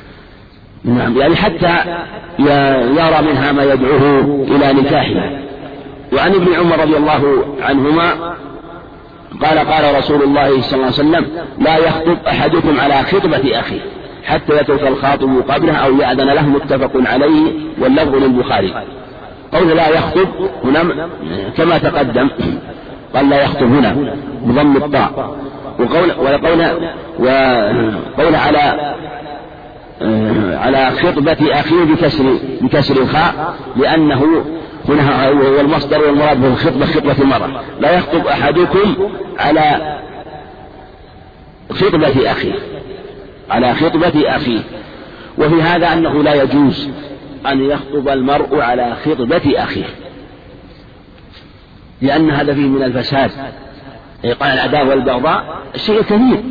نعم 0.84 1.16
يعني 1.16 1.36
حتى 1.36 1.74
يرى 2.38 3.22
منها 3.30 3.52
ما 3.52 3.64
يدعوه 3.64 4.46
إلى 4.48 4.72
نكاحها. 4.72 5.30
وعن 6.12 6.34
ابن 6.34 6.54
عمر 6.54 6.80
رضي 6.80 6.96
الله 6.96 7.44
عنهما 7.62 8.34
قال 9.42 9.58
قال 9.58 9.98
رسول 9.98 10.22
الله 10.22 10.62
صلى 10.62 10.74
الله 10.74 10.84
عليه 10.84 10.94
وسلم 10.94 11.26
لا 11.58 11.76
يخطب 11.76 12.18
أحدكم 12.28 12.80
على 12.80 12.94
خطبة 12.94 13.60
أخيه 13.60 13.80
حتى 14.24 14.56
يترك 14.56 14.82
الخاطب 14.82 15.42
قبله 15.48 15.72
أو 15.72 15.96
يأذن 15.96 16.26
له 16.26 16.48
متفق 16.48 16.90
عليه 16.96 17.52
واللفظ 17.78 18.14
للبخاري. 18.14 18.74
قول 19.54 19.76
لا 19.76 19.88
يخطب 19.88 20.28
هنا 20.64 21.08
كما 21.56 21.78
تقدم. 21.78 22.30
قال 23.14 23.30
لا 23.30 23.42
يخطب 23.42 23.62
هنا 23.62 24.16
بضم 24.42 24.76
الطاء. 24.76 25.36
وقول 25.78 26.12
وقول 26.18 26.90
وقول 27.18 28.34
على 28.34 28.94
على 30.56 30.90
خطبة 30.90 31.60
أخيه 31.60 31.84
بكسر 31.84 32.24
بكسر 32.60 33.02
الخاء 33.02 33.54
لأنه 33.76 34.44
هنا 34.88 35.28
هو 35.28 35.60
المصدر 35.60 36.00
والمراد 36.00 36.40
به 36.40 36.48
الخطبة 36.48 36.86
خطبة 36.86 37.16
المرأة. 37.20 37.60
لا 37.80 37.98
يخطب 37.98 38.26
أحدكم 38.26 39.10
على 39.38 39.98
خطبة 41.70 42.30
أخيه. 42.30 42.54
على 43.50 43.74
خطبة 43.74 44.36
أخيه. 44.36 44.60
وفي 45.38 45.62
هذا 45.62 45.92
أنه 45.92 46.22
لا 46.22 46.42
يجوز 46.42 46.90
أن 47.46 47.64
يخطب 47.64 48.08
المرء 48.08 48.60
على 48.60 48.96
خطبة 49.04 49.42
أخيه. 49.56 49.84
لأن 52.02 52.30
هذا 52.30 52.54
فيه 52.54 52.66
من 52.66 52.82
الفساد. 52.82 53.30
قال 54.24 54.50
العداوة 54.50 54.88
والبغضاء 54.88 55.62
شيء 55.76 56.02
كثير 56.02 56.42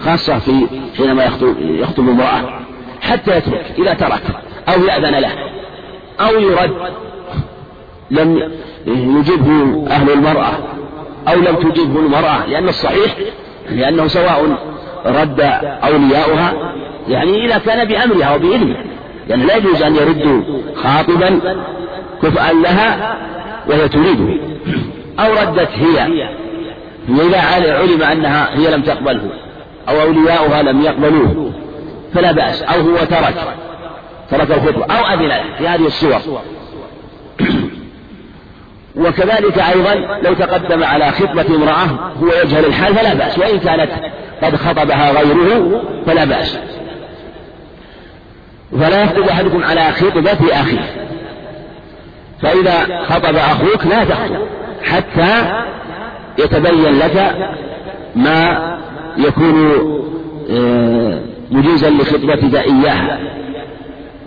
خاصة 0.00 0.38
في 0.38 0.66
حينما 0.96 1.24
يخطب, 1.24 1.54
يخطب 1.60 2.08
امرأة. 2.08 2.60
حتى 3.00 3.36
يترك 3.36 3.74
إذا 3.78 3.94
ترك 3.94 4.22
أو 4.68 4.84
يأذن 4.84 5.14
له 5.14 5.32
أو 6.20 6.40
يرد. 6.40 6.92
لم 8.10 8.52
يجبه 8.86 9.86
أهل 9.90 10.10
المرأة 10.10 10.52
أو 11.28 11.40
لم 11.40 11.70
تجبه 11.70 12.00
المرأة 12.00 12.46
لأن 12.46 12.68
الصحيح 12.68 13.16
لأنه 13.70 14.06
سواء 14.06 14.58
رد 15.06 15.40
أولياؤها 15.84 16.72
يعني 17.08 17.46
إذا 17.46 17.58
كان 17.58 17.88
بأمرها 17.88 18.34
وبإذنها 18.34 18.84
يعني 19.28 19.44
لا 19.44 19.56
يجوز 19.56 19.82
أن 19.82 19.96
يردوا 19.96 20.42
خاطبا 20.76 21.40
كفءا 22.22 22.52
لها 22.52 23.16
وهي 23.68 23.88
تريده. 23.88 24.40
أو 25.18 25.32
ردت 25.32 25.68
هي. 25.72 26.28
إذا 27.08 27.40
علم 27.40 28.02
أنها 28.02 28.58
هي 28.58 28.70
لم 28.70 28.82
تقبله 28.82 29.30
أو 29.88 30.00
أولياؤها 30.00 30.62
لم 30.62 30.80
يقبلوه 30.80 31.52
فلا 32.14 32.32
بأس. 32.32 32.62
أو 32.62 32.80
هو 32.80 32.96
ترك 32.96 33.34
ترك 34.30 34.50
الخطبة 34.50 34.84
أو 34.84 35.14
أذن 35.14 35.28
له 35.28 35.42
في 35.58 35.68
هذه 35.68 35.86
الصور. 35.86 36.20
وكذلك 38.96 39.58
أيضا 39.58 39.94
لو 40.22 40.34
تقدم 40.34 40.84
على 40.84 41.10
خطبة 41.10 41.56
امرأة 41.56 42.12
هو 42.22 42.28
يجهل 42.44 42.64
الحال 42.64 42.94
فلا 42.94 43.14
بأس. 43.14 43.38
وإن 43.38 43.58
كانت 43.58 43.90
قد 44.42 44.56
خطبها 44.56 45.10
غيره 45.12 45.82
فلا 46.06 46.24
بأس. 46.24 46.58
فلا 48.72 49.02
يخطب 49.02 49.28
أحدكم 49.28 49.64
على 49.64 49.92
خطبة 49.92 50.60
أخيه. 50.60 51.08
فإذا 52.42 53.04
خطب 53.04 53.36
أخوك 53.36 53.86
لا 53.86 54.04
تخطب 54.04 54.46
حتى 54.82 55.62
يتبين 56.38 56.98
لك 56.98 57.36
ما 58.16 58.78
يكون 59.16 59.72
آه، 60.50 61.20
مجيزا 61.50 61.90
لخطبتك 61.90 62.54
إياها 62.54 63.18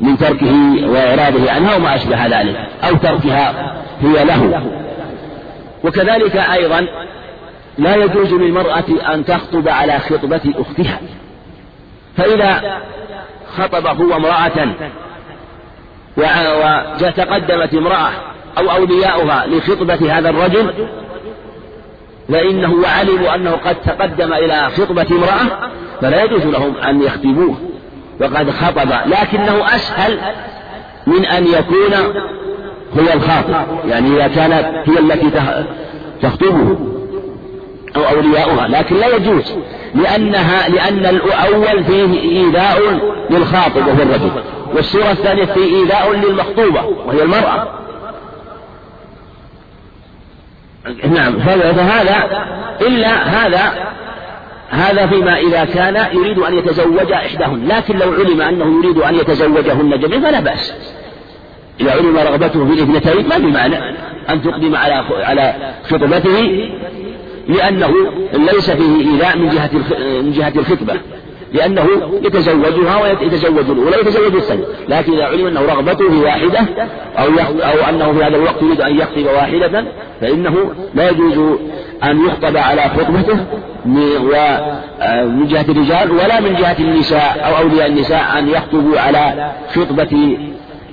من 0.01 0.17
تركه 0.17 0.55
وإعراضه 0.89 1.51
عنها 1.51 1.75
وما 1.75 1.95
أشبه 1.95 2.25
ذلك 2.25 2.55
أو 2.83 2.95
تركها 2.95 3.75
هي 4.01 4.25
له. 4.25 4.63
وكذلك 5.83 6.35
أيضا 6.35 6.87
لا 7.77 7.95
يجوز 7.95 8.33
للمرأة 8.33 9.13
أن 9.13 9.25
تخطب 9.25 9.67
على 9.67 9.99
خطبة 9.99 10.41
أختها. 10.55 10.99
فإذا 12.17 12.81
خطب 13.57 13.87
هو 13.87 14.15
امرأة 14.15 14.67
وتقدمت 17.01 17.73
امرأة 17.73 18.09
أو 18.57 18.71
أولياؤها 18.71 19.47
لخطبة 19.47 20.17
هذا 20.17 20.29
الرجل. 20.29 20.73
فإنه 22.29 22.73
وعلموا 22.73 23.35
أنه 23.35 23.51
قد 23.51 23.75
تقدم 23.75 24.33
إلى 24.33 24.69
خطبة 24.77 25.07
امرأة 25.11 25.69
فلا 26.01 26.23
يجوز 26.23 26.45
لهم 26.45 26.77
أن 26.77 27.01
يخطبوه. 27.01 27.57
وقد 28.21 28.49
خطب 28.49 28.91
لكنه 29.05 29.75
أسهل 29.75 30.19
من 31.07 31.25
أن 31.25 31.47
يكون 31.47 31.93
هو 32.99 33.13
الخاطب. 33.13 33.65
يعني 33.87 34.15
إذا 34.15 34.27
كانت 34.27 34.89
هي 34.89 34.99
التي 34.99 35.31
تخطبه 36.21 36.79
أو 37.95 38.01
أولياؤها 38.15 38.67
لكن 38.67 38.95
لا 38.95 39.15
يجوز. 39.15 39.53
لأنها 39.95 40.69
لأن 40.69 41.05
الأول 41.05 41.83
فيه 41.83 42.21
إيذاء 42.21 42.79
للخاطب 43.29 43.87
وهو 43.87 44.01
الرجل. 44.01 44.31
والصورة 44.75 45.11
الثانية 45.11 45.45
فيه 45.45 45.75
إيذاء 45.75 46.13
للمخطوبة 46.13 46.85
وهي 47.05 47.23
المرأة. 47.23 47.67
نعم 51.09 51.39
فهذا 51.39 52.45
إلا 52.81 53.09
هذا 53.09 53.91
هذا 54.69 55.07
فيما 55.07 55.37
إذا 55.37 55.65
كان 55.65 56.15
يريد 56.15 56.39
أن 56.39 56.57
يتزوج 56.57 57.11
إحداهن. 57.11 57.67
لكن 57.67 57.97
لو 57.97 58.13
علم 58.13 58.41
أنه 58.41 58.83
يريد 58.83 58.97
أن 58.97 59.15
يتزوجهن 59.15 59.99
جميعا 59.99 60.21
فلا 60.21 60.39
بأس. 60.39 60.73
إذا 61.79 61.91
علم 61.91 62.17
رغبته 62.17 62.65
في 62.65 62.83
الاثنتين 62.83 63.27
ما 63.27 63.37
بمعنى 63.37 63.77
أن 64.29 64.41
تقدم 64.41 64.75
على 64.75 64.93
على 65.23 65.73
خطبته 65.89 66.69
لأنه 67.47 67.93
ليس 68.33 68.71
فيه 68.71 69.11
إيذاء 69.11 69.37
من 69.37 69.49
جهة 69.49 69.69
من 70.21 70.31
جهة 70.31 70.53
الخطبة. 70.55 70.93
لأنه 71.53 71.87
يتزوجها 72.23 73.01
ويتزوج 73.03 73.69
الأولى 73.69 73.97
ويتزوج 73.97 74.35
الثانية 74.35 74.63
لكن 74.89 75.13
إذا 75.13 75.23
علم 75.23 75.47
أنه 75.47 75.61
رغبته 75.61 76.21
واحدة 76.21 76.59
أو 77.17 77.27
أو 77.63 77.89
أنه 77.89 78.11
في 78.13 78.23
هذا 78.23 78.35
الوقت 78.35 78.61
يريد 78.61 78.81
أن 78.81 78.95
يخطب 78.95 79.25
واحدة 79.25 79.85
فإنه 80.21 80.73
لا 80.95 81.09
يجوز 81.09 81.59
أن 82.03 82.25
يخطب 82.25 82.57
على 82.57 82.81
خطبته 82.81 83.45
من 85.25 85.47
جهة 85.47 85.65
الرجال 85.69 86.11
ولا 86.11 86.39
من 86.39 86.53
جهة 86.53 86.79
النساء 86.79 87.45
أو 87.47 87.63
أولياء 87.63 87.87
النساء 87.87 88.39
أن 88.39 88.49
يخطبوا 88.49 88.99
على 88.99 89.51
خطبة 89.75 90.37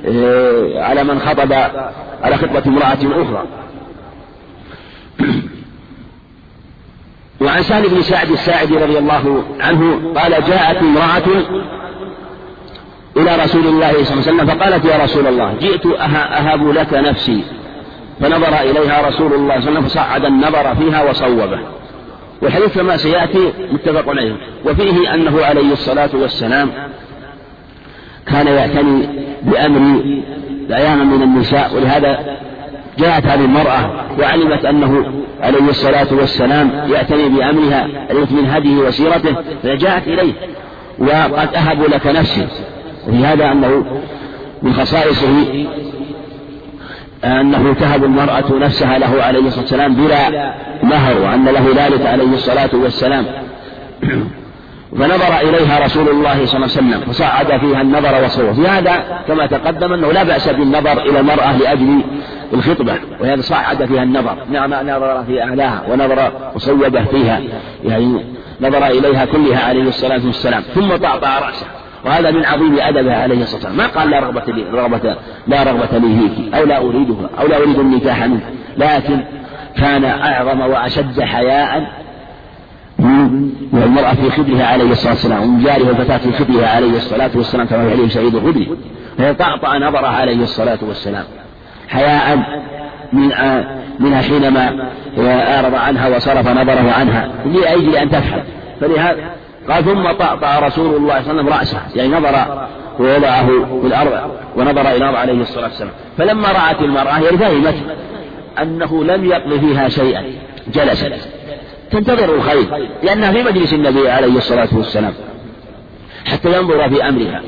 آه، 0.07 0.83
على 0.83 1.05
من 1.05 1.19
خطب 1.19 1.53
على 2.23 2.37
خطبة 2.37 2.63
امرأة 2.67 3.23
أخرى. 3.23 3.45
وعن 7.41 7.63
سهل 7.63 7.89
بن 7.89 8.03
سعد 8.03 8.31
الساعدي 8.31 8.77
رضي 8.77 8.99
الله 8.99 9.45
عنه 9.61 10.13
قال 10.21 10.31
جاءت 10.31 10.77
امرأة 10.77 11.45
إلى 13.17 13.45
رسول 13.45 13.67
الله 13.67 13.93
صلى 14.05 14.13
الله 14.13 14.13
عليه 14.13 14.21
وسلم 14.21 14.47
فقالت 14.47 14.85
يا 14.85 15.05
رسول 15.05 15.27
الله 15.27 15.55
جئت 15.61 15.87
أهب 15.87 16.69
لك 16.69 16.95
نفسي. 16.95 17.45
فنظر 18.21 18.61
إليها 18.61 19.09
رسول 19.09 19.33
الله 19.33 19.33
صلى 19.33 19.39
الله 19.43 19.53
عليه 19.53 19.63
وسلم 19.63 19.83
فصعد 19.83 20.25
النظر 20.25 20.75
فيها 20.75 21.11
وصوبه. 21.11 21.59
والحديث 22.43 22.75
كما 22.75 22.97
سيأتي 22.97 23.53
متفق 23.73 24.09
عليه. 24.09 24.37
وفيه 24.67 25.15
أنه 25.15 25.45
عليه 25.45 25.73
الصلاة 25.73 26.11
والسلام 26.15 26.71
كان 28.27 28.47
يعتني 28.47 29.09
بأمر 29.43 30.03
أياما 30.71 31.05
من 31.05 31.23
النساء 31.23 31.75
ولهذا 31.75 32.39
جاءت 32.99 33.27
هذه 33.27 33.45
المرأة 33.45 34.07
وعلمت 34.21 34.65
أنه 34.65 35.05
عليه 35.41 35.69
الصلاة 35.71 36.07
والسلام 36.11 36.71
يعتني 36.93 37.29
بأمرها 37.29 37.89
علمت 38.11 38.33
من 38.33 38.51
هديه 38.51 38.77
وسيرته 38.77 39.35
فجاءت 39.63 40.09
إليه 40.09 40.33
وقد 40.99 41.55
أهب 41.55 41.83
لك 41.83 42.07
نفسي. 42.07 42.47
وفي 43.09 43.17
هذا 43.27 43.53
أنه 43.53 43.85
من 44.63 44.73
خصائصه 44.73 45.65
أنه 47.25 47.75
تهب 47.81 48.05
المرأة 48.05 48.53
نفسها 48.53 48.99
له 48.99 49.23
عليه 49.23 49.41
الصلاة 49.41 49.61
والسلام 49.63 49.95
بلا 49.95 50.55
مهر 50.83 51.21
وأن 51.21 51.45
له 51.45 51.67
ذلك 51.77 52.07
عليه 52.07 52.35
الصلاة 52.35 52.71
والسلام. 52.75 53.25
فنظر 54.93 55.41
إليها 55.41 55.85
رسول 55.85 56.09
الله 56.09 56.47
صلى 56.47 56.57
الله 56.57 56.77
عليه 56.77 56.89
وسلم 56.89 57.01
فصعد 57.01 57.61
فيها 57.61 57.81
النظر 57.81 58.25
وصوه 58.25 58.53
في 58.53 58.69
هذا 58.69 59.23
كما 59.29 59.47
تقدم 59.47 59.93
أنه 59.93 60.13
لا 60.13 60.23
بأس 60.23 60.49
بالنظر 60.49 61.03
إلى 61.03 61.21
المرأة 61.21 61.57
لأجل 61.57 62.03
الخطبة 62.53 62.95
وهذا 63.21 63.41
صعد 63.41 63.85
فيها 63.85 64.03
النظر. 64.03 64.37
نعم 64.51 64.75
نظر 64.75 65.25
في 65.25 65.43
أهلها 65.43 65.83
ونظر 65.89 66.33
وصوبه 66.55 67.05
فيها 67.05 67.41
يعني 67.85 68.25
نظر 68.61 68.87
إليها 68.87 69.25
كلها 69.25 69.69
عليه 69.69 69.89
الصلاة 69.89 70.27
والسلام 70.27 70.63
ثم 70.75 70.97
طعطع 70.97 71.39
رأسه. 71.39 71.67
وهذا 72.05 72.31
من 72.31 72.45
عظيم 72.45 72.81
أدبه 72.81 73.17
عليه 73.17 73.43
الصلاة 73.43 73.55
والسلام. 73.55 73.77
ما 73.77 73.87
قال 73.87 74.11
لا 74.11 74.21
رغبة 74.21 74.53
لي 74.53 74.65
رغبة 74.73 75.17
لا 75.47 75.63
رغبة 75.63 75.99
لي 75.99 76.19
فيك 76.19 76.55
أو 76.55 76.65
لا 76.65 76.79
أريدها 76.79 77.31
أو 77.41 77.47
لا 77.47 77.57
أريد 77.57 77.79
النكاح 77.79 78.25
منك 78.25 78.43
لكن 78.77 79.21
كان 79.77 80.05
أعظم 80.05 80.61
وأشد 80.61 81.21
حياء 81.21 81.91
والمرأة 83.73 84.15
في 84.15 84.31
خدرها 84.31 84.67
عليه 84.67 84.93
الصلاة 84.93 85.13
والسلام 85.13 85.43
ومن 85.43 85.65
جاره 85.65 85.91
الفتاة 85.91 86.17
في 86.19 86.33
خدرها 86.33 86.69
عليه 86.69 86.97
الصلاة 86.97 87.31
والسلام 87.35 87.67
كما 87.67 87.85
في 87.85 87.93
عليه 87.93 88.09
سعيد 88.09 88.35
الخدري 88.35 88.69
فيطعطع 89.17 89.79
نظره 89.79 90.07
عليه 90.07 90.43
الصلاة 90.43 90.79
والسلام. 90.83 91.25
حياء 91.89 92.37
من 93.13 93.31
منها 93.99 94.23
حينما 94.23 94.91
أعرض 95.19 95.75
عنها 95.75 96.17
وصرف 96.17 96.49
نظره 96.49 96.93
عنها. 96.99 97.29
لأجل 97.47 97.97
أن 97.97 98.11
تفهم 98.11 98.43
فلهذا 98.81 99.31
قال 99.71 99.85
ثم 99.85 100.13
طأطأ 100.13 100.67
رسول 100.67 100.97
الله 100.97 101.23
صلى 101.23 101.41
الله 101.41 101.43
عليه 101.43 101.43
وسلم 101.43 101.49
رأسه 101.49 101.81
يعني 101.97 102.09
نظر 102.09 102.67
ووضعه 103.01 103.47
في 103.81 103.87
الأرض 103.87 104.31
ونظر 104.57 104.81
إلى 104.81 104.97
الأرض 104.97 105.17
عليه 105.17 105.41
الصلاة 105.43 105.65
والسلام. 105.65 105.93
فلما 106.19 106.49
رأت 106.49 106.81
المرأة 106.81 107.19
يعني 107.19 107.39
فهمت 107.39 107.75
أنه 108.63 109.05
لم 109.05 109.25
يقض 109.25 109.61
فيها 109.61 109.89
شيئا 109.89 110.25
جلست. 110.75 111.38
تنتظر 111.91 112.35
الخير 112.35 112.89
لأنها 113.03 113.33
في 113.33 113.43
مجلس 113.43 113.73
النبي 113.73 114.09
عليه 114.09 114.37
الصلاة 114.37 114.69
والسلام 114.73 115.13
حتى 116.25 116.59
ينظر 116.59 116.89
في 116.89 117.09
أمرها. 117.09 117.43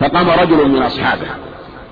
فقام 0.00 0.30
رجل 0.30 0.68
من 0.68 0.82
أصحابه 0.82 1.26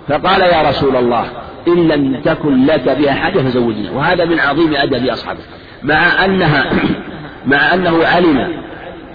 فقال 0.08 0.40
يا 0.40 0.68
رسول 0.68 0.96
الله 0.96 1.26
إن 1.68 1.88
لم 1.88 2.20
تكن 2.20 2.66
لك 2.66 2.88
بها 2.98 3.12
حاجة 3.12 3.38
فزوجنا 3.38 3.90
وهذا 3.90 4.24
من 4.24 4.40
عظيم 4.40 4.74
أدب 4.74 5.06
أصحابه. 5.06 5.40
مع 5.82 6.24
أنها 6.24 6.70
مع 7.46 7.74
أنه 7.74 8.06
علم 8.06 8.64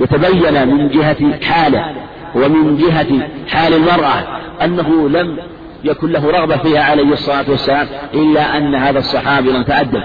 يتبين 0.01 0.67
من 0.67 0.89
جهة 0.89 1.39
حاله 1.41 1.95
ومن 2.35 2.77
جهة 2.77 3.29
حال 3.47 3.73
المرأة 3.73 4.39
أنه 4.63 5.09
لم 5.09 5.37
يكن 5.83 6.11
له 6.11 6.31
رغبة 6.31 6.57
فيها 6.57 6.83
عليه 6.83 7.13
الصلاة 7.13 7.45
والسلام 7.49 7.87
إلا 8.13 8.57
أن 8.57 8.75
هذا 8.75 8.99
الصحابي 8.99 9.51
لم 9.51 9.63
تأدب. 9.63 10.03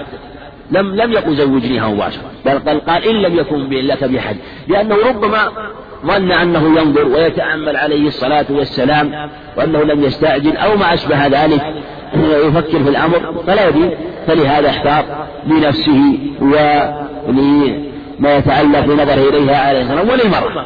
لم 0.71 0.95
لم 0.95 1.11
يقل 1.11 1.35
زوجنيها 1.35 1.87
مباشرة 1.87 2.23
بل 2.45 2.59
قال, 2.59 2.85
قال 2.85 3.03
إن 3.03 3.15
لم 3.15 3.39
يكن 3.39 3.69
لك 3.69 4.03
بحد 4.03 4.37
لأنه 4.67 4.95
ربما 5.07 5.49
ظن 6.05 6.31
أنه 6.31 6.79
ينظر 6.79 7.07
ويتأمل 7.07 7.77
عليه 7.77 8.07
الصلاة 8.07 8.45
والسلام 8.49 9.29
وأنه 9.57 9.83
لم 9.83 10.03
يستعجل 10.03 10.57
أو 10.57 10.77
ما 10.77 10.93
أشبه 10.93 11.27
ذلك 11.27 11.61
يفكر 12.15 12.83
في 12.83 12.89
الأمر 12.89 13.43
فلا 13.47 13.67
يدين. 13.67 13.91
فلهذا 14.27 14.69
احتاط 14.69 15.05
لنفسه 15.47 16.17
ولما 16.41 18.37
يتعلق 18.37 18.79
بنظره 18.79 19.29
إليها 19.29 19.67
عليه 19.67 19.81
السلام 19.81 20.09
وللمرأة. 20.09 20.65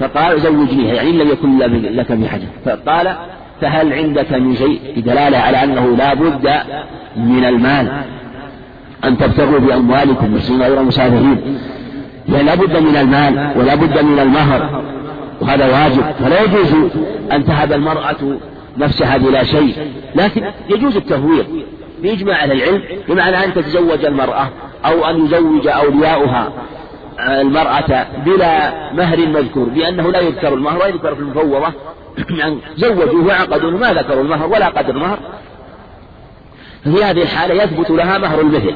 فقال 0.00 0.40
زوجنيها 0.40 0.94
يعني 0.94 1.10
إن 1.10 1.18
لم 1.18 1.28
يكن 1.28 1.58
لك 1.96 2.12
بحاجة 2.12 2.46
فقال 2.64 3.16
فهل 3.60 3.92
عندك 3.92 4.32
من 4.32 4.56
شيء؟ 4.56 4.80
دلالة 4.96 5.38
على 5.38 5.64
أنه 5.64 5.96
لا 5.96 6.14
بد 6.14 6.50
من 7.16 7.44
المال. 7.44 8.02
أن 9.04 9.18
تبتغوا 9.18 9.58
بأموالكم 9.58 10.34
مسلمين 10.34 10.62
غير 10.62 10.82
مسافرين. 10.82 11.58
يعني 12.28 12.42
لا 12.42 12.54
بد 12.54 12.76
من 12.76 12.96
المال 12.96 13.52
ولا 13.56 13.74
بد 13.74 14.04
من 14.04 14.18
المهر. 14.18 14.82
وهذا 15.40 15.66
واجب. 15.66 16.04
فلا 16.24 16.42
يجوز 16.42 16.74
أن 17.32 17.44
تهب 17.44 17.72
المرأة 17.72 18.38
نفسها 18.78 19.16
بلا 19.16 19.44
شيء. 19.44 19.74
لكن 20.14 20.44
يجوز 20.70 20.96
التهوير 20.96 21.46
بإجماع 22.02 22.42
أهل 22.42 22.52
العلم 22.52 22.82
بمعنى 23.08 23.44
أن 23.44 23.54
تتزوج 23.54 24.04
المرأة 24.04 24.48
أو 24.84 25.04
أن 25.04 25.24
يزوج 25.24 25.68
أولياؤها 25.68 26.52
المرأة 27.20 28.06
بلا 28.26 28.72
مهر 28.92 29.26
مذكور 29.26 29.68
بأنه 29.68 30.10
لا 30.10 30.20
يذكر 30.20 30.54
المهر 30.54 30.76
ولا 30.76 30.86
يذكر 30.86 31.14
في 31.14 31.20
المفوضة. 31.20 31.72
يعني 32.40 32.58
زوجوه 32.76 33.26
وعقدوا 33.26 33.70
ما 33.70 33.92
ذكروا 33.92 34.22
المهر 34.22 34.46
ولا 34.46 34.68
قدر 34.68 34.90
المهر. 34.90 35.18
في 36.84 37.04
هذه 37.04 37.22
الحالة 37.22 37.62
يثبت 37.62 37.90
لها 37.90 38.18
مهر 38.18 38.40
المثل 38.40 38.74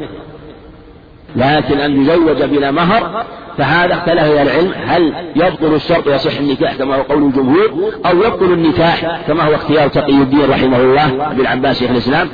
لكن 1.37 1.79
أن 1.81 2.03
يزوج 2.03 2.43
بلا 2.43 2.71
مهر 2.71 3.25
فهذا 3.59 3.95
اختلف 3.95 4.23
العلم. 4.23 4.73
هل 4.87 5.15
يبطل 5.37 5.75
الشرط 5.75 6.07
ويصح 6.07 6.39
النكاح 6.39 6.77
كما 6.77 6.97
هو 6.97 7.03
قول 7.03 7.23
الجمهور 7.23 7.93
أو 8.07 8.17
يبطل 8.17 8.53
النكاح 8.53 9.21
كما 9.27 9.43
هو 9.43 9.55
اختيار 9.55 9.89
تقي 9.89 10.13
الدين 10.13 10.51
رحمه 10.51 10.77
الله 10.77 11.31
ابن 11.31 11.47
عباس 11.47 11.79
شيخ 11.79 11.91
الإسلام؟ 11.91 12.29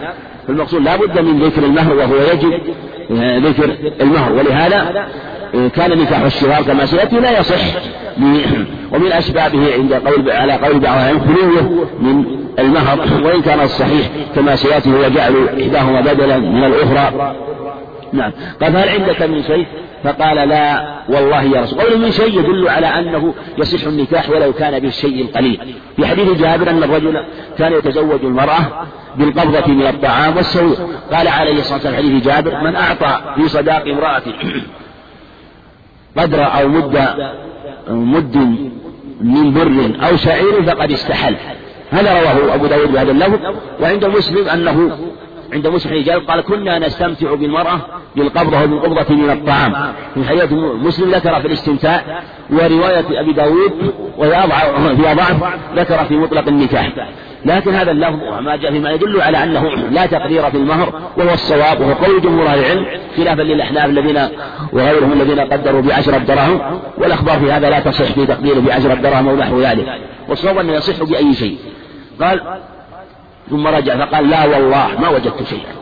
فالمقصود 0.48 0.82
لا 0.82 0.96
بد 0.96 1.20
من 1.20 1.42
ذكر 1.42 1.64
المهر 1.64 1.96
وهو 1.96 2.16
يجب 2.16 2.52
آه، 3.10 3.38
ذكر 3.38 3.76
المهر. 4.00 4.32
ولهذا 4.32 5.08
كان 5.52 5.98
نكاح 5.98 6.20
الشغار 6.20 6.62
كما 6.62 6.86
سيأتي 6.86 7.16
لا 7.20 7.38
يصح. 7.38 7.60
ومن 8.92 9.12
أسبابه 9.12 9.74
عند 9.74 9.92
قول 9.92 10.30
على 10.30 10.52
قول 10.52 10.80
بعض 10.80 10.98
العلم 10.98 11.20
خلوه 11.20 11.86
من 12.00 12.24
المهر 12.58 13.24
وإن 13.24 13.42
كان 13.42 13.60
الصحيح 13.60 14.06
كما 14.34 14.56
سيأتي 14.56 14.92
هو 14.92 15.08
جعل 15.08 15.48
إحداهما 15.62 16.00
بدلا 16.00 16.38
من 16.38 16.64
الأخرى. 16.64 17.34
نعم. 18.12 18.32
قال 18.62 18.76
هل 18.76 18.88
عندك 18.88 19.22
من 19.22 19.42
شيء؟ 19.42 19.66
فقال 20.04 20.48
لا 20.48 20.94
والله 21.08 21.42
يا 21.42 21.60
رسول. 21.62 21.80
قول 21.80 22.00
من 22.00 22.10
شيء 22.10 22.38
يدل 22.38 22.68
على 22.68 22.86
أنه 22.86 23.34
يصح 23.58 23.86
النكاح 23.86 24.30
ولو 24.30 24.52
كان 24.52 24.78
بالشيء 24.78 25.22
القليل. 25.22 25.74
في 25.96 26.06
حديث 26.06 26.40
جابر 26.40 26.70
أن 26.70 26.82
الرجل 26.82 27.24
كان 27.58 27.72
يتزوج 27.72 28.24
المرأة 28.24 28.86
بالقبضة 29.16 29.72
من 29.72 29.86
الطعام 29.86 30.36
والسوء. 30.36 30.76
قال 31.12 31.28
عليه 31.28 31.58
الصلاة 31.58 31.74
والسلام 31.74 31.96
حديث 31.96 32.24
جابر 32.24 32.60
من 32.64 32.76
أعطى 32.76 33.34
في 33.36 33.48
صداق 33.48 33.88
امرأة 33.88 34.22
قدر 36.20 36.44
أو 36.44 36.68
مد 36.68 36.96
مد 37.88 38.36
من 39.20 39.52
بر 39.52 40.06
أو 40.08 40.16
شعير 40.16 40.62
فقد 40.62 40.92
استحل. 40.92 41.36
هذا 41.90 42.20
رواه 42.20 42.54
أبو 42.54 42.66
داود 42.66 42.92
بهذا 42.92 43.10
اللفظ. 43.10 43.38
وعند 43.80 44.04
مسلم 44.04 44.48
أنه 44.48 44.90
عند 45.52 45.66
مسلم 45.66 45.92
رجال 45.92 46.26
قال 46.26 46.40
كنا 46.40 46.78
نستمتع 46.78 47.34
بالمرأة 47.34 47.80
بالقبضة 48.16 48.62
وبالقبضة 48.62 49.14
من 49.14 49.30
الطعام. 49.30 49.92
في 50.14 50.24
حديث 50.24 50.52
مسلم 50.82 51.10
ذكر 51.10 51.40
في 51.40 51.46
الاستمتاع 51.46 52.22
ورواية 52.50 53.20
أبي 53.20 53.32
داود 53.32 53.72
وهي 54.18 54.42
فيها 54.96 55.14
ضعف 55.14 55.54
ذكر 55.76 56.04
في 56.04 56.14
مطلق 56.16 56.48
النكاح. 56.48 56.92
لكن 57.44 57.74
هذا 57.74 57.90
اللفظ 57.90 58.22
وما 58.22 58.56
جاء 58.56 58.72
فيما 58.72 58.90
يدل 58.90 59.20
على 59.20 59.44
أنه 59.44 59.68
لا 59.68 60.06
تقدير 60.06 60.50
في 60.50 60.56
المهر 60.56 61.00
وهو 61.16 61.34
الصواب 61.34 61.80
وهو 61.80 61.92
قول 61.92 62.22
جمهور 62.22 62.46
أهل 62.46 62.58
العلم 62.58 62.86
خلافا 63.16 63.42
للأحناف 63.42 63.84
الذين 63.84 64.28
وغيرهم 64.72 65.12
الذين 65.12 65.40
قدروا 65.40 65.80
بعشرة 65.82 66.18
دراهم 66.18 66.80
والأخبار 66.98 67.38
في 67.38 67.52
هذا 67.52 67.70
لا 67.70 67.80
تصح 67.80 68.12
في 68.12 68.26
تقديره 68.26 68.60
بعشرة 68.60 68.94
دراهم 68.94 69.28
أو 69.28 69.36
نحو 69.36 69.60
ذلك 69.60 69.86
والصواب 70.28 70.58
أنه 70.58 70.72
يصح 70.72 71.02
بأي 71.02 71.34
شيء. 71.34 71.58
قال 72.20 72.40
ثم 73.50 73.66
رجع 73.66 74.06
فقال 74.06 74.30
لا 74.30 74.46
والله 74.46 75.00
ما 75.00 75.08
وجدت 75.08 75.42
شيئا. 75.42 75.72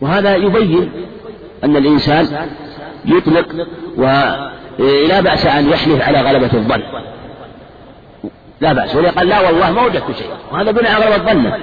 وهذا 0.00 0.36
يبين 0.36 0.92
أن 1.64 1.76
الإنسان 1.76 2.48
يطلق 3.04 3.46
ولا 3.96 5.20
بأس 5.20 5.46
أن 5.46 5.70
يحلف 5.70 6.02
على 6.02 6.20
غلبة 6.20 6.50
الظن. 6.54 6.82
لا 8.60 8.72
بأس. 8.72 8.96
قال 8.96 9.28
لا 9.28 9.40
والله 9.40 9.72
ما 9.72 9.82
وجدت 9.82 10.16
شيئا. 10.18 10.36
وهذا 10.52 10.70
بناء 10.70 10.92
على 10.92 11.16
ظنه 11.16 11.58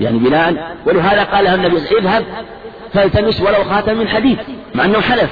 يعني 0.00 0.18
بناء 0.18 0.76
ولهذا 0.86 1.22
قال 1.22 1.44
له 1.44 1.54
النبي 1.54 1.76
اذهب 1.98 2.24
فالتمس 2.94 3.40
ولو 3.40 3.64
خاتم 3.70 3.98
من 3.98 4.08
حديد 4.08 4.38
مع 4.74 4.84
أنه 4.84 5.00
حلف. 5.00 5.30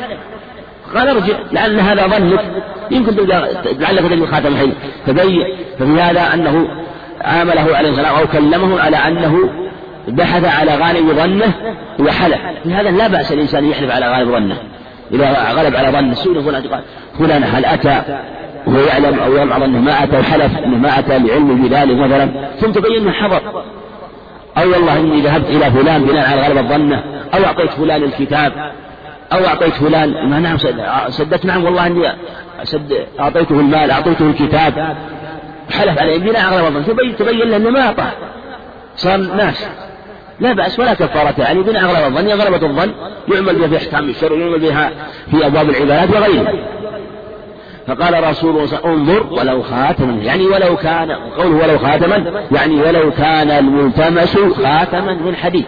قال 0.95 1.09
ارجع 1.09 1.34
لأن 1.53 1.80
هذا 1.80 2.07
ظنك. 2.07 2.41
يمكن 2.91 3.26
لعلك 3.78 4.03
تجد 4.03 4.24
خاتم 4.24 4.57
حديد 4.57 4.74
فبين 5.07 5.57
ففي 5.78 6.01
هذا 6.01 6.34
أنه 6.34 6.68
عامله 7.20 7.76
عليه 7.76 7.91
السلام 7.91 8.14
أو 8.14 8.26
كلمه 8.26 8.80
على 8.80 8.97
أنه 8.97 9.39
بحث 10.09 10.45
على 10.45 10.74
غالب 10.74 11.12
ظنه 11.12 11.53
وحلف. 12.01 12.39
لهذا 12.64 12.91
لا 12.91 13.09
بأس 13.09 13.32
الإنسان 13.32 13.70
يحلف 13.70 13.91
على 13.91 14.09
غالب 14.09 14.30
ظنه. 14.30 14.57
إذا 15.12 15.53
غلب 15.53 15.76
على 15.76 15.89
ظنه 15.89 16.14
سئل 16.14 16.43
فلان 16.43 16.62
قال 16.62 16.80
فلان 17.18 17.45
هل 17.45 17.64
أتى 17.64 18.03
وهو 18.67 18.81
يعلم 18.81 19.19
أو 19.19 19.33
يرعى 19.33 19.64
أنه 19.64 19.81
ما 19.81 20.05
أتى 20.05 20.19
وحلف 20.19 20.59
أنه 20.59 20.77
ما 20.77 20.99
أتى 20.99 21.19
لعلمه 21.19 21.69
بذلك 21.69 21.97
مثلا. 21.97 22.51
ثم 22.61 22.71
تبين 22.71 23.03
أنه 23.03 23.12
حضر. 23.12 23.64
أو 24.59 24.71
والله 24.73 25.01
إني 25.01 25.21
ذهبت 25.21 25.47
إلى 25.47 25.71
فلان 25.71 26.05
بناء 26.05 26.31
على 26.31 26.41
غلبة 26.41 26.62
ظنه 26.69 27.05
أو 27.35 27.45
أعطيت 27.45 27.71
فلان 27.71 28.03
الكتاب. 28.03 28.53
أو 29.33 29.47
أعطيت 29.47 29.75
فلان 29.75 30.31
ما 30.31 30.39
نعم 30.39 30.57
سدت 31.09 31.45
نعم 31.45 31.64
والله 31.64 31.87
إني 31.87 32.12
سد 32.62 33.07
أعطيته 33.21 33.61
المال 33.61 33.91
أعطيته 33.91 34.31
الكتاب. 34.31 34.97
حلف 35.71 35.99
عليه 35.99 36.19
بناء 36.19 36.47
على 36.47 36.57
غلبة 36.57 36.81
ظنه 36.81 36.87
تبين, 36.87 37.17
تبين 37.17 37.49
له 37.49 37.57
أنه 37.57 37.71
ما 37.71 37.81
أعطاه. 37.81 38.12
صار 38.97 39.17
ناس. 39.17 39.67
لا 40.41 40.53
بأس 40.53 40.79
ولا 40.79 40.95
كفارة. 40.95 41.45
عليه 41.45 41.62
بناء 41.62 41.85
على 41.85 42.05
غلبة 42.05 42.19
الظن 42.19 42.41
غلبة 42.41 42.67
الظن 42.67 42.93
يعمل 43.35 43.55
بها 43.55 43.69
في 43.69 43.77
أحكام 43.77 44.09
الشرع 44.09 44.33
ويعمل 44.33 44.59
بها 44.59 44.91
في 45.31 45.47
أبواب 45.47 45.71
العبادات 45.71 46.11
وغيرها 46.11 46.53
فقال 47.87 48.28
رسول 48.30 48.51
الله 48.51 48.84
انظر 48.84 49.26
ولو 49.30 49.62
خاتما 49.62 50.12
يعني 50.12 50.47
ولو 50.47 50.76
كان 50.76 51.11
قوله 51.12 51.57
ولو 51.64 51.78
خاتما 51.78 52.45
يعني 52.53 52.74
ولو 52.74 53.11
كان 53.11 53.51
الملتمس 53.51 54.37
خاتما 54.37 55.14
من 55.14 55.37
حديد. 55.37 55.64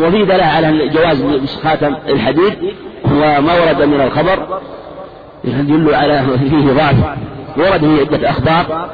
وفي 0.00 0.24
دلالة 0.24 0.44
على 0.44 0.88
جواز 0.88 1.24
خاتم 1.64 1.94
الحديد 2.08 2.74
وما 3.04 3.54
ورد 3.60 3.82
من 3.82 4.00
الخبر 4.00 4.60
يدل 5.44 5.94
على 5.94 6.24
فيه 6.50 6.72
ضعف. 6.72 6.96
ورد 7.56 7.80
فيه 7.80 8.00
عدة 8.00 8.30
أخبار 8.30 8.90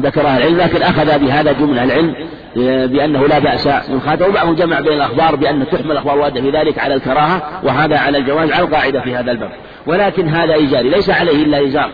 ذكرها 0.00 0.38
العلم 0.38 0.58
لكن 0.58 0.82
أخذ 0.82 1.18
بهذا 1.18 1.52
جملة 1.52 1.84
العلم. 1.84 2.14
بأنه 2.56 3.26
لا 3.26 3.38
بأس 3.38 3.66
من 3.66 4.00
خاتم 4.00 4.28
وبعضهم 4.28 4.54
جمع 4.54 4.80
بين 4.80 4.92
الأخبار 4.92 5.36
بأن 5.36 5.66
تحمل 5.70 5.92
الأخبار 5.92 6.14
الواردة 6.14 6.40
في 6.40 6.50
ذلك 6.50 6.78
على 6.78 6.94
الكراهة 6.94 7.42
وهذا 7.64 7.98
على 7.98 8.18
الجواز 8.18 8.50
على 8.50 8.64
القاعدة 8.64 9.00
في 9.00 9.14
هذا 9.14 9.32
الباب. 9.32 9.50
ولكن 9.86 10.28
هذا 10.28 10.62
إزاري 10.62 10.88
ليس 10.88 11.10
عليه 11.10 11.44
إلا 11.44 11.66
إزار 11.66 11.90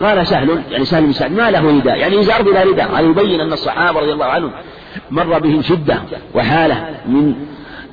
قال 0.00 0.26
سهل 0.26 0.62
يعني 0.70 0.84
سهل 0.84 1.04
بن 1.04 1.12
سعد 1.12 1.32
ما 1.32 1.50
له 1.50 1.78
رداء 1.78 1.96
يعني 1.96 2.20
إزار 2.20 2.42
بلا 2.42 2.64
رداء 2.64 2.90
هذا 2.90 3.00
يبين 3.00 3.40
أن 3.40 3.52
الصحابة 3.52 4.00
رضي 4.00 4.12
الله 4.12 4.26
عنهم 4.26 4.50
مر 5.10 5.38
بهم 5.38 5.62
شدة 5.62 5.98
وحالة 6.34 6.84
من 7.06 7.34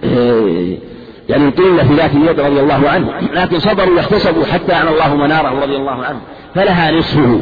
آه، 0.03 0.78
يعني 1.30 1.49
قيل 1.49 1.86
في 1.86 1.93
ذات 1.93 2.11
اليد 2.16 2.39
رضي 2.39 2.59
الله 2.59 2.89
عنه. 2.89 3.11
لكن 3.34 3.59
صبروا 3.59 3.95
واحتسبوا 3.95 4.45
حتى 4.45 4.74
أن 4.74 4.88
الله 4.88 5.16
مناره 5.16 5.61
رضي 5.63 5.76
الله 5.76 6.05
عنه. 6.05 6.20
فلها 6.55 6.91
نصفه 6.91 7.41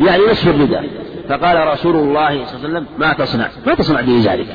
يعني 0.00 0.22
نصف 0.30 0.48
الرداء 0.48 0.84
فقال 1.28 1.68
رسول 1.68 1.96
الله 1.96 2.28
صلى 2.28 2.56
الله 2.56 2.68
عليه 2.68 2.78
وسلم 2.78 2.86
ما 2.98 3.12
تصنع 3.12 3.48
ما 3.66 3.74
تصنع 3.74 4.00
بإزارك 4.00 4.46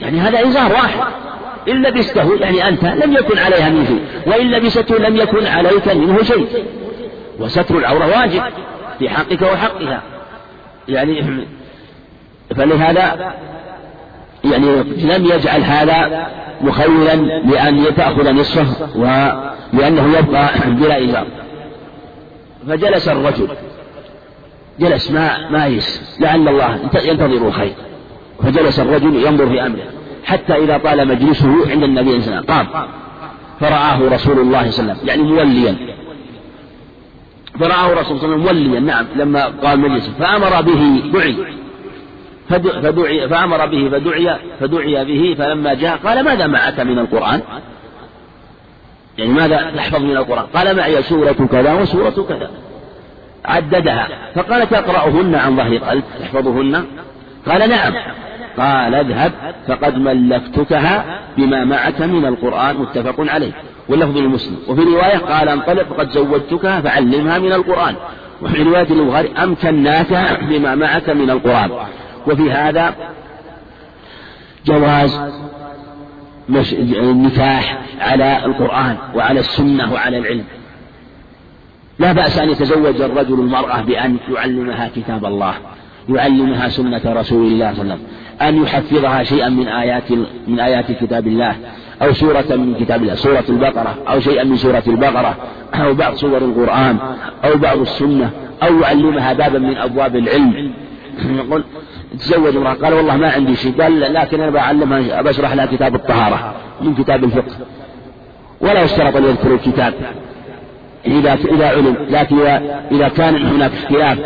يعني 0.00 0.20
هذا 0.20 0.48
إزار 0.48 0.72
واحد. 0.72 1.00
إن 1.68 1.82
لبسته 1.82 2.34
يعني 2.34 2.68
أنت 2.68 2.84
لم 2.84 3.12
يكن 3.12 3.38
عليها 3.38 3.68
من 3.68 3.86
شيء 3.86 4.02
وإن 4.26 4.50
لبسته 4.50 4.98
لم 4.98 5.16
يكن 5.16 5.46
عليك 5.46 5.88
منه 5.88 6.22
شيء. 6.22 6.46
وستر 7.38 7.78
العورة 7.78 8.06
واجب 8.06 8.42
في 8.98 9.10
حقك 9.10 9.42
وحقها. 9.42 10.02
يعني 10.88 11.46
فلهذا 12.56 13.32
يعني 14.44 14.82
لم 14.82 15.24
يجعل 15.24 15.62
هذا 15.62 16.26
مخيلا 16.60 17.16
لأن 17.16 17.94
تأخذ 17.96 18.32
نصفه 18.32 18.88
ولأنه 19.74 20.18
يبقى 20.18 20.48
بلا 20.80 21.04
إزار 21.04 21.26
فجلس 22.68 23.08
الرجل 23.08 23.48
جلس 24.80 25.10
ما 25.10 25.50
ما 25.50 25.66
يس 25.66 26.16
لعل 26.20 26.48
الله 26.48 26.90
ينتظر 27.04 27.50
خير 27.50 27.74
فجلس 28.42 28.80
الرجل 28.80 29.26
ينظر 29.26 29.48
في 29.48 29.66
أمره 29.66 29.84
حتى 30.24 30.52
إذا 30.52 30.78
طال 30.78 31.08
مجلسه 31.08 31.70
عند 31.70 31.82
النبي 31.82 32.20
صلى 32.20 32.38
الله 32.38 32.44
عليه 32.48 32.68
وسلم 32.68 32.74
قام. 32.74 32.86
فرآه 33.60 34.14
رسول 34.14 34.38
الله 34.38 34.70
صلى 34.70 34.82
الله 34.82 34.92
عليه 34.92 35.02
وسلم 35.02 35.08
يعني 35.08 35.22
موليا. 35.22 35.76
فرآه 37.60 37.94
رسول 38.00 38.18
الله 38.24 38.36
موليا 38.36 38.80
نعم 38.80 39.06
لما 39.16 39.46
قال 39.46 39.80
مجلسه. 39.80 40.12
فأمر 40.18 40.62
به 40.62 41.02
دعي. 41.12 41.36
فدعي 42.82 43.28
فأمر 43.28 43.66
به 43.66 43.88
فدعي 43.90 44.36
فدعي 44.60 45.04
به 45.04 45.34
فلما 45.38 45.74
جاء 45.74 45.96
قال 45.96 46.24
ماذا 46.24 46.46
معك 46.46 46.80
من 46.80 46.98
القرآن؟ 46.98 47.40
يعني 49.18 49.32
ماذا 49.32 49.72
تحفظ 49.76 50.02
من 50.02 50.16
القرآن؟ 50.16 50.46
قال 50.54 50.76
معي 50.76 51.02
سورة 51.02 51.48
كذا 51.52 51.72
وسورة 51.72 52.26
كذا. 52.28 52.50
عددها. 53.44 54.08
فقال 54.34 54.68
تقرأهن 54.68 55.34
عن 55.34 55.56
ظهر 55.56 55.78
قلب. 55.78 56.04
تحفظهن 56.20 56.84
قال 57.46 57.70
نعم. 57.70 57.92
قال 58.58 58.94
اذهب 58.94 59.32
فقد 59.68 59.98
ملكتكها 59.98 61.20
بما 61.36 61.64
معك 61.64 62.02
من 62.02 62.26
القرآن 62.26 62.76
متفق 62.76 63.14
عليه. 63.18 63.52
واللفظ 63.88 64.16
لمسلم. 64.16 64.58
وفي 64.68 64.80
رواية 64.80 65.18
قال 65.18 65.48
انطلق 65.48 65.82
فقد 65.82 66.10
زوجتكها 66.10 66.80
فعلمها 66.80 67.38
من 67.38 67.52
القرآن. 67.52 67.94
وفي 68.42 68.62
رواية 68.62 68.90
البخاري 68.90 69.32
أمكناك 69.42 70.40
بما 70.42 70.74
معك 70.74 71.08
من 71.10 71.30
القرآن. 71.30 71.70
وفي 72.26 72.50
هذا 72.50 72.94
جواز 74.66 75.20
النكاح 76.92 77.78
على 78.00 78.44
القرآن 78.44 78.96
وعلى 79.14 79.40
السنة 79.40 79.92
وعلى 79.92 80.18
العلم. 80.18 80.44
لا 82.00 82.12
بأس 82.12 82.38
أن 82.38 82.50
يتزوج 82.50 83.00
الرجل 83.00 83.34
المرأة 83.34 83.80
بأن 83.80 84.16
يعلمها 84.34 84.90
كتاب 84.96 85.24
الله 85.24 85.54
يعلمها 86.08 86.68
سنة 86.68 87.00
رسول 87.06 87.46
الله 87.46 87.72
صلى 87.74 87.82
الله 87.82 87.94
عليه 87.94 87.94
وسلم 87.94 87.98
أن 88.42 88.62
يحفظها 88.62 89.22
شيئا 89.22 89.48
من 89.48 89.68
آيات 89.68 90.12
من 90.48 90.60
آيات 90.60 90.92
كتاب 90.92 91.26
الله 91.26 91.56
أو 92.02 92.12
سورة 92.12 92.44
من 92.50 92.74
كتاب 92.80 93.02
الله 93.02 93.14
سورة 93.14 93.44
البقرة 93.48 93.94
أو 94.08 94.20
شيئا 94.20 94.44
من 94.44 94.56
سورة 94.56 94.82
البقرة 94.86 95.36
أو 95.74 95.94
بعض 95.94 96.14
سور 96.14 96.38
القرآن 96.38 96.98
أو 97.44 97.58
بعض 97.58 97.78
السنة 97.78 98.30
أو 98.62 98.80
يعلمها 98.80 99.32
بابا 99.32 99.58
من 99.58 99.76
أبواب 99.76 100.16
العلم. 100.16 100.72
يقول 101.36 101.64
تزوج 102.18 102.56
امرأة 102.56 102.74
قال 102.74 102.94
والله 102.94 103.16
ما 103.16 103.30
عندي 103.30 103.56
شيء 103.56 103.82
قال 103.82 104.00
لكن 104.00 104.40
أنا 104.40 104.50
بعلمها 104.50 105.22
بشرح 105.22 105.52
لها 105.52 105.66
كتاب 105.66 105.94
الطهارة 105.94 106.54
من 106.82 106.94
كتاب 106.94 107.24
الفقه. 107.24 107.56
ولا 108.60 108.82
يشترط 108.82 109.16
أن 109.16 109.24
يذكر 109.24 109.54
الكتاب. 109.54 109.94
إذا 111.06 111.34
إذا 111.34 111.66
علم 111.66 111.96
لكن 112.10 112.40
إذا 112.40 112.82
إذا 112.92 113.08
كان 113.08 113.46
هناك 113.46 113.70
اختلاف 113.82 114.18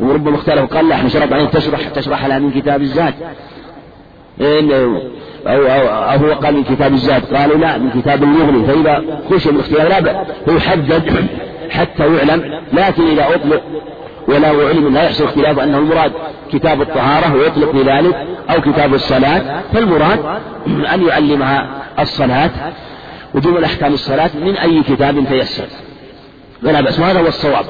وربما 0.00 0.36
اختلف 0.36 0.74
قال 0.74 0.88
لا 0.88 0.94
إحنا 0.94 1.08
شرط 1.08 1.32
عليه 1.32 1.44
تشرح 1.44 1.88
تشرح 1.88 2.26
لها 2.26 2.38
من 2.38 2.50
كتاب 2.50 2.82
الزاد. 2.82 3.14
أو, 4.40 4.86
أو, 5.46 5.86
أو 5.88 6.18
هو 6.18 6.32
قال 6.32 6.54
من 6.54 6.64
كتاب 6.64 6.92
الزاد 6.92 7.34
قالوا 7.34 7.56
لا 7.56 7.78
من 7.78 7.90
كتاب 7.90 8.22
المغني. 8.22 8.66
فإذا 8.66 9.04
خشي 9.30 9.50
من 9.50 9.56
الاختلاف 9.56 10.04
لا 10.04 10.24
هو 10.48 10.56
يحدد 10.56 11.26
حتى 11.70 12.16
يعلم 12.16 12.60
لكن 12.72 13.02
إذا 13.06 13.26
أطلق 13.34 13.62
ولا 14.28 14.48
علم 14.48 14.94
لا 14.94 15.02
يحصل 15.02 15.24
اختلاف 15.24 15.58
أنه 15.58 15.78
المراد 15.78 16.12
كتاب 16.52 16.82
الطهارة 16.82 17.34
ويطلق 17.34 17.70
بذلك 17.70 18.26
أو 18.50 18.60
كتاب 18.60 18.94
الصلاة. 18.94 19.60
فالمراد 19.72 20.18
أن 20.94 21.06
يعلمها 21.06 21.82
الصلاة 22.00 22.50
وجمل 23.34 23.64
أحكام 23.64 23.94
الصلاة 23.94 24.30
من 24.44 24.56
أي 24.56 24.82
كتاب 24.82 25.24
تيسر 25.28 25.66
ولا 26.64 26.80
بأس. 26.80 27.00
وهذا 27.00 27.20
هو 27.20 27.26
الصواب. 27.26 27.64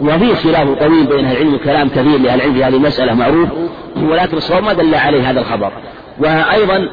وفي 0.00 0.34
خلاف 0.34 0.78
طويل 0.78 1.06
بين 1.06 1.24
أهل 1.24 1.36
العلم 1.36 1.54
وكلام 1.54 1.88
كثير 1.88 2.18
لأهل 2.18 2.40
العلم 2.40 2.54
في 2.54 2.64
هذه 2.64 2.76
المسألة 2.76 3.14
معروف. 3.14 3.48
ولكن 3.96 4.36
الصواب 4.36 4.62
ما 4.62 4.72
دل 4.72 4.94
عليه 4.94 5.30
هذا 5.30 5.40
الخبر. 5.40 5.72
وأيضا 6.18 6.88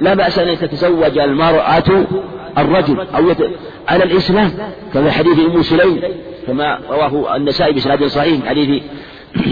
لا 0.00 0.14
بأس 0.14 0.38
أن 0.38 0.58
تتزوج 0.58 1.18
المرأة 1.18 2.04
الرجل 2.58 3.06
أو 3.16 3.30
يت... 3.30 3.38
على 3.88 4.04
الإسلام 4.04 4.52
كما 4.94 5.10
حديث 5.10 5.38
أم 5.38 5.62
سليم 5.62 6.00
كما 6.46 6.78
رواه 6.90 7.36
النسائي 7.36 7.72
بسناد 7.72 8.04
صحيح 8.04 8.46
حديث 8.46 8.82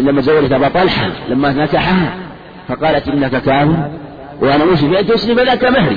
لما 0.00 0.20
تزوجت 0.20 0.52
أبا 0.52 0.68
طلحة 0.68 1.10
لما 1.28 1.52
نكحها 1.52 2.16
فقالت 2.68 3.08
إنك 3.08 3.30
كافر 3.30 3.90
وأنا 4.40 4.64
مسلم 4.64 4.94
أن 4.94 5.06
تسلم 5.06 5.40
لك 5.40 5.64
مهري 5.64 5.96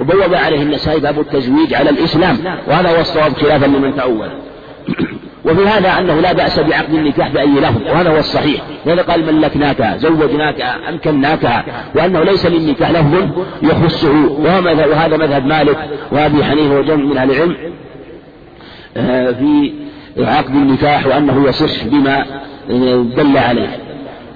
وبوب 0.00 0.34
عليه 0.34 0.62
النسائي 0.62 1.00
باب 1.00 1.20
التزويج 1.20 1.74
على 1.74 1.90
الإسلام 1.90 2.38
وهذا 2.68 2.96
هو 2.96 3.00
الصواب 3.00 3.32
خلافا 3.32 3.66
لمن 3.66 3.96
تأول. 3.96 4.28
وفي 5.44 5.66
هذا 5.66 5.98
أنه 5.98 6.20
لا 6.20 6.32
بأس 6.32 6.60
بعقد 6.60 6.94
النكاح 6.94 7.28
بأي 7.28 7.46
لفظ 7.46 7.82
وهذا 7.82 8.10
هو 8.10 8.18
الصحيح. 8.18 8.60
لذا 8.86 9.02
قال 9.02 9.34
ملكناك 9.34 9.94
زوجناك 9.96 10.60
أمكناك 10.88 11.64
وأنه 11.94 12.24
ليس 12.24 12.46
للنكاح 12.46 12.90
لفظ 12.90 13.28
يخصه 13.62 14.26
وهذا 14.90 15.16
مذهب 15.16 15.46
مالك 15.46 15.78
وأبي 16.12 16.44
حنيفة 16.44 16.78
وجمع 16.78 17.04
من 17.04 17.16
أهل 17.16 17.30
العلم 17.30 17.56
آه، 18.96 19.30
في 19.30 19.72
عقد 20.18 20.54
النكاح 20.54 21.06
وأنه 21.06 21.48
يصح 21.48 21.84
بما 21.84 22.26
دل 23.16 23.38
عليه. 23.38 23.78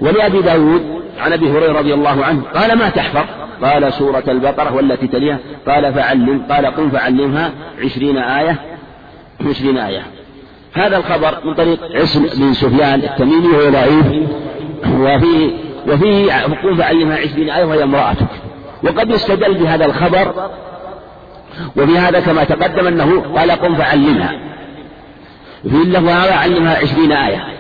ولأبي 0.00 0.42
داود 0.42 0.82
عن 1.18 1.32
أبي 1.32 1.50
هريرة 1.50 1.78
رضي 1.78 1.94
الله 1.94 2.24
عنه 2.24 2.42
قال 2.54 2.78
ما 2.78 2.88
تحفظ؟ 2.88 3.45
قال 3.62 3.92
سورة 3.92 4.24
البقرة 4.28 4.74
والتي 4.74 5.06
تليها 5.06 5.38
قال 5.68 5.94
فعلم 5.94 6.42
قال 6.50 6.66
قم 6.66 6.90
فعلمها 6.90 7.52
عشرين 7.84 8.18
آية 8.18 8.58
عشرين 9.48 9.78
آية. 9.78 10.02
هذا 10.74 10.96
الخبر 10.96 11.38
من 11.44 11.54
طريق 11.54 11.78
عصم 11.94 12.26
بن 12.36 12.52
سفيان 12.52 13.00
التميمي 13.00 13.46
وهو 13.46 13.70
ضعيف 13.70 14.06
وفيه 15.00 15.50
وفيه 15.88 16.32
قم 16.62 16.76
فعلمها 16.76 17.16
عشرين 17.16 17.50
آية 17.50 17.64
وهي 17.64 17.82
امرأتك. 17.82 18.28
وقد 18.82 19.10
يستدل 19.10 19.54
بهذا 19.54 19.86
الخبر 19.86 20.50
وفي 21.76 21.98
هذا 21.98 22.20
كما 22.20 22.44
تقدم 22.44 22.86
أنه 22.86 23.20
قال 23.36 23.50
قم 23.50 23.74
فعلمها. 23.74 24.32
في 25.62 25.96
هذا 25.96 26.34
علمها 26.34 26.76
عشرين 26.76 27.12
آية. 27.12 27.55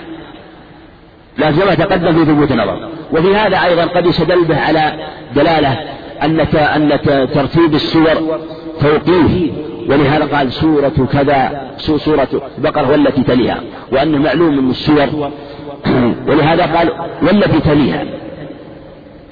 لكن 1.38 1.60
كما 1.60 1.74
تقدم 1.74 2.12
في 2.12 2.24
ثبوت 2.24 2.50
النظر. 2.50 2.88
وفي 3.12 3.36
هذا 3.36 3.64
أيضا 3.64 3.84
قد 3.84 4.06
يستدل 4.06 4.44
به 4.44 4.60
على 4.60 4.92
دلالة 5.34 5.78
أن 6.22 6.40
أن 6.54 6.98
ترتيب 7.34 7.74
السور 7.74 8.40
توقيف. 8.80 9.50
ولهذا 9.88 10.24
قال 10.36 10.52
سورة 10.52 11.08
كذا 11.12 11.70
سورة 11.76 12.28
البقرة 12.58 12.90
والتي 12.90 13.22
تليها. 13.22 13.60
وأنه 13.92 14.18
معلوم 14.18 14.64
من 14.64 14.70
السور. 14.70 15.30
ولهذا 16.28 16.66
قال 16.76 16.92
والتي 17.22 17.60
تليها. 17.60 18.04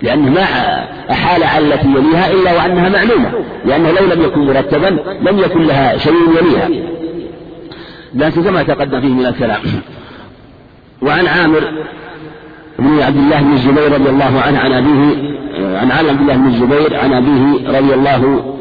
لأنه 0.03 0.31
ما 0.31 0.43
أحال 1.11 1.45
على 1.45 1.75
التي 1.75 1.89
يليها 1.89 2.33
إلا 2.33 2.53
وأنها 2.53 2.89
معلومة. 2.89 3.31
لأنه 3.65 3.91
لو 3.91 4.15
لم 4.15 4.23
يكن 4.23 4.41
مرتبا 4.41 4.99
لم 5.23 5.39
يكن 5.39 5.63
لها 5.63 5.97
شيء 5.97 6.15
يليها. 6.41 6.69
لكن 8.15 8.43
كما 8.43 8.63
تقدم 8.63 9.01
فيه 9.01 9.09
من 9.09 9.27
الكلام. 9.27 9.61
وعن 11.03 11.27
عامر 11.27 11.61
بن 12.79 13.03
عبد 13.03 13.17
الله 13.17 13.41
بن 13.41 13.53
الزبير 13.53 13.93
رضي 13.93 14.11
الله 14.11 14.41
عنه 14.41 14.59
عن 14.59 14.73
أبيه 14.73 15.35
عن 15.79 15.91
عبد 15.91 16.21
الله 16.21 16.37
بن 16.37 16.47
الزبير 16.47 16.97
عن 16.97 17.13
أبيه 17.13 17.69
رضي 17.79 17.95
الله 17.95 18.55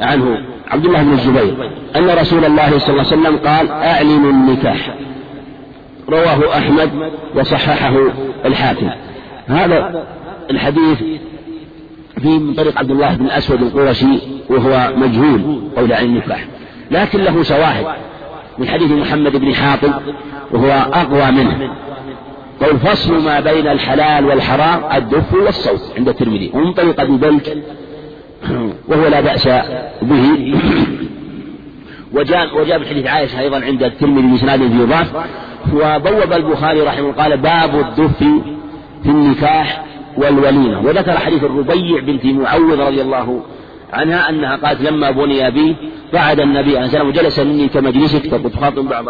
عنه. 0.00 0.38
عبد 0.70 0.84
الله 0.84 1.02
بن 1.02 1.12
الزبير 1.12 1.70
أن 1.96 2.10
رسول 2.10 2.44
الله 2.44 2.78
صلى 2.78 2.90
الله 2.90 3.06
عليه 3.06 3.20
وسلم 3.20 3.36
قال 3.36 3.70
أعلنوا 3.70 4.30
النكاح. 4.30 4.94
رواه 6.08 6.58
أحمد 6.58 6.90
وصححه 7.34 7.94
الحاكم. 8.44 8.90
هذا 9.46 10.04
الحديث 10.50 10.98
فيه 12.22 12.38
من 12.38 12.54
طريق 12.54 12.78
عبد 12.78 12.90
الله 12.90 13.14
بن 13.14 13.26
الأسود 13.26 13.62
القرشي 13.62 14.18
وهو 14.48 14.92
مجهول 14.96 15.62
قول 15.76 15.92
عن 15.92 16.04
النكاح. 16.04 16.44
لكن 16.90 17.20
له 17.20 17.42
شواهد. 17.42 17.86
من 18.58 18.68
حديث 18.68 18.90
محمد 18.90 19.36
بن 19.36 19.54
حاطب 19.54 19.92
وهو 20.52 20.70
أقوى 20.92 21.30
منه. 21.30 21.70
قول 22.60 22.78
فصل 22.78 23.24
ما 23.24 23.40
بين 23.40 23.66
الحلال 23.66 24.26
والحرام 24.26 24.96
الدف 24.96 25.34
والصوت 25.34 25.92
عند 25.96 26.08
الترمذي. 26.08 26.50
ومن 26.54 26.72
طريق 26.72 27.00
أبي 27.00 27.16
بلك 27.16 27.62
وهو 28.88 29.06
لا 29.06 29.20
بأس 29.20 29.48
به. 30.02 30.54
وجاء 32.12 32.58
وجاء 32.60 32.78
في 32.78 32.88
حديث 32.88 33.06
عائشة 33.06 33.40
أيضا 33.40 33.64
عند 33.64 33.82
الترمذي 33.82 34.26
بإسناد 34.26 34.58
في 34.58 34.84
ضعف 34.84 35.14
وبوب 35.74 36.32
البخاري 36.32 36.80
رحمه 36.80 37.00
الله 37.00 37.12
قال 37.12 37.36
باب 37.36 37.80
الدف 37.80 38.18
في 39.02 39.08
النكاح 39.08 39.84
والوليمة. 40.16 40.80
وذكر 40.80 41.18
حديث 41.18 41.44
الربيع 41.44 42.00
بنت 42.00 42.24
معوذ 42.24 42.80
رضي 42.80 43.02
الله 43.02 43.42
عنها 43.92 44.28
أنها 44.28 44.56
قالت 44.56 44.80
لما 44.80 45.10
بني 45.10 45.50
بي 45.50 45.76
قعد 46.14 46.40
النبي 46.40 46.76
عليه 46.76 46.86
السلام 46.86 47.08
وجلس 47.08 47.38
مني 47.38 47.68
كمجلسك 47.68 48.26
تخاطب 48.54 48.88
بعض 48.88 49.04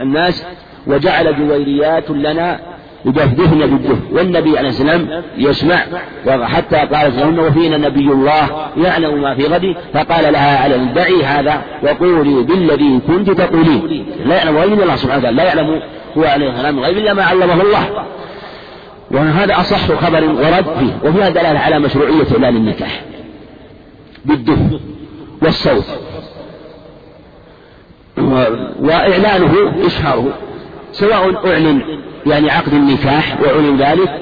الناس. 0.00 0.46
وجعل 0.86 1.36
جويريات 1.38 2.10
لنا 2.10 2.60
يدفدفن 3.04 3.58
بالدف 3.58 3.98
والنبي 4.12 4.58
عليه 4.58 4.68
السلام 4.68 5.22
يسمع. 5.38 5.84
حتى 6.26 6.76
قالت 6.76 7.18
لهن 7.18 7.38
وفينا 7.38 7.76
نبي 7.76 8.12
الله 8.12 8.68
يعلم 8.76 9.22
ما 9.22 9.34
في 9.34 9.46
غد. 9.46 9.76
فقال 9.94 10.32
لها 10.32 10.58
على 10.58 10.78
دعي 10.94 11.24
هذا 11.24 11.62
وقولي 11.82 12.42
بالذي 12.42 13.00
كنت 13.06 13.30
تقولين. 13.30 14.06
لا 14.24 14.36
يعلم 14.36 14.58
غيب 14.58 14.80
الله 14.82 14.96
سبحانه 14.96 15.18
وتعالى. 15.18 15.36
لا 15.36 15.44
يعلم 15.44 15.82
هو 16.18 16.24
عليه 16.24 16.50
السلام 16.50 16.78
الغيب 16.78 16.98
إلا 16.98 17.14
ما 17.14 17.24
علمه 17.24 17.62
الله. 17.62 18.04
وهذا 19.10 19.60
أصح 19.60 19.92
خبر 19.92 20.24
ورد 20.24 20.64
فيه. 20.78 21.08
وفيها 21.08 21.30
دلالة 21.30 21.58
على 21.58 21.78
مشروعية 21.78 22.26
إعلان 22.32 22.56
النكاح. 22.56 23.00
بالدف 24.24 24.58
والصوت. 25.42 25.84
وإعلانه 28.80 29.72
إشهاره. 29.86 30.32
سواء 30.92 31.46
أعلن 31.46 31.80
يعني 32.26 32.50
عقد 32.50 32.72
النكاح 32.72 33.40
وعلن 33.40 33.76
ذلك 33.76 34.20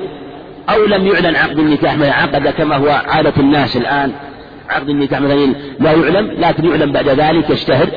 أو 0.69 0.85
لم 0.85 1.07
يعلن 1.07 1.37
عقد 1.37 1.59
النكاح 1.59 1.97
ما 1.97 2.11
عقد 2.11 2.49
كما 2.49 2.77
هو 2.77 2.89
عادة 2.89 3.33
الناس 3.39 3.77
الآن. 3.77 4.13
عقد 4.69 4.89
النكاح 4.89 5.21
مثلا 5.21 5.55
لا 5.81 5.93
يعلم 5.93 6.31
لكن 6.39 6.65
يعلم 6.65 6.93
بعد 6.93 7.09
ذلك 7.09 7.51
يشتهر. 7.51 7.89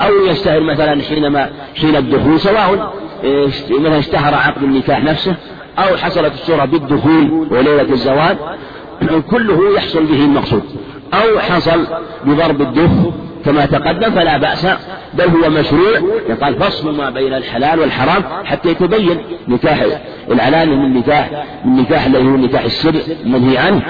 أو 0.00 0.26
يشتهر 0.26 0.60
مثلا 0.60 1.02
حينما 1.02 1.50
حين 1.80 1.96
الدخول 1.96 2.40
سواء 2.40 2.92
مثلا 3.70 3.98
اشتهر 3.98 4.34
عقد 4.34 4.62
النكاح 4.62 5.04
نفسه 5.04 5.36
أو 5.78 5.96
حصلت 5.96 6.32
الصورة 6.32 6.64
بالدخول 6.64 7.48
وليلة 7.50 7.92
الزواج 7.92 8.36
كله 9.30 9.74
يحصل 9.74 10.04
به 10.04 10.24
المقصود. 10.24 10.62
أو 11.14 11.38
حصل 11.38 11.86
بضرب 12.24 12.62
الدف 12.62 12.90
كما 13.44 13.66
تقدم 13.66 14.10
فلا 14.10 14.36
بأس 14.38 14.66
بل 15.14 15.24
هو 15.24 15.50
مشروع. 15.50 15.98
يقال 16.28 16.54
فصل 16.54 16.96
ما 16.96 17.10
بين 17.10 17.34
الحلال 17.34 17.80
والحرام 17.80 18.22
حتى 18.44 18.68
يتبين 18.68 19.18
نكاح 19.48 19.84
العلان 20.30 20.68
من 20.68 20.94
نكاح 20.94 21.44
من 21.64 21.76
نكاح 21.76 22.06
الذي 22.06 22.24
هو 22.24 22.36
نكاح 22.36 22.64
السر 22.64 22.94
المنهي 23.24 23.58
عنه 23.58 23.82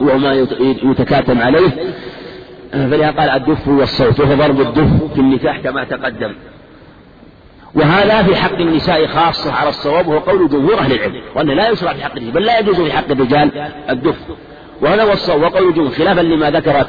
وما 0.00 0.46
يتكاتم 0.60 1.42
عليه. 1.42 1.70
فلهذا 2.72 3.10
قال 3.10 3.30
الدف 3.30 3.68
والصوت 3.68 4.20
وهو 4.20 4.34
ضرب 4.34 4.60
الدف 4.60 5.12
في 5.14 5.20
النكاح 5.20 5.60
كما 5.60 5.84
تقدم. 5.84 6.34
وهذا 7.74 8.22
في 8.22 8.36
حق 8.36 8.58
النساء 8.60 9.06
خاصة 9.06 9.52
على 9.52 9.68
الصواب 9.68 10.06
وهو 10.08 10.18
قول 10.18 10.48
جمهور 10.48 10.78
أهل 10.78 10.92
العلم 10.92 11.22
وأنه 11.34 11.54
لا 11.54 11.68
يشرع 11.68 11.92
في 11.92 12.02
حق 12.04 12.12
الرجال 12.12 12.30
بل 12.30 12.42
لا 12.42 12.58
يجوز 12.58 12.80
في 12.80 12.92
حق 12.92 13.10
الرجال 13.10 13.70
الدف 13.90 14.16
وهذا 14.82 15.12
الصواب 15.12 15.42
وقول 15.42 15.68
الجمهور 15.68 15.90
خلافا 15.90 16.20
لما 16.20 16.50
ذكر 16.50 16.82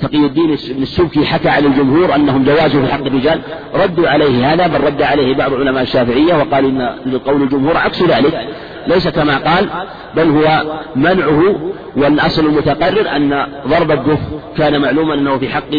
تقي 0.00 0.26
الدين 0.26 0.46
بن 0.46 0.82
السبكي 0.82 1.26
حكى 1.26 1.48
عن 1.48 1.64
الجمهور 1.64 2.14
أنهم 2.14 2.44
جوازه 2.44 2.86
في 2.86 2.92
حق 2.92 3.00
الرجال. 3.06 3.40
ردوا 3.74 4.08
عليه 4.08 4.52
هذا 4.52 4.66
بل 4.66 4.84
رد 4.84 5.02
عليه 5.02 5.34
بعض 5.34 5.54
علماء 5.54 5.82
الشافعية 5.82 6.34
وقال 6.34 6.64
إن 6.64 7.18
قول 7.18 7.42
الجمهور 7.42 7.76
عكس 7.76 8.02
ذلك. 8.02 8.48
ليس 8.86 9.08
كما 9.08 9.38
قال 9.38 9.68
بل 10.16 10.30
هو 10.30 10.62
منعه 10.96 11.72
والأصل 11.96 12.46
المتقرر 12.46 13.16
أن 13.16 13.46
ضرب 13.66 13.90
الدف 13.90 14.20
كان 14.56 14.80
معلوما 14.80 15.14
أنه 15.14 15.38
في 15.38 15.48
حق 15.48 15.70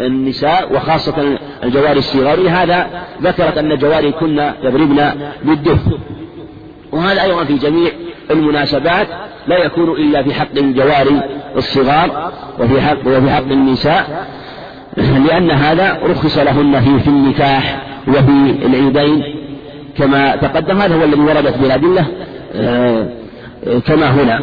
النساء 0.00 0.72
وخاصة 0.74 1.38
الجواري 1.64 1.98
الصغار. 1.98 2.40
لهذا 2.40 2.86
ذكرت 3.22 3.58
أن 3.58 3.72
الجواري 3.72 4.12
كن 4.12 4.52
يضربن 4.62 5.10
بالدف. 5.44 5.80
وهذا 6.94 7.22
أيضا 7.22 7.44
في 7.44 7.54
جميع 7.54 7.90
المناسبات 8.30 9.06
لا 9.46 9.58
يكون 9.58 9.90
إلا 9.90 10.22
في 10.22 10.34
حق 10.34 10.56
الجواري 10.56 11.20
الصغار 11.56 12.32
وفي 12.60 12.80
حق 12.80 13.06
وفي 13.06 13.30
حق 13.30 13.50
النساء 13.50 14.26
لأن 14.96 15.50
هذا 15.50 15.98
رخص 16.06 16.38
لهن 16.38 16.80
في 16.80 17.00
في 17.00 17.08
النكاح 17.08 17.82
وفي 18.08 18.66
العيدين. 18.66 19.22
كما 19.98 20.36
تقدم 20.36 20.80
هذا 20.80 20.94
هو 20.94 21.04
الذي 21.04 21.20
وردت 21.20 21.58
بالأدلة 21.58 22.06
آه، 22.54 23.06
كما 23.86 24.10
هنا. 24.10 24.40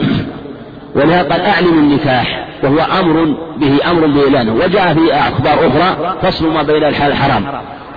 ولهذا 0.95 1.29
قال 1.29 1.41
أعلن 1.41 1.67
النكاح 1.67 2.47
وهو 2.63 2.79
أمر 2.99 3.37
به 3.57 3.91
أمر 3.91 4.07
بإعلانه. 4.07 4.53
وجاء 4.53 4.93
في 4.93 5.13
أخبار 5.13 5.67
أخرى 5.67 6.17
فصل 6.21 6.53
ما 6.53 6.63
بين 6.63 6.83
الحلال 6.83 7.11
الحرام 7.11 7.43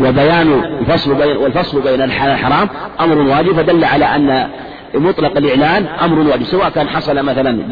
وبيان 0.00 0.52
الفصل 0.80 1.14
بين 1.14 1.36
والفصل 1.36 1.80
بين 1.80 2.02
الحلال 2.02 2.32
الحرام 2.32 2.68
أمر 3.00 3.18
واجب 3.18 3.52
فدل 3.52 3.84
على 3.84 4.04
أن 4.04 4.48
مطلق 4.94 5.36
الإعلان 5.36 5.86
أمر 5.86 6.18
واجب 6.18 6.44
سواء 6.44 6.70
كان 6.70 6.88
حصل 6.88 7.22
مثلا 7.22 7.68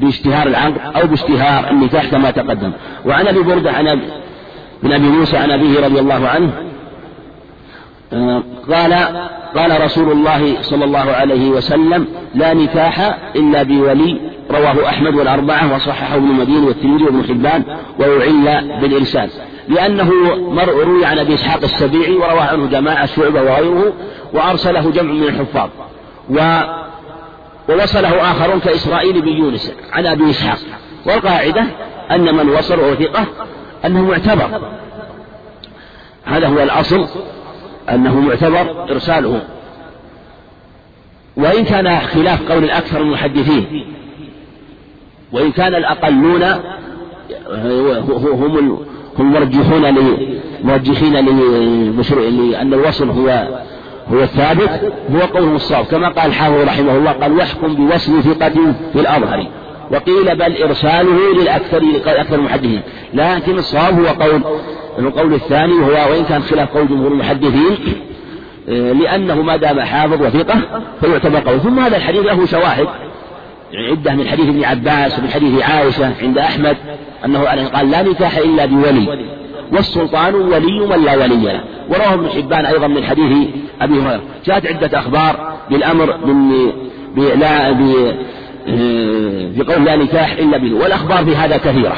باشتهار 0.00 0.46
العقد 0.46 0.74
أو 0.96 1.06
باشتهار 1.06 1.70
النكاح 1.70 2.06
كما 2.06 2.30
تقدم. 2.30 2.72
وعن 3.06 3.26
أبي 3.26 3.42
بردة 3.42 3.72
عن 3.72 4.00
من 4.82 4.92
أبي 4.92 5.06
موسى 5.08 5.36
عن 5.36 5.50
أبيه 5.50 5.86
رضي 5.86 6.00
الله 6.00 6.28
عنه 6.28 6.50
آه، 8.12 8.42
قال 8.72 8.92
قال 9.56 9.84
رسول 9.84 10.12
الله 10.12 10.62
صلى 10.62 10.84
الله 10.84 11.12
عليه 11.12 11.48
وسلم 11.48 12.06
لا 12.34 12.54
نكاح 12.54 13.18
إلا 13.36 13.62
بولي 13.62 14.20
رواه 14.50 14.88
أحمد 14.88 15.14
والأربعة 15.14 15.74
وصححه 15.74 16.16
ابن 16.16 16.26
مدين 16.26 16.64
والترمذي 16.64 17.04
وابن 17.04 17.24
حبان 17.28 17.62
وأعل 17.98 18.78
بالإرسال. 18.80 19.30
لأنه 19.68 20.10
مرء 20.50 20.84
روي 20.84 21.04
عن 21.04 21.18
أبي 21.18 21.34
إسحاق 21.34 21.62
السبيعي 21.62 22.12
وروى 22.12 22.40
عنه 22.40 22.66
جماعة 22.66 23.06
شعبة 23.06 23.42
وغيره 23.42 23.92
وأرسله 24.32 24.90
جمع 24.90 25.12
من 25.12 25.22
الحفاظ. 25.22 25.68
و 26.30 26.60
ووصله 27.68 28.30
آخرون 28.30 28.60
كإسرائيل 28.60 29.22
بن 29.22 29.28
يونس 29.28 29.72
عن 29.92 30.06
أبي 30.06 30.30
إسحاق. 30.30 30.58
والقاعدة 31.06 31.64
أن 32.10 32.34
من 32.36 32.48
وصله 32.48 32.94
ثقة 32.94 33.26
أنه 33.84 34.02
معتبر. 34.02 34.60
هذا 36.24 36.48
هو 36.48 36.62
الأصل 36.62 37.06
أنه 37.90 38.20
معتبر 38.20 38.86
إرساله. 38.90 39.42
وإن 41.36 41.64
كان 41.64 41.98
خلاف 41.98 42.52
قول 42.52 42.64
الأكثر 42.64 43.00
المحدثين 43.00 43.86
وإن 45.32 45.52
كان 45.52 45.74
الأقلون 45.74 46.42
هم 48.22 48.84
هم 49.18 49.32
مرجحون 49.32 49.94
مرجحين 50.64 51.12
لأن 51.12 52.74
الوصل 52.74 53.08
هو 53.10 53.48
هو 54.12 54.22
الثابت 54.22 54.92
هو 55.14 55.20
قوله 55.20 55.56
الصواب. 55.56 55.84
كما 55.84 56.08
قال 56.08 56.26
الحافظ 56.26 56.62
رحمه 56.62 56.96
الله 56.96 57.10
قال 57.10 57.32
واحكم 57.32 57.74
بوصل 57.74 58.22
ثقة 58.22 58.74
في 58.92 59.00
الأظهر 59.00 59.46
وقيل 59.90 60.36
بل 60.36 60.62
إرساله 60.62 61.34
للأكثر 61.34 61.82
أكثر 62.06 62.34
المحدثين 62.34 62.80
لكن 63.14 63.58
الصواب 63.58 64.00
هو 64.00 64.06
قول 64.06 64.40
القول 64.98 65.34
الثاني 65.34 65.72
وهو 65.72 66.10
وإن 66.10 66.24
كان 66.24 66.42
خلاف 66.42 66.76
قول 66.76 66.88
جمهور 66.88 67.12
المحدثين 67.12 67.76
آه، 68.68 68.92
لأنه 68.92 69.42
ما 69.42 69.56
دام 69.56 69.80
حافظ 69.80 70.22
وثقة 70.22 70.60
فيعتبر 71.00 71.40
قول 71.40 71.60
ثم 71.60 71.78
هذا 71.78 71.96
الحديث 71.96 72.26
له 72.26 72.46
شواهد. 72.46 72.86
عدة 73.90 74.14
من 74.14 74.28
حديث 74.28 74.48
ابن 74.48 74.64
عباس 74.64 75.18
ومن 75.18 75.30
حديث 75.30 75.62
عائشة 75.62 76.12
عند 76.22 76.38
أحمد 76.38 76.76
أنه 77.24 77.40
قال 77.44 77.90
لا 77.90 78.02
نكاح 78.02 78.36
إلا 78.36 78.66
بولي 78.66 79.26
والسلطان 79.72 80.34
ولي 80.34 80.80
من 80.80 81.04
لا 81.04 81.16
ولي 81.16 81.36
له. 81.36 81.60
ورواه 81.88 82.14
ابن 82.14 82.28
حبان 82.28 82.66
أيضا 82.66 82.86
من 82.86 83.04
حديث 83.04 83.48
أبي 83.80 83.94
هريرة. 83.94 84.22
جاءت 84.44 84.66
عدة 84.66 84.98
أخبار 84.98 85.56
بالأمر 85.70 86.16
لا 87.16 87.70
بقول 89.56 89.84
لا 89.84 89.96
نكاح 89.96 90.32
إلا 90.32 90.58
به 90.58 90.74
والأخبار 90.74 91.24
في 91.24 91.36
هذا 91.36 91.56
كثيرة. 91.56 91.96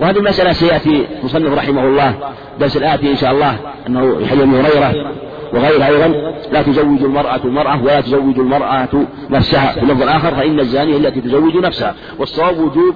وهذه 0.00 0.16
المسألة 0.16 0.52
سيأتي 0.52 1.06
مصنف 1.24 1.54
رحمه 1.54 1.84
الله 1.84 2.14
درس 2.60 2.76
الآتي 2.76 3.10
إن 3.10 3.16
شاء 3.16 3.32
الله 3.32 3.56
أنه 3.86 4.18
أبي 4.30 4.54
هريرة. 4.54 5.12
وغيرها 5.52 5.88
أيضا 5.88 6.32
لا 6.52 6.62
تزوج 6.62 7.02
المرأة 7.02 7.40
المرأة 7.44 7.82
ولا 7.82 8.00
تزوج 8.00 8.38
المرأة 8.38 8.88
نفسها. 9.30 9.72
في 9.72 9.82
اللفظ 9.82 10.02
الآخر 10.02 10.34
فإن 10.34 10.60
الزانية 10.60 10.96
التي 10.96 11.20
تزوج 11.20 11.56
نفسها. 11.56 11.94
والصواب 12.18 12.58
وجوب 12.58 12.94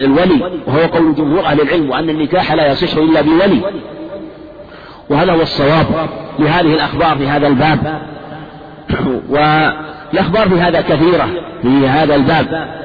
الولي 0.00 0.60
وهو 0.66 0.80
قول 0.80 1.14
جمهور 1.14 1.44
أهل 1.44 1.60
العلم 1.60 1.90
وأن 1.90 2.10
النكاح 2.10 2.52
لا 2.52 2.72
يصح 2.72 2.96
إلا 2.96 3.20
بولي. 3.20 3.60
وهذا 5.10 5.32
هو 5.32 5.42
الصواب 5.42 5.86
لهذه 6.38 6.74
الأخبار 6.74 7.18
في 7.18 7.26
هذا 7.26 7.46
الباب. 7.46 8.02
والأخبار 9.32 10.48
في 10.48 10.54
هذا 10.54 10.80
كثيرة 10.80 11.28
في 11.62 11.88
هذا 11.88 12.14
الباب. 12.14 12.82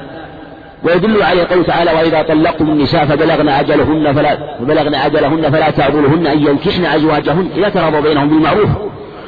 ويدل 0.84 1.24
عليه 1.24 1.44
قوله 1.44 1.64
تعالى 1.64 1.92
وإذا 1.92 2.22
طلقتم 2.22 2.70
النساء 2.70 3.06
فبلغن 3.06 3.50
أجلهن 3.50 4.14
فلا 4.14 4.58
فبلغن 4.60 4.96
أجلهن 4.96 5.52
فلا 5.52 5.70
تعذرهن 5.70 6.28
أن 6.28 6.48
ينكحن 6.48 6.86
أزواجهن 6.86 7.50
إذا 7.58 7.70
تراضوا 7.70 8.00
بينهم 8.00 8.30
بالمعروف. 8.30 8.70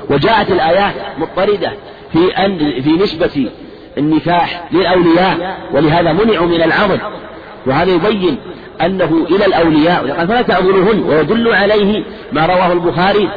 وجاءت 0.10 0.52
الآيات 0.52 0.94
مضطردة 1.20 1.72
في 2.14 2.38
أن 2.46 2.82
في 2.82 2.92
نسبة 2.92 3.50
النكاح 3.98 4.64
للأولياء 4.72 5.58
ولهذا 5.74 6.14
منعوا 6.14 6.48
من 6.48 6.62
العضل 6.62 7.00
وهذا 7.66 7.92
يبين 7.92 8.38
أنه 8.82 9.26
إلى 9.30 9.46
الأولياء 9.46 10.12
قال 10.12 10.28
فلا 10.28 10.42
تعذرهن 10.42 11.04
ويدل 11.04 11.48
عليه 11.54 12.04
ما 12.32 12.46
رواه 12.46 12.74
البخاري 12.74 13.30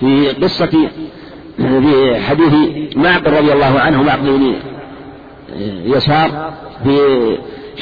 في 0.00 0.28
قصة 0.28 0.88
في 1.58 2.20
حديث 2.28 2.52
معقل 2.96 3.32
رضي 3.32 3.52
الله 3.52 3.80
عنه 3.80 4.02
معقل 4.02 4.38
بن 4.38 4.54
يسار. 5.84 6.52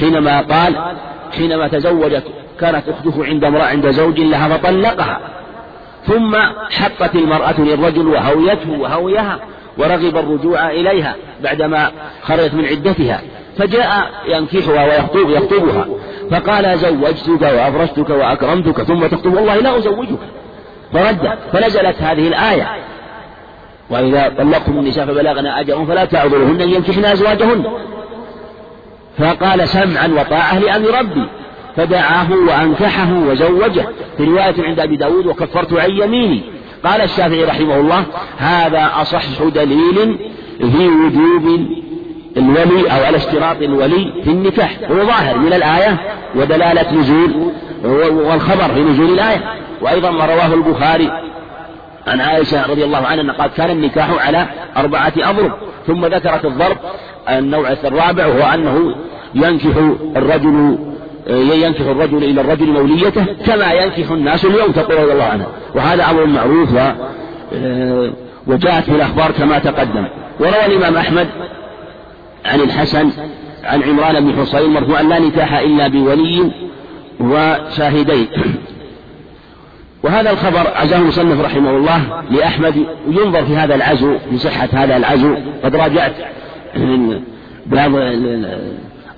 حينما 0.01 0.41
قال 0.41 0.95
حينما 1.33 1.69
تزوجت 1.69 2.25
كانت 2.61 2.89
أخته 2.89 3.25
عند 3.25 3.45
امرأة 3.45 3.65
عند 3.65 3.91
زوج 3.91 4.21
لها 4.21 4.49
فطلقها. 4.49 5.21
ثم 6.07 6.37
حقت 6.71 7.15
المرأة 7.15 7.61
للرجل 7.61 8.07
وهويته 8.07 8.71
وهويها 8.71 9.39
ورغب 9.79 10.17
الرجوع 10.17 10.71
إليها 10.71 11.15
بعدما 11.43 11.91
خرجت 12.23 12.55
من 12.55 12.65
عدتها. 12.65 13.21
فجاء 13.59 14.11
ينكحها 14.29 14.85
ويخطب 14.85 15.31
يخطبها. 15.31 15.87
فقال 16.31 16.79
زوجتك 16.79 17.43
وأفرشتك 17.43 18.11
وأكرمتك 18.11 18.83
ثم 18.83 19.07
تخطب. 19.07 19.35
والله 19.35 19.57
لا 19.57 19.79
أزوجك. 19.79 20.19
فرد 20.93 21.39
فنزلت 21.53 22.03
هذه 22.03 22.29
الآية. 22.29 22.69
وإذا 23.91 24.35
طلقتم 24.39 24.79
النساء 24.79 25.07
فبلغن 25.07 25.47
أجرهم 25.47 25.87
فلا 25.87 26.05
تعذرهن 26.05 26.61
أن 26.61 26.71
ينكحن 26.71 27.05
أزواجهن. 27.05 27.65
فقال 29.19 29.69
سمعا 29.69 30.07
وطاعة 30.07 30.59
لأمر 30.59 30.99
ربي. 30.99 31.29
فدعاه 31.77 32.33
وأنكحه 32.33 33.13
وزوجه. 33.13 33.87
في 34.17 34.25
رواية 34.25 34.55
عند 34.59 34.81
أبي 34.81 34.97
داود 34.97 35.27
وكفرت 35.27 35.73
عن 35.73 35.91
يميني 35.91 36.43
قال 36.85 37.01
الشافعي 37.01 37.45
رحمه 37.45 37.77
الله 37.81 38.05
هذا 38.39 38.91
أصح 38.95 39.43
دليل 39.43 40.19
في 40.59 40.89
وجوب 40.89 41.67
الولي 42.37 42.91
أو 42.91 43.05
على 43.05 43.17
اشتراط 43.17 43.63
الولي 43.63 44.13
في 44.25 44.31
النكاح. 44.31 44.79
هو 44.91 45.05
ظاهر 45.05 45.39
من 45.39 45.53
الآية 45.53 45.99
ودلالة 46.35 46.93
نزول 46.93 47.53
والخبر 48.11 48.75
في 48.75 48.81
نزول 48.81 49.11
الآية. 49.11 49.55
وأيضا 49.83 50.11
ما 50.11 50.27
رواه 50.27 50.55
البخاري 50.55 51.11
عن 52.07 52.21
عائشة 52.21 52.67
رضي 52.67 52.85
الله 52.85 53.07
عنها 53.07 53.35
قال 53.35 53.51
كان 53.51 53.71
النكاح 53.71 54.27
على 54.27 54.47
أربعة 54.77 55.13
أضرب. 55.17 55.53
ثم 55.87 56.07
ذكرت 56.07 56.45
الضرب. 56.45 56.77
النوع 57.29 57.73
الرابع 57.73 58.27
وهو 58.27 58.55
أنه 58.55 58.95
ينكح 59.35 59.77
الرجل 60.17 60.79
ينكح 61.31 61.81
الرجل 61.81 62.25
إلى 62.25 62.41
الرجل 62.41 62.67
موليته 62.67 63.25
كما 63.47 63.73
ينكح 63.73 64.11
الناس 64.11 64.45
اليوم 64.45 64.73
تقول 64.73 64.99
رضي 64.99 65.13
الله 65.13 65.25
عنها. 65.25 65.47
وهذا 65.75 66.11
أمر 66.11 66.27
معروف 66.27 66.73
و 66.75 66.93
وجاءت 68.47 68.85
في 68.85 68.97
الأخبار 68.97 69.31
كما 69.31 69.59
تقدم. 69.59 70.07
وروى 70.41 70.67
الإمام 70.67 70.97
أحمد 70.97 71.29
عن 72.45 72.61
الحسن 72.61 73.11
عن 73.65 73.83
عمران 73.83 74.25
بن 74.25 74.41
حصين 74.41 74.71
مرفوعا 74.71 75.03
لا 75.03 75.19
نكاح 75.19 75.59
إلا 75.59 75.89
بولي 75.89 76.51
وشاهدين. 77.21 78.29
وهذا 80.03 80.31
الخبر 80.31 80.71
عزاه 80.75 80.99
المصنف 80.99 81.41
رحمه 81.41 81.71
الله 81.71 82.23
لأحمد 82.31 82.87
ينظر 83.09 83.45
في 83.45 83.57
هذا 83.57 83.75
العزو 83.75 84.19
في 84.31 84.39
صحة 84.39 84.69
هذا 84.73 84.97
العزو 84.97 85.37
قد 85.65 85.77
راجعت 85.77 86.13
بعض 87.67 87.91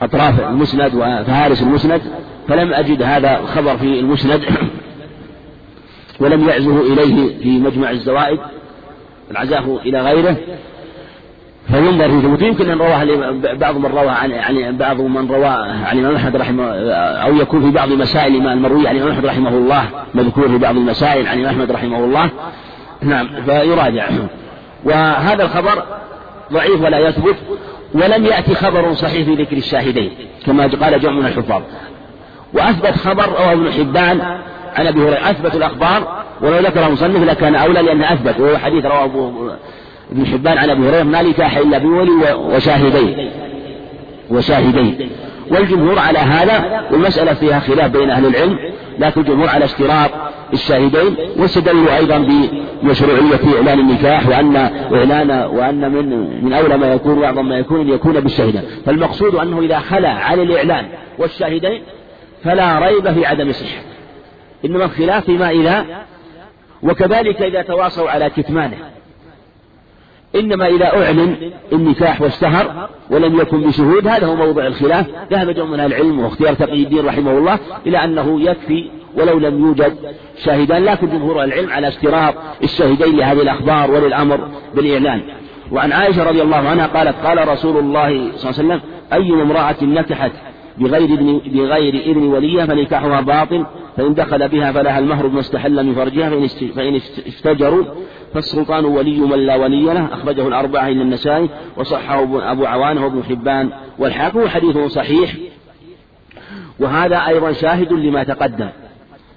أطراف 0.03 0.41
المسند 0.41 0.95
وفهارس 0.95 1.63
المسند 1.63 2.01
فلم 2.49 2.73
أجد 2.73 3.03
هذا 3.03 3.39
الخبر 3.39 3.77
في 3.77 4.01
المسند 4.01 4.45
ولم 6.21 6.49
يعزه 6.49 6.81
إليه 6.81 7.39
في 7.39 7.59
مجمع 7.59 7.91
الزوائد 7.91 8.39
عزاه 9.35 9.79
إلى 9.87 10.01
غيره. 10.01 10.37
فينظر 11.69 12.09
في 12.09 12.21
ثبوته 12.21 12.47
يمكن 12.47 12.71
أن 12.71 12.79
رواه 12.79 13.05
بعض 13.55 13.77
من 13.77 13.87
رواه 13.87 14.11
عن 14.11 14.31
يعني 14.31 14.73
بعض 14.73 15.01
من 15.01 15.29
رواه 15.31 15.73
عن 15.85 15.99
الإمام 15.99 16.17
أحمد 16.17 16.37
رحمه 16.37 16.65
أو 16.95 17.37
يكون 17.37 17.61
في 17.61 17.71
بعض 17.71 17.89
مسائل 17.89 18.47
المروية 18.47 18.89
عن 18.89 18.97
الإمام 18.97 19.13
أحمد 19.13 19.27
رحمه 19.27 19.49
الله 19.49 19.85
مذكور 20.15 20.49
في 20.49 20.59
بعض 20.59 20.77
المسائل 20.77 21.27
عن 21.27 21.39
الإمام 21.39 21.55
أحمد 21.55 21.73
رحمه 21.73 21.99
الله. 21.99 22.31
نعم 23.03 23.29
فيراجع. 23.47 24.09
وهذا 24.85 25.43
الخبر 25.43 25.83
ضعيف 26.53 26.81
ولا 26.83 26.99
يثبت 26.99 27.37
ولم 27.95 28.27
يأتي 28.27 28.55
خبر 28.55 28.95
صحيح 28.95 29.27
في 29.27 29.35
ذكر 29.35 29.57
الشاهدين 29.57 30.11
كما 30.47 30.63
قال 30.67 31.01
جمع 31.01 31.13
من 31.13 31.27
الحفاظ. 31.27 31.63
وأثبت 32.55 32.97
خبر 32.97 33.29
رواه 33.29 33.53
ابن 33.53 33.73
حبان 33.73 34.21
عن 34.77 34.87
أبي 34.87 35.01
هريرة 35.03 35.31
أثبت 35.31 35.55
الأخبار 35.55 36.25
ولو 36.41 36.59
ذكر 36.59 36.91
مصنف 36.91 37.23
لكان 37.23 37.55
أولى 37.55 37.83
لأنه 37.83 38.13
أثبت 38.13 38.41
وهو 38.41 38.59
حديث 38.59 38.87
رواه 38.87 39.31
ابن 40.13 40.27
حبان 40.27 40.59
عن 40.59 40.71
أبي 40.71 40.89
هريرة 40.89 41.03
ما 41.03 41.23
نكاح 41.23 41.57
إلا 41.57 41.79
بولي 41.79 42.33
وشاهدين. 42.35 43.31
وشاهدين. 44.31 45.11
والجمهور 45.51 45.99
على 45.99 46.19
هذا 46.19 46.87
والمسألة 46.91 47.35
فيها 47.35 47.61
خلاف 47.61 47.91
بين 47.91 48.11
أهل 48.11 48.27
العلم 48.27 48.59
لكن 48.99 49.21
الجمهور 49.21 49.49
على 49.49 49.65
اشتراط 49.65 50.11
الشاهدين 50.53 51.17
واستدلوا 51.37 51.97
أيضا 51.97 52.19
بمشروعية 52.19 53.57
إعلان 53.57 53.81
النكاح 53.81 54.29
وأن 54.29 54.57
إعلان 54.93 55.31
وأن 55.31 55.93
من 55.93 56.09
من 56.45 56.53
أولى 56.53 56.77
ما 56.77 56.93
يكون 56.93 57.19
وأعظم 57.19 57.49
ما 57.49 57.59
يكون 57.59 57.81
أن 57.81 57.89
يكون 57.89 58.21
بالشاهدين. 58.21 58.63
فالمقصود 58.87 59.35
أنه 59.35 59.61
إذا 59.61 59.79
خلا 59.79 60.11
عن 60.11 60.41
الإعلان 60.41 60.89
والشاهدين 61.19 61.83
فلا 62.45 62.79
ريب 62.79 63.13
في 63.13 63.27
عدم 63.27 63.53
صحة. 63.53 63.83
إنما 64.65 64.85
الخلاف 64.85 65.25
فيما 65.25 65.51
إذا 65.51 65.85
وكذلك 66.83 67.43
إذا 67.43 67.63
تواصوا 67.63 68.11
على 68.11 68.31
كتمانه. 68.31 68.77
إنما 70.37 70.67
إذا 70.67 70.87
أعلن 70.87 71.37
النكاح 71.73 72.21
واشتهر 72.21 72.89
ولم 73.11 73.41
يكن 73.41 73.61
بشهود 73.61 74.07
هذا 74.07 74.27
هو 74.27 74.37
موضع 74.37 74.67
الخلاف. 74.67 75.07
ذهب 75.31 75.51
جمع 75.51 75.67
من 75.67 75.81
العلم 75.81 76.21
واختيار 76.21 76.55
تقي 76.55 76.83
الدين 76.83 77.07
رحمه 77.07 77.39
الله 77.39 77.59
إلى 77.87 78.05
أنه 78.05 78.41
يكفي 78.41 78.91
ولو 79.17 79.39
لم 79.39 79.67
يوجد 79.67 79.95
شاهدان. 80.45 80.85
لكن 80.85 81.09
جمهور 81.09 81.45
العلم 81.45 81.71
على 81.71 81.89
اشتراط 81.89 82.35
الشاهدين 82.63 83.17
لهذه 83.17 83.43
الأخبار 83.43 83.91
وللأمر 83.91 84.49
بالإعلان. 84.75 85.23
وعن 85.73 85.93
عائشة 85.93 86.25
رضي 86.25 86.43
الله 86.43 86.57
عنها 86.57 86.87
قالت 86.87 87.17
قال 87.27 87.49
رسول 87.49 87.77
الله 87.77 88.09
صلى 88.37 88.51
الله 88.51 88.75
عليه 88.75 88.75
وسلم 88.75 88.81
أي 89.13 89.43
امرأة 89.43 89.77
نكحت 89.83 90.33
بغير 90.79 91.09
إذن 91.09 91.41
بغير 91.47 91.95
إذن 91.95 92.23
وليها 92.23 92.67
فنكاحها 92.67 93.21
باطل 93.21 93.67
فإن 93.97 94.15
دخل 94.15 94.49
بها 94.49 94.73
فلها 94.73 94.99
المهر 94.99 95.27
بما 95.27 95.41
استحل 95.41 95.87
من 95.87 95.95
فرجها 95.95 96.31
فإن 96.75 97.01
استجروا 97.29 97.85
فالسلطان 98.35 98.85
ولي 98.85 99.21
من 99.21 99.39
لا 99.39 99.57
ولي 99.57 99.83
له 99.83 100.09
أخرجه 100.13 100.49
الأربعة 100.49 100.89
إلى 100.89 101.03
النسائي 101.03 101.49
وصحه 101.77 102.23
أبو 102.53 102.67
عوانة 102.67 103.05
وابن 103.05 103.23
حبان. 103.25 103.71
والحاكم 103.99 104.49
حديث 104.49 104.79
صحيح. 104.79 105.35
وهذا 106.81 107.27
أيضا 107.27 107.53
شاهد 107.53 107.93
لما 107.93 108.25
تقدم 108.25 108.69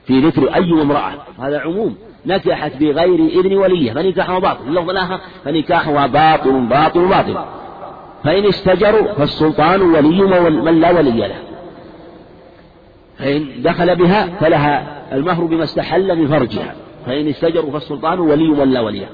في 0.06 0.20
ذكر 0.20 0.56
أي 0.56 0.82
امرأة. 0.82 1.12
هذا 1.40 1.60
عموم. 1.60 1.96
نكحت 2.26 2.72
بغير 2.78 3.20
إذن 3.20 3.58
وليه 3.58 3.94
فنكاحها 3.94 4.40
باطل. 4.40 4.68
اللفظ 4.68 4.90
الآخر 4.90 5.20
فنكاحها 5.46 6.08
باطل 6.08 6.52
باطل 6.52 7.08
باطل. 7.08 7.38
فإن 8.24 8.46
استجروا 8.46 9.14
فالسلطان 9.14 9.82
ولي 9.82 10.22
من 10.50 10.82
لا 10.82 10.92
ولي 10.92 11.28
له. 11.28 11.40
فإن 13.18 13.48
دخل 13.58 13.96
بها 13.96 14.28
فلها 14.40 15.02
المهر 15.14 15.44
بما 15.44 15.64
استحل 15.64 16.16
من 16.16 16.28
فرجها. 16.28 16.76
فإن 17.06 17.28
استجروا 17.28 17.72
فالسلطان 17.72 18.20
ولي 18.20 18.48
من 18.48 18.72
لا 18.72 18.80
ولي 18.80 19.06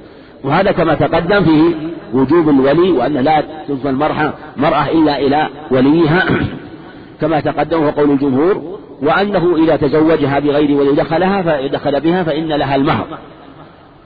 وهذا 0.43 0.71
كما 0.71 0.93
تقدم 0.93 1.43
فيه 1.43 1.75
وجوب 2.13 2.49
الولي 2.49 2.91
وأن 2.91 3.13
لا 3.13 3.43
تنفى 3.67 3.89
المرأة 3.89 4.33
مرأة 4.57 4.91
إلا 4.91 5.19
إلى 5.19 5.49
وليها. 5.71 6.25
كما 7.21 7.39
تقدم 7.39 7.83
هو 7.83 7.89
قول 7.89 8.11
الجمهور 8.11 8.79
وأنه 9.01 9.55
إذا 9.55 9.75
تزوجها 9.75 10.39
بغير 10.39 10.77
ولي 10.77 10.91
دخلها 10.91 11.41
فدخل 11.41 12.01
بها 12.01 12.23
فإن 12.23 12.47
لها 12.47 12.75
المهر. 12.75 13.17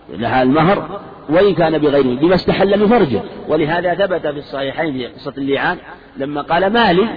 لها 0.10 0.44
المهر 0.44 1.00
وإن 1.30 1.54
كان 1.54 1.78
بغيره 1.78 2.20
بما 2.20 2.36
استحل 2.36 2.80
من 2.80 2.88
فرجه. 2.88 3.22
ولهذا 3.48 3.96
ثبت 3.96 4.28
في 4.28 4.40
الصحيحين 4.40 4.94
في 4.94 5.08
قصة 5.08 5.34
اللعان 5.38 5.78
لما 6.18 6.42
قال 6.42 6.74
مالي 6.74 7.08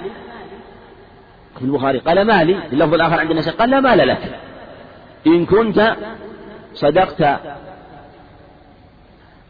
في 1.59 1.65
البخاري 1.65 1.99
قال 1.99 2.23
مالي 2.23 2.55
في 2.55 2.73
اللفظ 2.73 2.95
الآخر 2.95 3.21
عند 3.21 3.31
الناس 3.31 3.49
قال 3.49 3.71
لا 3.71 3.81
مال 3.81 4.09
لك. 4.09 4.39
إن 5.27 5.47
كنت 5.47 5.97
صدقت 6.75 7.41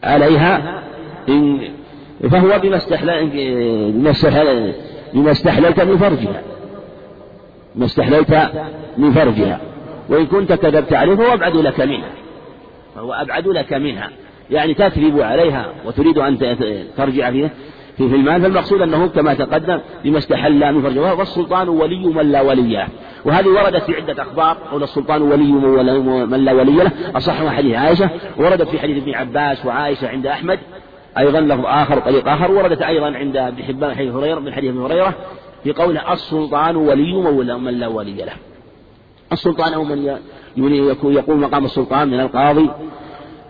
عليها 0.05 0.83
إن 1.29 1.61
فهو 2.31 2.59
بما 2.59 2.77
استحلل 2.77 3.31
بما 3.93 4.11
استحلل 4.11 4.72
بما 5.14 5.31
استحللت 5.31 5.81
من 5.81 5.99
فرجها. 5.99 6.43
ما 7.75 7.85
استحللت 7.85 8.51
من 8.99 9.12
فرجها. 9.12 9.61
وإن 10.09 10.27
كنت 10.27 10.53
كذبت 10.53 10.93
عليه 10.93 11.14
فهو 11.14 11.35
أبعد 11.35 11.57
لك 11.57 11.81
منها. 11.81 12.11
فهو 12.95 13.12
أبعد 13.12 13.49
لك 13.49 13.72
منها. 13.72 14.11
يعني 14.51 14.75
تكذب 14.75 15.20
عليها 15.20 15.66
وتريد 15.87 16.18
أن 16.18 16.39
ترجع 16.97 17.31
فيه 17.31 17.51
في 17.97 18.09
في 18.09 18.14
المال. 18.14 18.42
فالمقصود 18.42 18.82
أنه 18.82 19.07
كما 19.07 19.34
تقدم 19.34 19.80
بما 20.05 20.18
استحل 20.18 20.72
من 20.72 20.82
فرجه 20.82 21.14
والسلطان 21.14 21.68
ولي 21.68 22.07
من 22.07 22.32
لا 22.32 22.40
ولي 22.40 22.76
له. 22.76 22.88
وهذه 23.24 23.49
وردت 23.49 23.82
في 23.82 23.95
عدة 23.97 24.22
أخبار 24.22 24.57
قول 24.72 24.82
السلطان 24.82 25.22
ولي 25.22 25.53
من 26.26 26.45
لا 26.45 26.53
ولي 26.53 26.72
له 26.72 26.92
أصح 27.16 27.47
حديث 27.47 27.76
عائشة 27.76 28.11
وردت 28.36 28.68
في 28.68 28.78
حديث 28.78 29.03
ابن 29.03 29.14
عباس 29.14 29.66
وعائشة 29.66 30.09
عند 30.09 30.26
أحمد 30.26 30.59
أيضا 31.18 31.40
لفظ 31.40 31.66
آخر 31.66 31.99
طريق 31.99 32.28
آخر 32.28 32.51
وردت 32.51 32.82
أيضا 32.82 33.07
عند 33.07 33.36
ابن 33.36 33.62
حبان 33.62 33.95
حديث 33.95 34.14
هريرة 34.14 34.40
من 34.40 34.53
حديث 34.53 34.70
ابن 34.70 34.80
هريرة 34.80 35.14
في 35.64 35.72
قوله 35.72 36.12
السلطان 36.12 36.76
ولي 36.76 37.12
من 37.59 37.78
لا 37.78 37.86
ولي 37.86 38.16
له. 38.16 38.32
السلطان 39.32 39.72
أو 39.72 39.84
من 39.84 40.18
يقول 41.05 41.36
مقام 41.36 41.64
السلطان 41.64 42.09
من 42.09 42.20
القاضي 42.20 42.70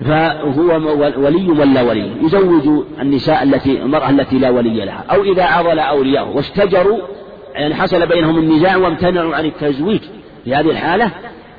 فهو 0.01 0.81
ولي 1.17 1.49
من 1.49 1.75
لا 1.75 1.83
ولي؟ 1.83 2.13
يزوج 2.23 2.85
النساء 3.01 3.43
التي 3.43 3.83
المرأة 3.83 4.11
التي 4.11 4.39
لا 4.39 4.51
ولي 4.51 4.85
لها. 4.85 5.05
أو 5.11 5.23
إذا 5.23 5.45
عضل 5.45 5.79
أولياءه. 5.79 6.37
واشتجروا 6.37 6.99
يعني 7.55 7.75
حصل 7.75 8.07
بينهم 8.07 8.39
النزاع 8.39 8.77
وامتنعوا 8.77 9.35
عن 9.35 9.45
التزويج. 9.45 10.01
في 10.45 10.55
هذه 10.55 10.71
الحالة 10.71 11.11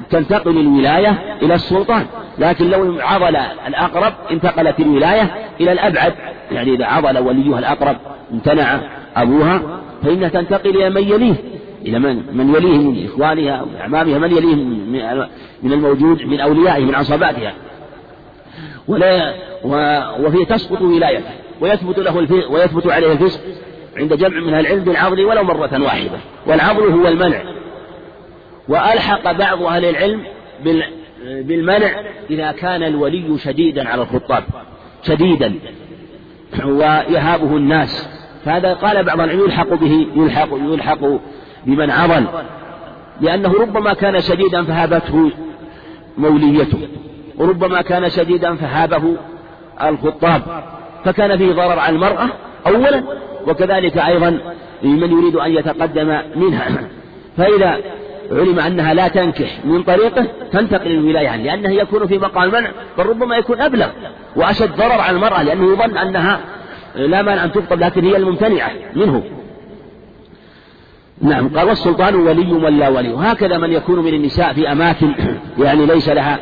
تنتقل 0.10 0.58
الولاية 0.58 1.38
إلى 1.42 1.54
السلطان. 1.54 2.06
لكن 2.40 2.70
لو 2.70 2.98
عضل 3.00 3.36
الأقرب 3.68 4.14
انتقلت 4.32 4.80
الولاية 4.80 5.36
إلى 5.62 5.72
الأبعد. 5.72 6.14
يعني 6.52 6.74
إذا 6.74 6.86
عضل 6.86 7.18
وليها 7.18 7.60
الأقرب 7.60 7.98
امتنع 8.34 8.80
أبوها 9.16 9.62
فإنها 10.04 10.30
تنتقل 10.30 10.70
إلى 10.70 10.90
من 10.90 11.04
يليه. 11.04 11.36
إلى 11.86 12.00
من؟ 12.00 12.24
من 12.34 12.56
يليه 12.56 12.78
من 12.78 13.06
إخوانها 13.06 13.52
أو 13.52 13.66
أعمامها 13.82 14.18
من 14.18 14.32
يليه 14.32 14.56
من 15.64 15.74
الموجود 15.74 16.26
من 16.26 16.40
أوليائه 16.40 16.86
من 16.86 16.96
عصباتها. 16.96 17.54
ولا 18.88 19.34
وفيه 20.20 20.46
تسقط 20.46 20.82
ولايته 20.82 21.30
ويثبت 21.62 22.00
له 22.00 22.18
ويثبت 22.50 22.88
عليه 22.88 23.12
الفسق 23.12 23.42
عند 23.98 24.14
جمع 24.14 24.40
من 24.40 24.54
العلم 24.54 24.84
بالعضل 24.84 25.26
ولو 25.26 25.44
مرة 25.44 25.84
واحدة 25.84 26.18
والعضل 26.48 26.84
هو 26.84 27.08
المنع. 27.08 27.42
وألحق 28.70 29.32
بعض 29.32 29.64
أهل 29.64 29.86
العلم 29.86 30.24
بالمنع 31.26 32.02
إذا 32.30 32.52
كان 32.52 32.84
الولي 32.84 33.38
شديدا 33.38 33.90
على 33.90 34.02
الخطاب 34.02 34.44
شديدا 35.04 35.54
ويهابه 36.66 37.58
الناس. 37.58 38.10
فهذا 38.46 38.74
قال 38.74 39.04
بعض 39.04 39.20
العلم 39.20 39.40
يلحق 39.40 39.74
به 39.74 40.08
يلحق 40.16 40.50
يلحق 40.54 41.00
بمن 41.66 41.92
عضل 41.92 42.26
لأنه 43.22 43.54
ربما 43.62 43.94
كان 43.94 44.22
شديدا 44.22 44.64
فهابته 44.64 45.32
موليته. 46.18 46.88
وربما 47.38 47.82
كان 47.82 48.10
شديدا 48.10 48.56
فهابه 48.56 49.16
الخطاب. 49.84 50.42
فكان 51.06 51.38
فيه 51.38 51.52
ضرر 51.52 51.80
على 51.80 51.96
المرأة 51.96 52.30
أولا 52.68 53.04
وكذلك 53.48 53.98
أيضا 53.98 54.40
لمن 54.84 55.12
يريد 55.12 55.36
أن 55.36 55.52
يتقدم 55.52 56.20
منها. 56.36 56.68
فإذا 57.38 57.78
علم 58.32 58.60
أنها 58.60 58.94
لا 58.94 59.08
تنكح 59.08 59.66
من 59.66 59.84
طريقه 59.84 60.28
تنتقل 60.52 60.92
الولاية 60.92 61.30
عنه 61.30 61.44
لأنه 61.44 61.70
يكون 61.70 62.08
في 62.08 62.18
مقام 62.18 62.44
المنع 62.44 62.72
بل 62.98 63.06
ربما 63.06 63.38
يكون 63.38 63.62
أبلغ 63.62 63.88
وأشد 64.36 64.76
ضرر 64.76 65.02
على 65.02 65.16
المرأة 65.16 65.44
لأنه 65.44 65.74
يظن 65.74 65.98
أنها 65.98 66.40
لا 66.96 67.22
مانع 67.22 67.44
أن 67.44 67.52
تخطب 67.52 67.80
لكن 67.80 68.06
هي 68.06 68.18
الممتنعة 68.18 68.72
منه. 68.96 69.24
نعم 71.22 71.50
قال 71.58 71.68
والسلطان 71.68 72.16
ولي 72.16 72.54
ولا 72.54 72.90
ولي. 72.90 73.14
وهكذا 73.14 73.58
من 73.58 73.72
يكون 73.72 74.00
من 74.00 74.14
النساء 74.14 74.54
في 74.54 74.72
أماكن 74.72 75.16
يعني 75.66 75.86
ليس 75.86 76.10
لها 76.10 76.40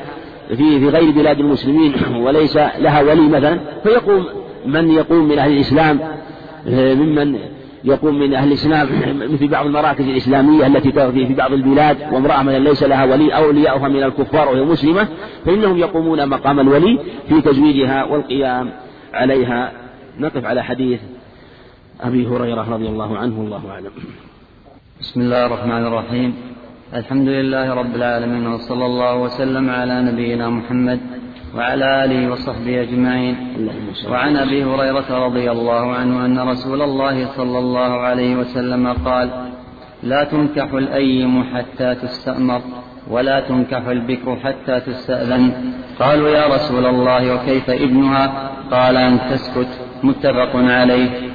في 0.48 0.80
في 0.80 0.90
غير 0.90 1.12
بلاد 1.12 1.40
المسلمين 1.40 1.94
وليس 2.26 2.58
لها 2.58 3.02
ولي 3.02 3.30
مثلا 3.30 3.60
فيقوم 3.84 4.26
من 4.66 4.92
يقوم 4.92 5.28
من 5.28 5.40
أهل 5.40 5.52
الإسلام 5.52 6.00
آه، 6.68 6.94
ممن 6.94 7.40
يقوم 7.84 8.20
من 8.20 8.34
أهل 8.34 8.48
الإسلام 8.48 8.88
مثل 9.34 9.48
بعض 9.48 9.66
المراكز 9.66 10.08
الإسلامية 10.08 10.68
التي 10.68 10.92
في 10.92 11.34
بعض 11.34 11.54
البلاد 11.54 11.98
وامرأة 12.14 12.44
من 12.44 12.64
ليس 12.64 12.84
لها 12.84 13.06
ولي 13.06 13.36
أو 13.36 13.44
أولياؤها 13.44 13.88
من 13.88 14.04
الكفار 14.04 14.50
وهي 14.50 14.62
مسلمة 14.62 15.08
فإنهم 15.46 15.78
يقومون 15.78 16.30
مقام 16.30 16.60
الولي 16.60 17.00
في 17.30 17.42
تزويجها 17.42 18.04
والقيام 18.04 18.70
عليها. 19.14 19.72
نقف 20.20 20.46
على 20.46 20.64
حديث 20.64 21.00
أبي 22.02 22.28
هريرة 22.28 22.74
رضي 22.74 22.88
الله 22.88 23.18
عنه 23.18 23.40
والله 23.40 23.70
أعلم. 23.72 23.92
بسم 25.02 25.22
الله 25.22 25.46
الرحمن 25.46 25.86
الرحيم. 25.88 26.34
الحمد 27.02 27.28
لله 27.28 27.74
رب 27.74 27.96
العالمين 27.96 28.48
وصلى 28.48 28.86
الله 28.86 29.16
وسلم 29.16 29.70
على 29.70 30.02
نبينا 30.02 30.50
محمد 30.50 31.00
وعلى 31.56 32.04
آله 32.04 32.32
وصحبه 32.32 32.82
أجمعين. 32.82 33.36
وعن 34.10 34.38
أبي 34.38 34.64
هريرة 34.64 35.10
رضي 35.26 35.52
الله 35.52 35.94
عنه 35.96 36.26
أن 36.26 36.40
رسول 36.40 36.82
الله 36.82 37.28
صلى 37.38 37.60
الله 37.60 37.92
عليه 38.00 38.36
وسلم 38.36 38.94
قال 39.06 39.30
لا 40.04 40.24
تنكح 40.24 40.74
الأيم 40.74 41.44
حتى 41.44 41.96
تستأمر 41.96 42.62
ولا 43.10 43.40
تنكح 43.40 43.88
البكر 43.88 44.36
حتى 44.36 44.80
تستأذن. 44.80 45.52
قالوا 46.00 46.30
يا 46.30 46.46
رسول 46.56 46.86
الله 46.86 47.36
وكيف 47.36 47.70
ابنها؟ 47.70 48.52
قال 48.72 48.98
أن 48.98 49.20
تسكت. 49.32 49.72
متفق 50.04 50.52
عليه. 50.56 51.33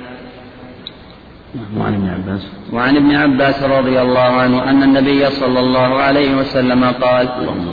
وعن 1.78 1.94
ابن 1.94 2.08
عباس. 2.08 2.46
وعن 2.72 2.96
ابن 2.96 3.14
عباس 3.14 3.62
رضي 3.62 4.02
الله 4.02 4.20
عنه 4.20 4.70
أن 4.70 4.82
النبي 4.82 5.26
صلى 5.30 5.60
الله 5.60 5.94
عليه 5.94 6.36
وسلم 6.36 6.84
قال 6.84 7.28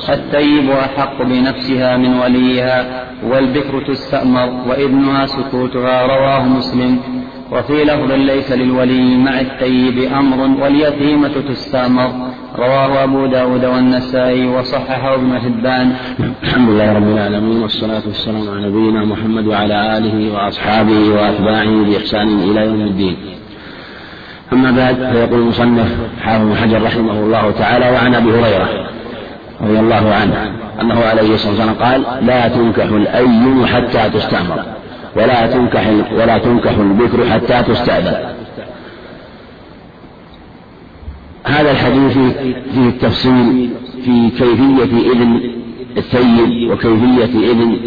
الطيب 0.09 0.69
أحق 0.69 1.21
بنفسها 1.21 1.97
من 1.97 2.13
وليها 2.19 3.05
والبكر 3.30 3.88
تستأمر 3.88 4.49
وابنها 4.67 5.26
سكوتها 5.26 6.05
رواه 6.05 6.47
مسلم. 6.47 6.99
وفي 7.51 7.84
لفظ 7.84 8.11
ليس 8.11 8.51
للولي 8.51 9.17
مع 9.17 9.39
الطيب 9.41 9.97
أمر 9.99 10.63
واليتيمة 10.63 11.34
تستأمر 11.49 12.11
رواه 12.55 13.03
أبو 13.03 13.26
داود 13.26 13.65
والنسائي 13.65 14.47
وصححه 14.47 15.15
ابن 15.15 15.39
حبان. 15.39 15.95
الحمد 16.43 16.69
لله 16.69 16.93
رب 16.93 17.07
العالمين 17.07 17.61
والصلاة 17.61 18.01
والسلام 18.05 18.49
على 18.49 18.67
نبينا 18.69 19.05
محمد 19.05 19.47
وعلى 19.47 19.97
آله 19.97 20.34
وأصحابه 20.34 21.09
وأتباعه 21.09 21.84
بإحسان 21.86 22.28
إلى 22.39 22.65
يوم 22.65 22.82
الدين. 22.82 23.15
أما 24.53 24.71
بعد 24.71 24.95
فيقول 24.95 25.39
المصنف 25.39 25.97
حافظ 26.21 26.45
بن 26.45 26.55
حجر 26.55 26.83
رحمه 26.83 27.11
الله 27.11 27.51
تعالى 27.51 27.89
وعن 27.89 28.15
أبي 28.15 28.29
هريرة 28.31 28.89
رضي 29.61 29.79
الله 29.79 30.13
عنه 30.13 30.51
أنه 30.81 30.99
عليه 30.99 31.33
الصلاة 31.33 31.51
والسلام 31.51 31.75
قال 31.75 32.25
لا 32.25 32.47
تنكح 32.47 32.85
الأيم 32.85 33.65
حتى 33.65 34.09
تستعمر 34.09 34.63
ولا 35.15 35.47
تنكح 35.47 35.87
ولا 36.11 36.37
تنكح 36.37 36.71
البكر 36.71 37.25
حتى 37.29 37.73
تستأذن. 37.73 38.35
هذا 41.45 41.71
الحديث 41.71 42.17
فيه 42.73 42.89
التفصيل 42.89 43.69
في 44.05 44.29
كيفية 44.29 45.11
إذن 45.11 45.41
الثيب 45.97 46.71
وكيفية 46.71 47.51
إذن 47.51 47.77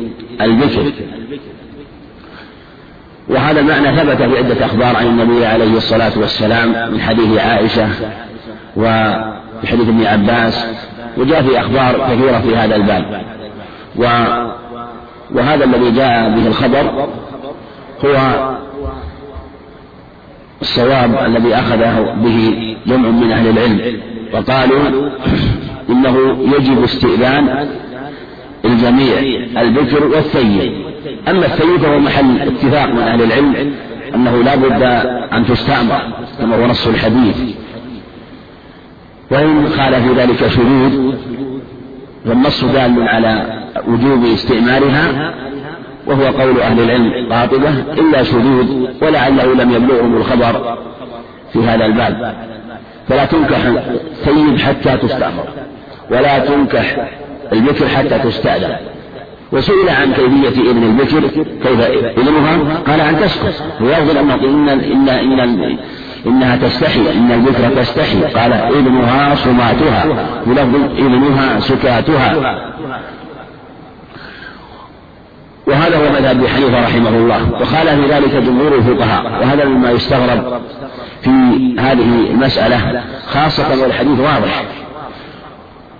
البكر. 0.40 0.92
وهذا 3.30 3.60
المعنى 3.60 3.96
ثبت 3.96 4.16
في 4.16 4.38
عدة 4.38 4.66
أخبار 4.66 4.96
عن 4.96 5.06
النبي 5.06 5.46
عليه 5.46 5.76
الصلاة 5.76 6.12
والسلام 6.16 6.92
من 6.92 7.00
حديث 7.00 7.38
عائشة 7.38 7.88
وفي 8.76 9.66
حديث 9.66 9.88
ابن 9.88 10.06
عباس 10.06 10.66
وجاء 11.16 11.42
في 11.42 11.60
أخبار 11.60 12.06
كثيرة 12.10 12.38
في 12.38 12.56
هذا 12.56 12.76
الباب. 12.76 13.22
و 13.96 14.02
وهذا 15.30 15.64
الذي 15.64 15.90
جاء 15.90 16.30
به 16.30 16.46
الخبر 16.46 17.08
هو 18.04 18.16
الصواب 20.62 21.18
الذي 21.26 21.54
أخذه 21.54 22.14
به 22.16 22.76
جمع 22.86 23.08
من 23.08 23.32
أهل 23.32 23.48
العلم. 23.48 24.00
وقالوا 24.34 25.10
إنه 25.90 26.38
يجب 26.56 26.84
استئذان 26.84 27.68
الجميع 28.64 29.18
البكر 29.62 30.04
والثيب. 30.04 30.87
أما 31.30 31.46
الثيب 31.46 31.76
فهو 31.76 31.98
محل 31.98 32.48
اتفاق 32.48 32.86
من 32.86 32.98
أهل 32.98 33.22
العلم 33.22 33.74
أنه 34.14 34.42
لا 34.42 34.54
بد 34.54 34.82
أن 35.32 35.46
تستأمر 35.46 36.00
كما 36.38 36.56
هو 36.56 36.66
نص 36.66 36.86
الحديث. 36.86 37.36
وإن 39.30 39.66
قال 39.78 40.02
في 40.02 40.12
ذلك 40.16 40.48
شذوذ 40.48 41.14
والنص 42.26 42.64
دال 42.64 43.08
على 43.08 43.62
وجوب 43.88 44.24
استئمارها 44.24 45.34
وهو 46.06 46.24
قول 46.24 46.60
أهل 46.60 46.80
العلم 46.80 47.32
قاطبة 47.32 47.68
إلا 47.98 48.22
شذوذ 48.22 48.86
ولعله 49.02 49.54
لم 49.54 49.70
يبلغهم 49.72 50.16
الخبر 50.16 50.78
في 51.52 51.58
هذا 51.58 51.86
الباب. 51.86 52.34
فلا 53.08 53.24
تنكح 53.24 53.64
الثيب 53.66 54.58
حتى 54.58 54.96
تستأمر 54.96 55.44
ولا 56.10 56.38
تنكح 56.38 57.08
البكر 57.52 57.88
حتى 57.88 58.18
تستأذن. 58.18 58.76
وسئل 59.52 59.88
عن 59.88 60.12
كيفية 60.12 60.70
إذن 60.70 60.82
البكر 60.82 61.20
كيف 61.62 61.80
إذنها 62.18 62.78
قال 62.86 63.00
أن 63.00 63.20
تسكت 63.20 63.62
ويفضل 63.80 64.18
أن 64.18 64.30
إن 64.30 64.68
إن 64.68 65.08
إن 65.08 65.78
إنها 66.26 66.56
تستحي 66.56 67.00
إن 67.00 67.32
البكر 67.32 67.82
تستحي. 67.82 68.22
قال 68.22 68.52
إذنها 68.52 69.34
صماتها 69.34 70.04
ولفظ 70.46 70.74
إذنها 70.98 71.60
سكاتها. 71.60 72.34
وهذا 75.66 75.96
هو 75.96 76.12
مذهب 76.12 76.38
أبي 76.38 76.48
حنيفة 76.48 76.84
رحمه 76.84 77.08
الله. 77.08 77.52
وقال 77.52 77.86
في 77.86 78.14
ذلك 78.14 78.34
جمهور 78.34 78.74
الفقهاء. 78.74 79.42
وهذا 79.42 79.64
مما 79.64 79.90
يستغرب 79.90 80.60
في 81.22 81.30
هذه 81.78 82.30
المسألة 82.30 83.02
خاصة 83.26 83.82
والحديث 83.82 84.20
واضح. 84.20 84.64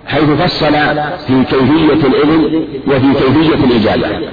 حيث 0.09 0.23
فصل 0.23 0.73
في 1.27 1.43
كيفية 1.43 2.07
الإذن 2.07 2.65
وفي 2.87 3.13
كيفية 3.13 3.65
الإجابة 3.65 4.29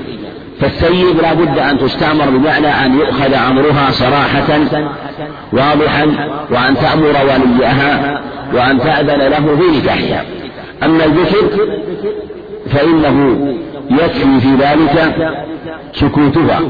فالثيب 0.60 1.20
لا 1.22 1.34
بد 1.34 1.58
أن 1.58 1.78
تستعمر 1.78 2.30
بمعنى 2.30 2.66
أن 2.66 2.98
يؤخذ 2.98 3.34
أمرها 3.34 3.90
صراحة 3.90 4.60
واضحا 5.52 6.04
وأن 6.50 6.76
تأمر 6.76 7.14
وليها 7.24 8.20
وأن 8.54 8.78
تأذن 8.78 9.20
له 9.20 9.56
في 9.56 9.78
نكاحها. 9.78 10.24
أما 10.82 11.04
الذكر 11.04 11.68
فإنه 12.70 13.46
يكفي 13.90 14.40
في 14.40 14.54
ذلك 14.58 15.14
سكوتها. 15.92 16.60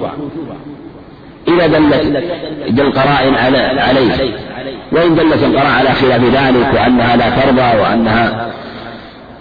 إذا 1.48 1.66
دلت 1.66 2.80
القرائن 2.80 3.34
عليه. 3.78 4.34
وإن 4.92 5.14
دلت 5.14 5.42
القرائن 5.42 5.76
على 5.76 5.88
خلاف 5.88 6.22
ذلك 6.22 6.74
وأنها 6.74 7.16
لا 7.16 7.30
ترضى 7.30 7.80
وأنها 7.80 8.50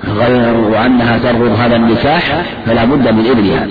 غير 0.04 0.56
وأنها 0.58 1.18
ترفض 1.18 1.60
هذا 1.60 1.76
النكاح 1.76 2.44
فلا 2.66 2.86
بد 2.86 3.08
من 3.08 3.26
إذنها 3.26 3.68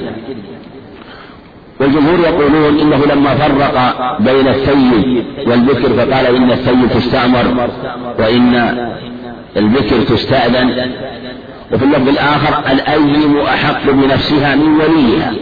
والجمهور 1.80 2.18
يقولون 2.20 2.80
إنه 2.80 3.04
لما 3.14 3.34
فرق 3.34 3.94
بين 4.20 4.48
الثيب 4.48 5.24
والبكر 5.46 5.88
فقال 5.88 6.36
إن 6.36 6.50
الثيب 6.50 6.88
تستأمر 6.94 7.70
وإن 8.18 8.54
البكر 9.56 10.02
تستأذن. 10.02 10.90
وفي 11.72 11.84
اللفظ 11.84 12.08
الآخر 12.08 12.72
الأيم 12.72 13.36
أحق 13.38 13.90
بنفسها 13.90 14.54
من 14.54 14.80
وليها. 14.80 15.32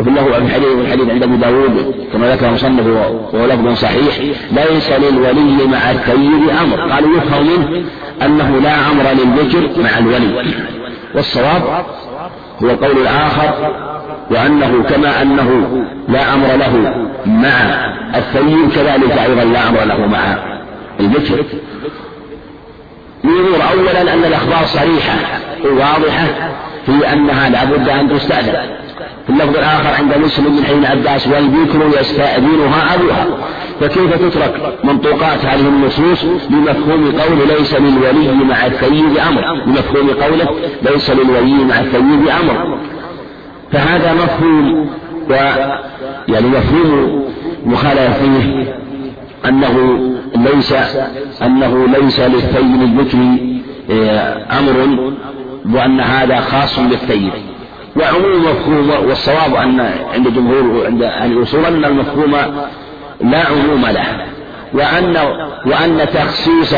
وفي 0.00 0.08
اللفظ 0.08 0.32
في 0.32 0.38
الحديث 0.38 0.68
الحديث 0.78 1.10
عند 1.10 1.22
ابي 1.22 1.36
داود 1.36 1.94
كما 2.12 2.32
ذكر 2.32 2.48
المصنف 2.48 2.86
وهو 2.86 3.46
لفظ 3.46 3.74
صحيح 3.74 4.18
ليس 4.52 4.90
للولي 4.92 5.66
مع 5.66 5.90
الثيب 5.90 6.48
أمر. 6.62 6.92
قالوا 6.92 7.16
يفهم 7.16 7.46
منه 7.46 7.84
أنه 8.22 8.60
لا 8.60 8.90
أمر 8.92 9.04
للذكر 9.12 9.82
مع 9.82 9.98
الولي. 9.98 10.44
والصواب 11.14 11.62
هو 12.62 12.70
القول 12.70 12.98
الآخر 12.98 13.74
وأنه 14.30 14.82
كما 14.88 15.22
أنه 15.22 15.84
لا 16.08 16.34
أمر 16.34 16.46
له 16.56 17.06
مع 17.26 17.90
الثيب 18.14 18.70
كذلك 18.74 19.18
أيضا 19.18 19.44
لا 19.44 19.68
أمر 19.68 19.84
له 19.84 20.06
مع 20.06 20.38
الذكر 21.00 21.44
لأمور 23.24 23.58
أولا 23.72 24.14
أن 24.14 24.24
الأخبار 24.24 24.64
صريحة 24.64 25.14
واضحة 25.64 26.26
في 26.86 27.12
أنها 27.12 27.48
لا 27.48 27.64
بد 27.64 27.88
أن 27.88 28.08
تستأذن. 28.10 28.79
في 29.26 29.32
اللفظ 29.32 29.56
الآخر 29.56 29.94
عند 29.94 30.24
مسلم 30.24 30.56
من 30.56 30.64
حين 30.64 30.84
عباس 30.84 31.28
والبكر 31.28 32.00
يستأذنها 32.00 32.94
أبوها؟ 32.94 33.26
فكيف 33.80 34.14
تترك 34.14 34.78
منطوقات 34.84 35.44
هذه 35.44 35.68
النصوص 35.68 36.24
بمفهوم 36.50 37.12
قول 37.12 37.48
ليس 37.58 37.74
للولي 37.74 38.44
مع 38.44 38.66
الثيب 38.66 39.16
أمر؟ 39.28 39.64
بمفهوم 39.66 40.10
قوله 40.10 40.48
ليس 40.82 41.10
للولي 41.10 41.64
مع 41.64 41.80
الثيب 41.80 42.28
أمر. 42.42 42.78
فهذا 43.72 44.14
مفهوم 44.14 44.90
و 45.30 45.32
يعني 46.28 46.46
مفهوم 46.46 47.24
مخالفة 47.64 48.12
فيه 48.12 48.74
أنه 49.48 49.98
ليس 50.36 50.74
أنه 51.42 51.86
ليس 51.86 52.20
للثيب 52.20 52.82
البكري 52.82 53.60
آه، 53.90 54.58
أمر 54.58 55.12
وأن 55.74 56.00
هذا 56.00 56.36
خاص 56.40 56.80
بالثيب 56.80 57.32
وعموم 57.96 58.44
مفهوم 58.44 59.08
والصواب 59.08 59.54
أن 59.54 59.80
عند 60.14 60.28
جمهور 60.28 60.86
عند 60.86 61.02
أهل 61.02 61.32
الأصول 61.32 61.64
أن 61.64 61.84
المفهوم 61.84 62.32
لا 63.20 63.46
عموم 63.46 63.86
له 63.86 64.26
وأن 64.74 65.16
وأن 65.66 66.06
تخصيص 66.14 66.74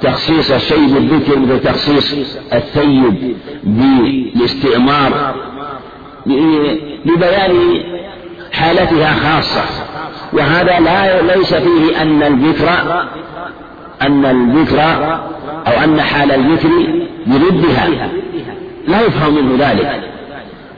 تخصيص 0.00 0.50
الشيء 0.50 0.86
بالذكر 0.94 1.38
مثل 1.38 1.60
تخصيص 1.60 2.14
الثيب 2.52 3.36
بالاستئمار 3.64 5.34
لبيان 7.06 7.82
حالتها 8.52 9.14
خاصة. 9.14 9.64
وهذا 10.32 10.80
لا 10.80 11.22
ليس 11.22 11.54
فيه 11.54 12.02
أن 12.02 12.22
الذكر 12.22 12.68
أن 14.02 14.24
الذكر 14.24 14.80
أو 15.66 15.84
أن 15.84 16.00
حال 16.00 16.32
الذكر 16.32 16.68
بضدها 17.26 18.10
لا 18.86 19.00
يفهم 19.00 19.34
منه 19.34 19.68
ذلك. 19.68 20.00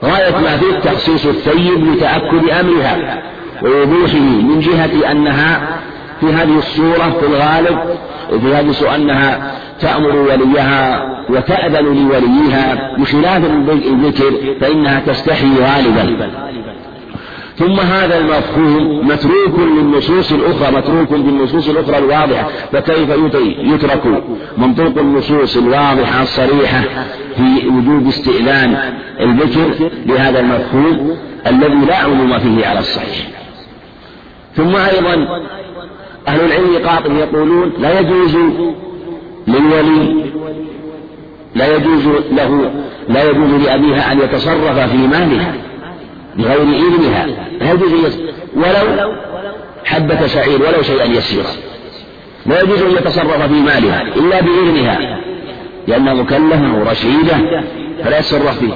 غاية 0.03 0.31
ما 0.31 0.57
فيه 0.57 0.91
تخصيص 0.91 1.25
الثيب 1.25 1.93
لتأكد 1.93 2.49
أمرها 2.49 3.23
ووضوحه 3.63 4.19
من 4.19 4.59
جهة 4.59 5.11
أنها 5.11 5.79
في 6.19 6.25
هذه 6.25 6.57
الصورة 6.57 7.17
في 7.19 7.25
الغالب 7.25 7.79
في 8.29 8.55
هذه 8.55 8.95
أنها 8.95 9.51
تأمر 9.79 10.15
وليها 10.15 11.09
وتأذن 11.29 11.85
لوليها 11.85 12.95
بخلاف 12.97 13.45
الذكر 13.69 14.55
فإنها 14.61 14.99
تستحي 14.99 15.47
غالبا. 15.59 16.29
ثم 17.59 17.79
هذا 17.79 18.17
المفهوم 18.17 19.07
متروك 19.07 19.59
للنصوص 19.59 20.31
الأخرى 20.31 20.77
متروك 20.77 21.09
بالنصوص 21.09 21.69
الأخرى 21.69 21.97
الواضحة 21.97 22.47
فكيف 22.71 23.09
يترك 23.59 24.23
منطوق 24.57 24.97
النصوص 24.97 25.57
الواضحة 25.57 26.23
الصريحة 26.23 26.81
في 27.37 27.67
وجوب 27.67 28.07
استئذان 28.07 28.77
البكر 29.19 29.89
لهذا 30.05 30.39
المفهوم 30.39 31.17
الذي 31.47 31.85
لا 31.85 31.95
عموم 31.95 32.39
فيه 32.39 32.67
على 32.67 32.79
الصحيح؟ 32.79 33.27
ثم 34.55 34.75
أيضا 34.75 35.27
أهل 36.27 36.39
العلم 36.41 36.87
قاطب 36.87 37.11
يقولون 37.17 37.71
لا 37.79 37.99
يجوز 37.99 38.37
للولي 39.47 40.25
لا 41.55 41.75
يجوز 41.75 42.07
له 42.31 42.71
لا 43.09 43.29
يجوز 43.29 43.53
لأبيها 43.65 44.11
أن 44.11 44.19
يتصرف 44.19 44.79
في 44.91 44.97
مالها 44.97 45.68
بغير 46.39 46.61
إذنها 46.61 47.25
لا 47.59 47.71
يجوز 47.71 48.19
ولو 48.55 49.13
حبة 49.85 50.27
شعير 50.27 50.61
ولو 50.61 50.81
شيئا 50.81 51.05
يسيرا. 51.05 51.49
لا 52.45 52.61
يجوز 52.61 52.81
أن 52.81 52.91
يتصرف 52.91 53.41
في 53.41 53.53
مالها 53.53 54.01
إلا 54.01 54.41
بإذنها 54.41 55.19
لأنها 55.87 56.13
مكلفة 56.13 56.79
ورشيدة 56.79 57.63
فلا 58.03 58.19
يتصرف 58.19 58.59
فيه. 58.59 58.73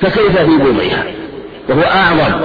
فكيف 0.00 0.38
في 0.38 0.56
بوضعها؟ 0.56 1.04
وهو 1.68 1.82
أعظم 1.82 2.40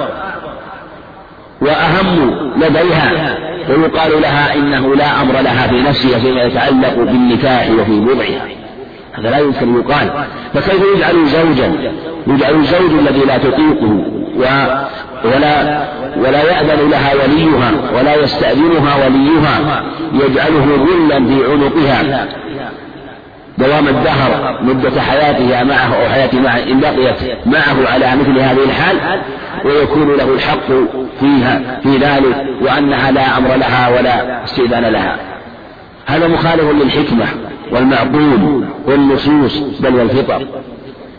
وأهم 1.60 2.30
لديها. 2.56 3.38
ويقال 3.68 4.22
لها 4.22 4.54
إنه 4.54 4.94
لا 4.94 5.22
أمر 5.22 5.32
لها 5.32 5.66
في 5.66 5.82
نفسها 5.82 6.18
فيما 6.18 6.42
يتعلق 6.42 6.94
بالنكاح 6.94 7.70
وفي 7.70 8.00
بضعها. 8.00 8.59
هذا 9.20 9.30
لا 9.30 9.38
يمكن 9.38 9.80
يقال. 9.80 10.10
فكيف 10.54 10.82
يجعل 10.96 11.26
زوجا؟ 11.26 11.92
يجعل 12.26 12.54
الزوج 12.54 12.90
الذي 12.98 13.20
لا 13.20 13.38
تطيقه 13.38 14.04
و 14.36 14.44
ولا 15.24 15.82
ولا 16.16 16.42
يأذن 16.42 16.90
لها 16.90 17.12
وليها 17.14 17.72
ولا 17.98 18.14
يستأذنها 18.14 18.96
وليها 19.06 19.82
يجعله 20.12 20.86
ذلا 20.86 21.26
في 21.26 21.44
عنقها 21.52 22.28
دوام 23.58 23.88
الدهر 23.88 24.58
مدة 24.62 25.00
حياتها 25.00 25.64
معه 25.64 26.02
أو 26.02 26.08
حياته 26.08 26.40
معه 26.40 26.58
إن 26.58 26.80
بقيت 26.80 27.16
معه 27.46 27.92
على 27.92 28.16
مثل 28.16 28.38
هذه 28.38 28.64
الحال 28.64 28.96
ويكون 29.64 30.16
له 30.16 30.34
الحق 30.34 30.66
فيها 31.20 31.80
في 31.82 31.96
ذلك 31.96 32.46
وأنها 32.62 33.10
لا 33.10 33.38
أمر 33.38 33.56
لها 33.56 33.88
ولا 33.88 34.44
استئذان 34.44 34.84
لها. 34.84 35.16
هذا 36.06 36.28
مخالف 36.28 36.70
للحكمة. 36.70 37.26
والمعقول 37.72 38.64
والنصوص 38.86 39.58
بل 39.80 39.94
والفطر. 39.94 40.46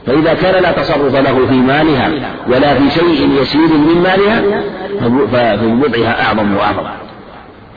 فإذا 0.06 0.34
كان 0.34 0.64
لا 0.64 0.72
تصرف 0.72 1.16
له 1.16 1.48
في 1.50 1.56
مالها 1.56 2.12
ولا 2.48 2.74
في 2.74 2.90
شيء 2.90 3.30
يسير 3.42 3.68
من 3.68 4.02
مالها 4.04 4.42
ففي 5.32 5.66
وضعها 5.66 6.26
أعظم 6.26 6.56
وأعظم 6.56 6.84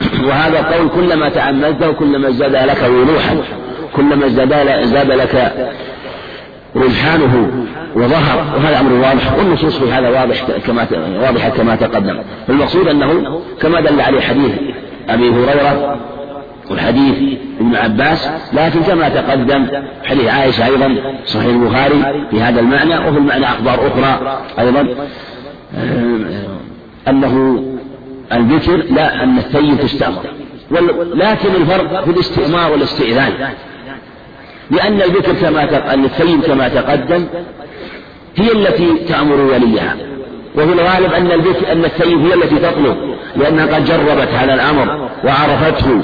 وهذا 0.27 0.59
القول 0.59 0.89
كلما 0.89 1.29
تأملته 1.29 1.91
كلما 1.91 2.27
ازداد 2.27 2.55
لك 2.55 2.89
وضوحا 2.89 3.37
كلما 3.95 4.25
ازداد 4.25 5.11
لك 5.11 5.53
رجحانه 6.75 7.51
وظهر. 7.95 8.45
وهذا 8.55 8.79
أمر 8.79 8.93
واضح 8.93 9.37
والنصوص 9.37 9.77
في 9.77 9.91
هذا 9.91 10.09
واضح 10.09 10.41
كما 10.67 10.87
واضحة 11.21 11.49
كما 11.49 11.75
تقدم. 11.75 12.19
المقصود 12.49 12.87
أنه 12.87 13.41
كما 13.61 13.81
دل 13.81 14.01
عليه 14.01 14.21
حديث 14.21 14.51
أبي 15.09 15.29
هريرة 15.29 15.97
والحديث 16.69 17.39
ابن 17.59 17.75
عباس 17.75 18.29
لكن 18.53 18.81
كما 18.81 19.09
تقدم. 19.09 19.67
حديث 20.03 20.27
عائشة 20.27 20.65
أيضا 20.65 20.95
صحيح 21.25 21.45
البخاري 21.45 22.27
في 22.31 22.41
هذا 22.41 22.59
المعنى 22.59 22.97
وفي 22.97 23.17
المعنى 23.17 23.45
أخبار 23.45 23.87
أخرى 23.87 24.41
أيضا. 24.59 24.95
أنه 27.07 27.63
الذكر 28.33 28.75
لا 28.75 29.23
أن 29.23 29.37
الثيب 29.37 29.77
تستأمر. 29.77 30.23
لكن 31.13 31.49
الفرق 31.55 32.03
في 32.03 32.11
الاستئمار 32.11 32.71
والاستئذان. 32.71 33.31
لأن 34.71 35.01
الذكر 35.01 35.33
كما 35.33 35.93
أن 35.93 36.05
الثيب 36.05 36.41
كما 36.41 36.67
تقدم 36.67 37.25
هي 38.35 38.51
التي 38.51 38.97
تأمر 39.07 39.41
وليها. 39.41 39.95
وفي 40.57 40.73
الغالب 40.73 41.13
أن 41.13 41.31
البيت 41.31 41.63
أن 41.63 41.85
الثيب 41.85 42.25
هي 42.25 42.33
التي 42.33 42.55
تطلب 42.55 42.97
لأنها 43.35 43.65
قد 43.65 43.85
جربت 43.85 44.27
هذا 44.33 44.53
الأمر 44.53 45.09
وعرفته 45.23 46.01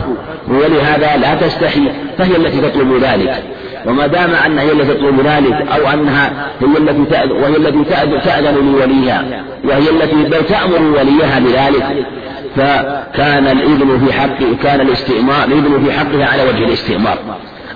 ولهذا 0.48 1.18
لا 1.18 1.36
تستحي 1.36 1.92
فهي 2.18 2.36
التي 2.36 2.62
تطلب 2.62 3.04
ذلك. 3.04 3.44
وما 3.86 4.08
دام 4.08 4.30
أنها 4.46 4.64
هي 4.64 4.72
التي 4.72 4.94
تطلب 4.94 5.20
ذلك 5.20 5.68
أو 5.72 5.94
أنها 5.94 6.48
هي 6.62 6.78
التي 6.78 7.32
وهي 7.32 7.58
التي 7.58 7.84
تأذن 8.26 8.72
لوليها 8.72 9.24
وهي 9.64 9.90
التي 9.90 10.16
بل 10.16 10.46
تأمر 10.46 11.00
وليها 11.00 11.40
بذلك 11.40 12.06
فكان 12.56 13.48
الإذن 13.48 14.06
في 14.06 14.14
حق 14.14 14.64
كان 14.64 14.82
الاستئمار 14.82 15.44
الإذن 15.48 15.84
في 15.86 15.92
حقها 15.92 16.26
على 16.26 16.44
وجه 16.44 16.66
الاستئمار. 16.66 17.18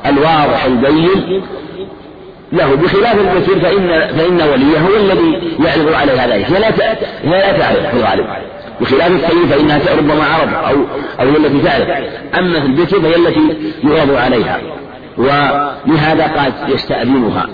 الواضح 0.06 0.66
البين 0.66 1.42
له 2.56 2.76
بخلاف 2.76 3.16
البشير 3.20 3.60
فإن 3.60 4.18
فإن 4.18 4.42
وليه 4.42 4.80
هو 4.80 4.96
الذي 4.96 5.58
يعرض 5.66 5.94
عليها 5.94 6.28
ذلك. 6.28 6.46
هي 6.52 6.60
لا 6.60 6.70
هي 7.24 7.42
لا 7.42 7.58
تعرف 7.58 7.88
في 7.90 7.98
الغالب. 7.98 8.28
بخلاف 8.82 9.12
الطيب 9.12 9.46
فإنها 9.46 9.80
ربما 9.98 10.24
عرض 10.24 10.54
أو 10.54 10.76
أو 11.20 11.30
هي 11.30 11.38
التي 11.38 11.62
تعرف 11.62 11.90
أما 12.40 12.60
في 12.60 12.66
البشر 12.66 13.02
فهي 13.02 13.16
التي 13.16 13.74
يعرض 13.84 14.16
عليها. 14.16 14.60
ولهذا 15.18 16.28
قال 16.28 16.54
يستأذنها. 16.68 17.48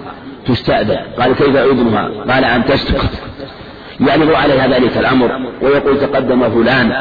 تستأذن. 0.47 0.97
قال 1.19 1.35
كيف 1.35 1.55
أذنها؟ 1.55 2.09
قال 2.29 2.43
أن 2.45 2.65
تسكت. 2.65 3.09
يعرض 3.99 4.33
عليها 4.33 4.67
ذلك 4.67 4.97
الأمر 4.97 5.31
ويقول 5.61 5.99
تقدم 5.99 6.49
فلان 6.49 6.91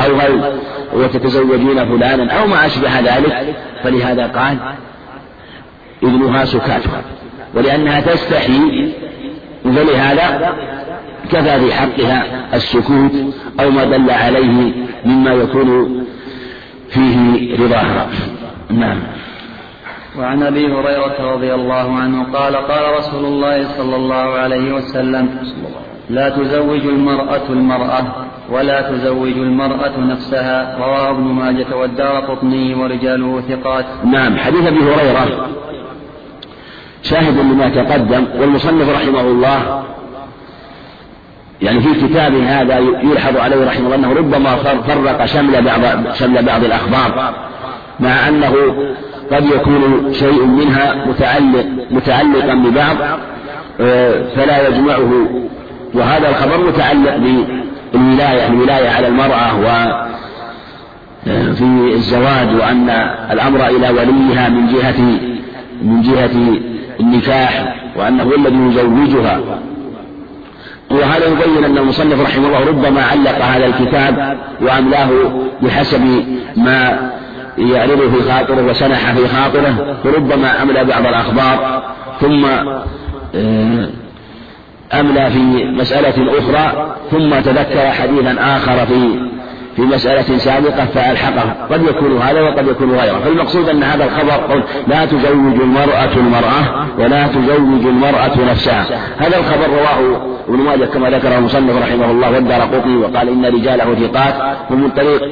أو 0.00 0.14
هل 0.16 0.58
وتتزوجين 0.94 1.84
فلانا 1.84 2.32
أو 2.32 2.46
ما 2.46 2.66
أشبه 2.66 3.00
ذلك. 3.00 3.54
فلهذا 3.82 4.26
قال 4.26 4.56
إذنها 6.02 6.44
سكاتها. 6.44 7.02
ولأنها 7.54 8.00
تستحي 8.00 8.92
فلهذا 9.64 10.56
كفى 11.32 11.60
في 11.60 11.72
حقها 11.74 12.46
السكوت 12.54 13.12
أو 13.60 13.70
ما 13.70 13.84
دل 13.84 14.10
عليه 14.10 14.72
مما 15.04 15.32
يكون 15.32 16.04
فيه 16.90 17.56
رضاها 17.64 18.08
نعم. 18.70 18.98
وعن 20.18 20.42
أبي 20.42 20.66
هريرة 20.66 21.34
رضي 21.34 21.54
الله 21.54 21.94
عنه 21.96 22.32
قال 22.32 22.56
قال 22.56 22.98
رسول 22.98 23.24
الله 23.24 23.68
صلى 23.76 23.96
الله 23.96 24.14
عليه 24.14 24.72
وسلم 24.72 25.28
لا 26.10 26.28
تزوج 26.28 26.80
المرأة 26.80 27.48
المرأة 27.50 28.26
ولا 28.50 28.90
تزوج 28.90 29.32
المرأة 29.32 29.98
نفسها. 29.98 30.78
رواه 30.78 31.10
ابن 31.10 31.22
ماجه 31.22 31.76
والدار 31.76 32.20
قطني 32.20 32.74
ورجاله 32.74 33.40
ثقات. 33.40 33.84
نعم. 34.04 34.36
حديث 34.36 34.66
أبي 34.66 34.78
هريرة 34.78 35.48
شاهد 37.10 37.38
لما 37.38 37.68
تقدم 37.68 38.24
والمصنف 38.40 38.88
رحمه 38.88 39.20
الله 39.20 39.82
يعني 41.62 41.80
في 41.80 42.06
كتابه 42.06 42.60
هذا 42.60 42.78
يلحظ 42.78 43.36
عليه 43.36 43.66
رحمه 43.66 43.86
الله 43.86 43.96
أنه 43.96 44.12
ربما 44.12 44.56
فرق 44.86 45.24
شمل 45.24 45.62
بعض 45.62 46.12
شمل 46.14 46.44
بعض 46.44 46.64
الأخبار 46.64 47.34
مع 48.00 48.28
أنه 48.28 48.54
قد 49.32 49.46
يكون 49.46 50.12
شيء 50.12 50.44
منها 50.44 51.06
متعلق 51.06 51.66
متعلقا 51.90 52.54
ببعض 52.54 52.96
آه، 53.80 54.22
فلا 54.36 54.68
يجمعه. 54.68 55.26
وهذا 55.94 56.28
الخبر 56.28 56.68
متعلق 56.68 57.16
بالولاية 57.16 58.46
الولاية 58.46 58.88
على 58.88 59.08
المرأة 59.08 59.60
و 59.60 59.66
في 61.54 61.92
الزواج 61.94 62.54
وأن 62.54 62.90
الأمر 63.30 63.66
إلى 63.66 63.90
وليها 63.90 64.48
من 64.48 64.66
جهة 64.66 65.00
من 65.82 66.02
جهة 66.02 66.58
النكاح 67.00 67.74
وأنه 67.96 68.22
الذي 68.22 68.56
يزوجها. 68.56 69.40
وهذا 70.90 71.26
يبين 71.26 71.64
أن 71.64 71.78
المصنف 71.78 72.20
رحمه 72.20 72.46
الله 72.46 72.66
ربما 72.68 73.02
علق 73.02 73.44
هذا 73.44 73.66
الكتاب 73.66 74.38
وأملاه 74.60 75.08
بحسب 75.62 76.24
ما 76.56 77.10
يعرض 77.58 78.10
في 78.14 78.32
خاطره 78.32 78.70
وسنح 78.70 79.12
في 79.12 79.28
خاطره 79.28 79.96
وربما 80.04 80.62
أملى 80.62 80.84
بعض 80.84 81.06
الأخبار 81.06 81.82
ثم 82.20 82.44
آه، 83.34 83.88
أملى 84.94 85.30
في 85.30 85.64
مسألة 85.64 86.38
أخرى 86.38 86.96
ثم 87.10 87.30
تذكر 87.30 87.90
حديثا 87.90 88.36
آخر 88.40 88.86
في 88.86 89.28
في 89.76 89.82
مسألة 89.82 90.38
سابقة 90.38 90.84
فألحقه 90.84 91.54
قد 91.70 91.82
يكون 91.82 92.18
هذا 92.18 92.40
وقد 92.40 92.68
يكون 92.68 92.90
غيره. 92.90 93.18
فالمقصود 93.24 93.68
أن 93.68 93.82
هذا 93.82 94.04
الخبر 94.04 94.52
قول 94.52 94.62
لا 94.86 95.04
تزوج 95.04 95.60
المرأة 95.60 96.14
المرأة 96.16 96.86
ولا 96.98 97.26
تزوج 97.26 97.86
المرأة 97.86 98.50
نفسها. 98.50 98.86
هذا 99.18 99.38
الخبر 99.38 99.66
رواه 99.68 100.26
ابن 100.48 100.58
ماجه 100.58 100.84
كما 100.84 101.10
ذكره 101.10 101.38
المصنف 101.38 101.82
رحمه 101.82 102.10
الله 102.10 102.32
والدار 102.32 102.60
قطني 102.60 102.96
وقال 102.96 103.28
إن 103.28 103.44
رجاله 103.44 103.94
ثقات. 103.94 104.34
ومن 104.70 104.90
طريق 104.90 105.22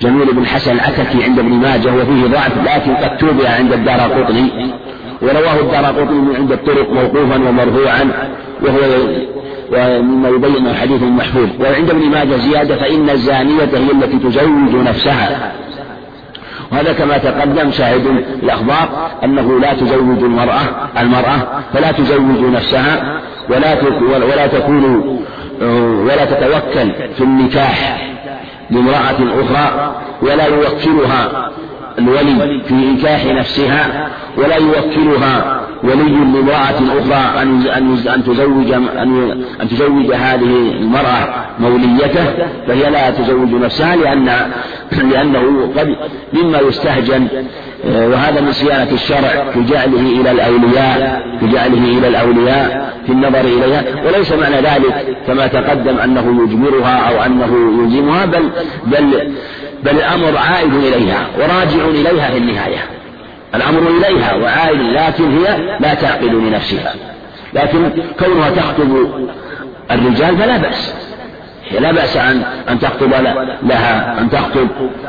جميل 0.00 0.32
بن 0.32 0.46
حسن 0.46 0.72
العتكي 0.72 1.24
عند 1.24 1.38
ابن 1.38 1.52
ماجه 1.52 1.88
وفيه 1.94 2.26
ضعف 2.26 2.52
لكن 2.66 2.94
قد 2.94 3.16
توبع 3.16 3.48
عند 3.48 3.72
الدار 3.72 4.00
قطني. 4.00 4.70
ورواه 5.22 5.60
الدار 5.60 5.84
قطني 5.84 6.36
عند 6.36 6.52
الطرق 6.52 6.92
موقوفا 6.92 7.48
ومرفوعا 7.48 8.10
وهو 8.62 8.78
ومما 9.72 10.28
يبين 10.28 10.66
الحديث 10.66 11.02
محفوظ 11.02 11.48
وعند 11.60 11.90
ابن 11.90 12.10
ماجه 12.10 12.36
زيادة 12.36 12.76
فإن 12.76 13.10
الزانية 13.10 13.70
هي 13.74 13.90
التي 13.92 14.18
تزوج 14.18 14.74
نفسها. 14.74 15.52
وهذا 16.72 16.92
كما 16.92 17.18
تقدم 17.18 17.70
شاهد 17.70 18.06
الأخبار 18.42 19.10
أنه 19.24 19.60
لا 19.60 19.72
تزوج 19.72 20.22
المرأة 20.22 20.60
المرأة 21.00 21.62
فلا 21.74 21.92
تزوج 21.92 22.40
نفسها 22.52 23.20
ولا 23.50 23.82
ولا 24.24 24.46
تكون 24.46 24.84
ولا 26.04 26.24
تتوكل 26.24 26.92
في 27.16 27.20
النكاح 27.24 28.06
لامرأة 28.70 29.42
أخرى 29.42 29.94
ولا 30.22 30.46
يوكلها 30.46 31.50
الولي 31.98 32.62
في 32.68 32.74
إنكاح 32.74 33.26
نفسها 33.26 34.10
ولا 34.36 34.56
يوكلها 34.56 35.60
ولي 35.82 36.10
لامرأة 36.10 36.98
أخرى 36.98 37.42
أن 37.42 37.66
أن 37.66 37.98
أن 38.14 38.24
تزوج 38.24 38.72
أن 38.72 39.44
أن 39.62 39.68
تزوج 39.68 40.12
هذه 40.12 40.72
المرأة 40.80 41.44
موليته 41.60 42.24
فهي 42.66 42.90
لا 42.90 43.10
تزوج 43.10 43.54
نفسها 43.54 43.96
لأن 43.96 44.50
لأنه 44.92 45.72
قد 45.76 45.96
مما 46.32 46.58
يستهجن 46.58 47.28
آه، 47.84 48.08
وهذا 48.08 48.40
من 48.40 48.52
صيانة 48.52 48.92
الشرع 48.92 49.50
في 49.52 49.62
جعله 49.64 50.00
إلى 50.20 50.30
الأولياء 50.30 51.22
في 51.40 51.46
جعله 51.46 51.98
إلى 51.98 52.08
الأولياء 52.08 52.94
في 53.06 53.12
النظر 53.12 53.40
إليها 53.40 53.84
وليس 54.06 54.32
معنى 54.32 54.56
ذلك 54.56 55.16
كما 55.26 55.46
تقدم 55.46 55.98
أنه 55.98 56.42
يجبرها 56.42 57.08
أو 57.08 57.22
أنه 57.22 57.82
يلزمها 57.82 58.26
بل 58.26 58.50
بل 58.86 59.32
بل 59.84 59.90
الأمر 59.90 60.36
عائد 60.36 60.74
إليها 60.74 61.26
وراجع 61.38 61.84
إليها 61.88 62.30
في 62.30 62.38
النهاية. 62.38 62.99
الأمر 63.54 63.90
إليها 63.90 64.34
وعائد 64.34 64.80
لكن 64.80 65.38
هي 65.38 65.76
لا 65.80 65.94
تعقل 65.94 66.34
لنفسها. 66.34 66.94
لكن 67.54 67.90
كونها 68.18 68.50
تخطب 68.50 69.08
الرجال 69.90 70.36
فلا 70.36 70.56
بأس. 70.56 70.94
لا 71.80 71.92
بأس 71.92 72.16
أن 72.16 72.42
أن 72.68 72.78
تخطب 72.78 73.10
لها 73.62 74.20
أن 74.20 74.30
تخطب. 74.30 74.68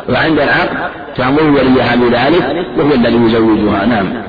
وعند 0.10 0.40
العقد 0.40 0.92
تأمر 1.16 1.44
وليها 1.44 1.96
بذلك 1.96 2.68
وهو 2.78 2.94
الذي 2.94 3.16
يزوجها. 3.16 3.86
نعم. 3.86 4.24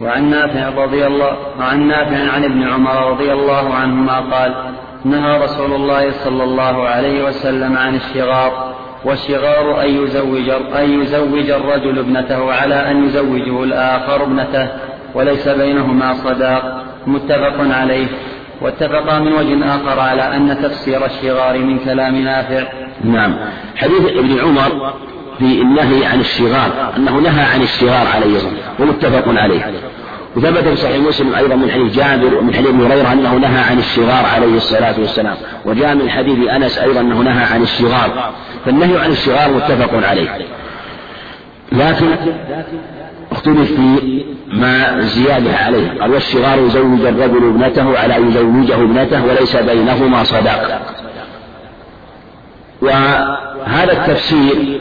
وعن 0.00 0.30
نافع 0.30 0.84
رضي 0.84 1.06
الله 1.06 1.36
وعن 1.58 1.88
نافع 1.88 2.32
عن 2.32 2.44
ابن 2.44 2.62
عمر 2.62 3.10
رضي 3.10 3.32
الله 3.32 3.74
عنهما 3.74 4.20
قال 4.20 4.54
نهى 5.04 5.44
رسول 5.44 5.72
الله 5.72 6.12
صلى 6.12 6.44
الله 6.44 6.88
عليه 6.88 7.24
وسلم 7.24 7.76
عن 7.76 7.94
الشغار 7.94 8.74
والشغار 9.04 9.82
أن 9.82 10.04
يزوج 10.04 10.48
أن 10.78 11.02
يزوج 11.02 11.50
الرجل 11.50 11.98
ابنته 11.98 12.52
على 12.52 12.90
أن 12.90 13.04
يزوجه 13.04 13.64
الآخر 13.64 14.22
ابنته 14.22 14.68
وليس 15.14 15.48
بينهما 15.48 16.14
صداق. 16.14 16.84
متفق 17.06 17.76
عليه. 17.78 18.06
واتفقا 18.60 19.18
من 19.18 19.32
وجه 19.32 19.74
آخر 19.74 20.00
على 20.00 20.36
أن 20.36 20.58
تفسير 20.62 21.06
الشغار 21.06 21.58
من 21.58 21.78
كلام 21.78 22.16
نافع. 22.16 22.62
نعم. 23.04 23.34
حديث 23.76 24.06
ابن 24.06 24.40
عمر 24.40 24.92
في 25.38 25.62
النهي 25.62 26.06
عن 26.06 26.20
الشغار 26.20 26.92
أنه 26.96 27.16
نهى 27.16 27.44
عن 27.54 27.62
الشغار 27.62 28.06
عليه 28.14 28.40
ومتفق 28.80 29.24
عليه. 29.28 29.72
وثبت 30.36 30.68
في 30.68 30.76
صحيح 30.76 30.96
مسلم 30.96 31.34
أيضا 31.34 31.54
من 31.54 31.70
حديث 31.70 31.96
جابر 31.96 32.38
ومن 32.38 32.54
حديث 32.54 32.70
هريرة 32.70 33.12
أنه 33.12 33.34
نهى 33.34 33.60
عن 33.70 33.78
الشغار 33.78 34.26
عليه 34.34 34.56
الصلاة 34.56 34.94
والسلام 35.00 35.36
وجاء 35.64 35.94
من 35.94 36.10
حديث 36.10 36.48
أنس 36.48 36.78
أيضا 36.78 37.00
أنه 37.00 37.22
نهى 37.22 37.44
عن 37.44 37.62
الشغار 37.62 38.32
فالنهي 38.64 38.98
عن 38.98 39.10
الشغار 39.10 39.52
متفق 39.52 40.08
عليه. 40.08 40.28
لكن 41.72 42.06
اختلف 43.32 43.72
في 43.72 44.24
ما 44.52 45.00
زيادة 45.00 45.56
عليه 45.56 46.00
قال 46.00 46.10
والشغار 46.10 46.58
يزوج 46.58 47.00
الرجل 47.00 47.48
ابنته 47.48 47.98
على 47.98 48.14
يزوجه 48.14 48.74
ابنته 48.74 49.24
وليس 49.24 49.56
بينهما 49.56 50.24
صداق. 50.24 50.82
وهذا 52.82 53.92
التفسير 53.92 54.80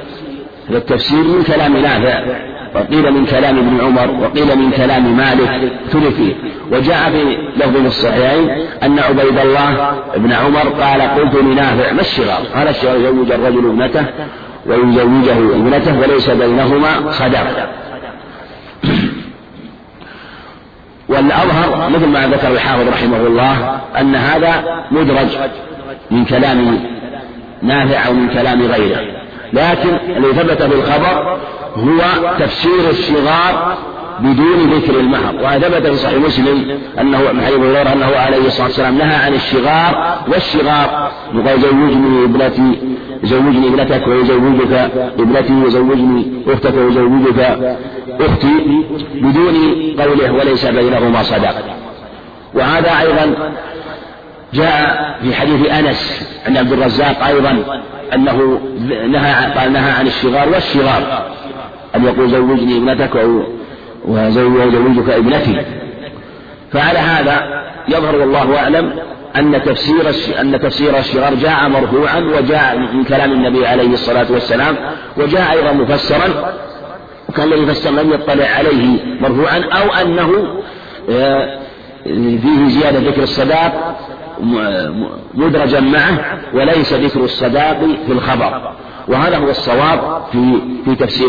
هذا 0.70 0.78
التفسير 0.78 1.24
من 1.24 1.44
كلام 1.44 1.78
نافع 1.78 2.51
وقيل 2.76 3.12
من 3.12 3.26
كلام 3.26 3.58
ابن 3.58 3.82
عمر 3.82 4.12
وقيل 4.22 4.58
من 4.58 4.72
كلام 4.72 5.18
مالك 5.18 5.72
فيه 5.92 6.36
وجاء 6.72 7.12
في 7.12 7.38
لفظ 7.56 7.86
الصحيحين 7.86 8.50
أن 8.84 9.00
عبيد 9.00 9.40
الله 9.40 9.92
بن 10.16 10.32
عمر 10.32 10.70
قال 10.70 11.02
قلت 11.02 11.36
لنافع 11.36 11.92
ما 11.92 12.02
الشغار 12.02 12.44
قال 12.56 12.68
الشغار 12.68 12.96
يزوج 12.96 13.32
الرجل 13.32 13.70
ابنته 13.70 14.06
ويزوجه 14.66 15.56
ابنته 15.56 16.00
وليس 16.00 16.30
بينهما 16.30 17.12
صداق 17.12 17.70
والأظهر 21.10 21.90
مثل 21.90 22.08
ما 22.08 22.28
ذكر 22.28 22.48
الحافظ 22.48 22.88
رحمه 22.88 23.18
الله 23.18 23.82
أن 24.00 24.16
هذا 24.16 24.84
مدرج 24.92 25.28
من 26.12 26.26
كلام 26.26 26.80
نافع 27.62 28.08
أو 28.08 28.14
من 28.14 28.30
كلام 28.30 28.62
غيره. 28.62 29.00
لكن 29.54 29.90
الذي 30.18 30.34
ثبت 30.34 30.64
في 30.64 30.76
الخبر 30.76 31.38
هو 31.76 32.00
تفسير 32.40 32.90
الصغار 32.90 33.78
بدون 34.20 34.72
ذكر 34.74 35.00
المهر. 35.00 35.36
وثبت 35.36 35.88
في 35.88 35.96
صحيح 35.96 36.18
مسلم 36.18 36.80
انه 37.00 37.32
من 37.34 37.42
حديث 37.42 37.58
هريرة 37.58 37.94
أنه 37.94 38.06
عليه 38.16 38.48
الصلاة 38.48 38.68
والسلام 38.68 38.98
نهى 38.98 39.16
عن 39.16 39.34
الشغار 39.34 40.18
والشغار 40.28 41.12
يقال 41.34 41.62
زوجني 41.62 42.26
ابنتي 42.26 42.80
زوجني 43.24 43.68
ابنتك 43.68 44.08
ويزوجك 44.08 44.92
ابنتي 45.20 45.54
وزوجني 45.54 46.44
أختك 46.48 46.74
ويزوجك 46.76 47.78
أختي 48.20 48.84
بدون 49.16 49.56
قوله 50.00 50.32
وليس 50.32 50.66
بينهما 50.66 51.24
صداق 51.24 51.78
وهذا 52.54 52.92
أيضا 53.02 53.54
جاء 54.54 55.18
في 55.22 55.36
حديث 55.36 55.72
أنس 55.72 56.28
عند 56.48 56.58
عبد 56.58 56.74
الرزاق 56.74 57.26
أيضا 57.28 57.82
أنه 58.14 58.60
نهى 59.08 59.52
قال 59.58 59.74
نهى 59.74 59.92
عن 59.92 60.08
الشغار 60.08 60.50
والشغار 60.50 61.31
أن 61.96 62.06
يقول 62.06 62.30
زوجني 62.30 62.78
ابنتك 62.78 63.16
وزوجك 64.06 65.10
ابنتي. 65.10 65.62
فعلى 66.72 67.00
هذا 67.00 67.42
يظهر 67.90 68.16
والله 68.16 68.58
أعلم 68.60 68.94
أن 69.36 69.62
تفسير 69.66 70.10
أن 70.42 70.60
تفسير 70.60 70.98
الشغار 71.00 71.36
جاء 71.36 71.70
مرفوعا 71.70 72.20
وجاء 72.20 72.78
من 72.94 73.04
كلام 73.04 73.32
النبي 73.32 73.68
عليه 73.68 73.94
الصلاة 73.94 74.32
والسلام 74.32 74.76
وجاء 75.18 75.52
أيضا 75.52 75.72
مفسرا. 75.72 76.54
وكان 77.30 77.54
الذي 77.54 77.66
فسر 77.66 77.92
لم 77.92 78.14
يطلع 78.14 78.46
عليه 78.46 78.98
مرفوعا 79.22 79.60
أو 79.60 79.94
أنه 80.02 80.62
آه، 81.10 81.60
فيه 82.04 82.68
زيادة 82.68 83.00
ذكر 83.00 83.24
الصداق 83.24 83.98
مدرجا 85.34 85.80
معه 85.80 86.40
وليس 86.54 86.94
ذكر 86.94 87.24
الصداق 87.24 87.80
في 88.06 88.12
الخبر. 88.12 88.74
وهذا 89.12 89.38
هو 89.38 89.50
الصواب 89.50 90.22
في 90.32 90.60
في 90.86 90.96
تفسير 90.96 91.28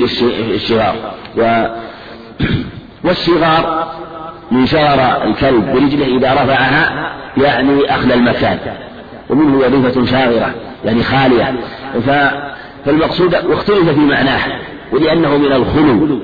الشغار. 0.55 0.95
و 1.39 1.67
والشغار 3.05 3.93
من 4.51 4.67
شغر 4.67 5.25
الكلب 5.25 5.73
برجله 5.73 6.17
إذا 6.17 6.33
رفعها 6.33 7.13
يعني 7.37 7.95
أخذ 7.95 8.13
المكان. 8.13 8.59
ومنه 9.31 9.59
وظيفة 9.59 10.07
شاغرة 10.07 10.55
يعني 10.85 11.03
خالية. 11.03 11.55
فالمقصود 12.85 13.35
واختلف 13.35 13.89
في 13.89 14.01
معناه 14.01 14.41
ولأنه 14.93 15.37
من 15.37 15.53
الخلو. 15.53 16.21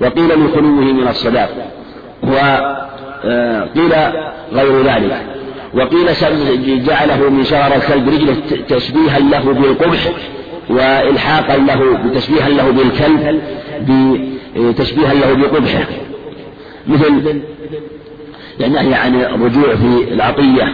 وقيل 0.00 0.28
لخلوه 0.28 0.84
من 0.92 1.08
الصداق. 1.08 1.50
وقيل 2.22 3.92
غير 4.52 4.82
ذلك. 4.82 5.26
وقيل 5.74 6.14
جعله 6.84 7.30
من 7.30 7.44
شرر 7.44 7.76
الكلب 7.76 8.08
رجله 8.08 8.36
تشبيها 8.68 9.18
له 9.18 9.52
بالقبح. 9.52 10.00
وإلحاقا 10.70 11.56
له 11.56 11.98
بتشبيها 11.98 12.48
له 12.48 12.70
بالكلب 12.70 13.42
بتشبيها 14.56 15.14
له 15.14 15.34
بقبحه. 15.34 15.86
مثل 16.86 17.42
النهي 18.60 18.94
عن 18.94 19.14
الرجوع 19.20 19.76
في 19.76 20.12
العطية 20.12 20.64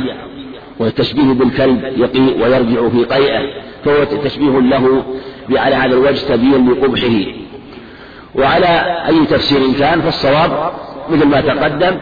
والتشبيه 0.78 1.32
بالكلب 1.32 1.84
يقيء 1.96 2.42
ويرجع 2.42 2.88
في 2.88 3.04
قيئه 3.04 3.40
فهو 3.84 4.04
تشبيه 4.04 4.60
له 4.60 5.04
على 5.50 5.74
هذا 5.74 5.94
الوجه 5.94 6.20
تبين 6.28 6.70
لقبحه. 6.70 7.32
وعلى 8.34 9.04
أي 9.08 9.26
تفسير 9.26 9.60
كان 9.78 10.00
فالصواب 10.00 10.70
مثل 11.10 11.26
ما 11.26 11.40
تقدم 11.40 11.96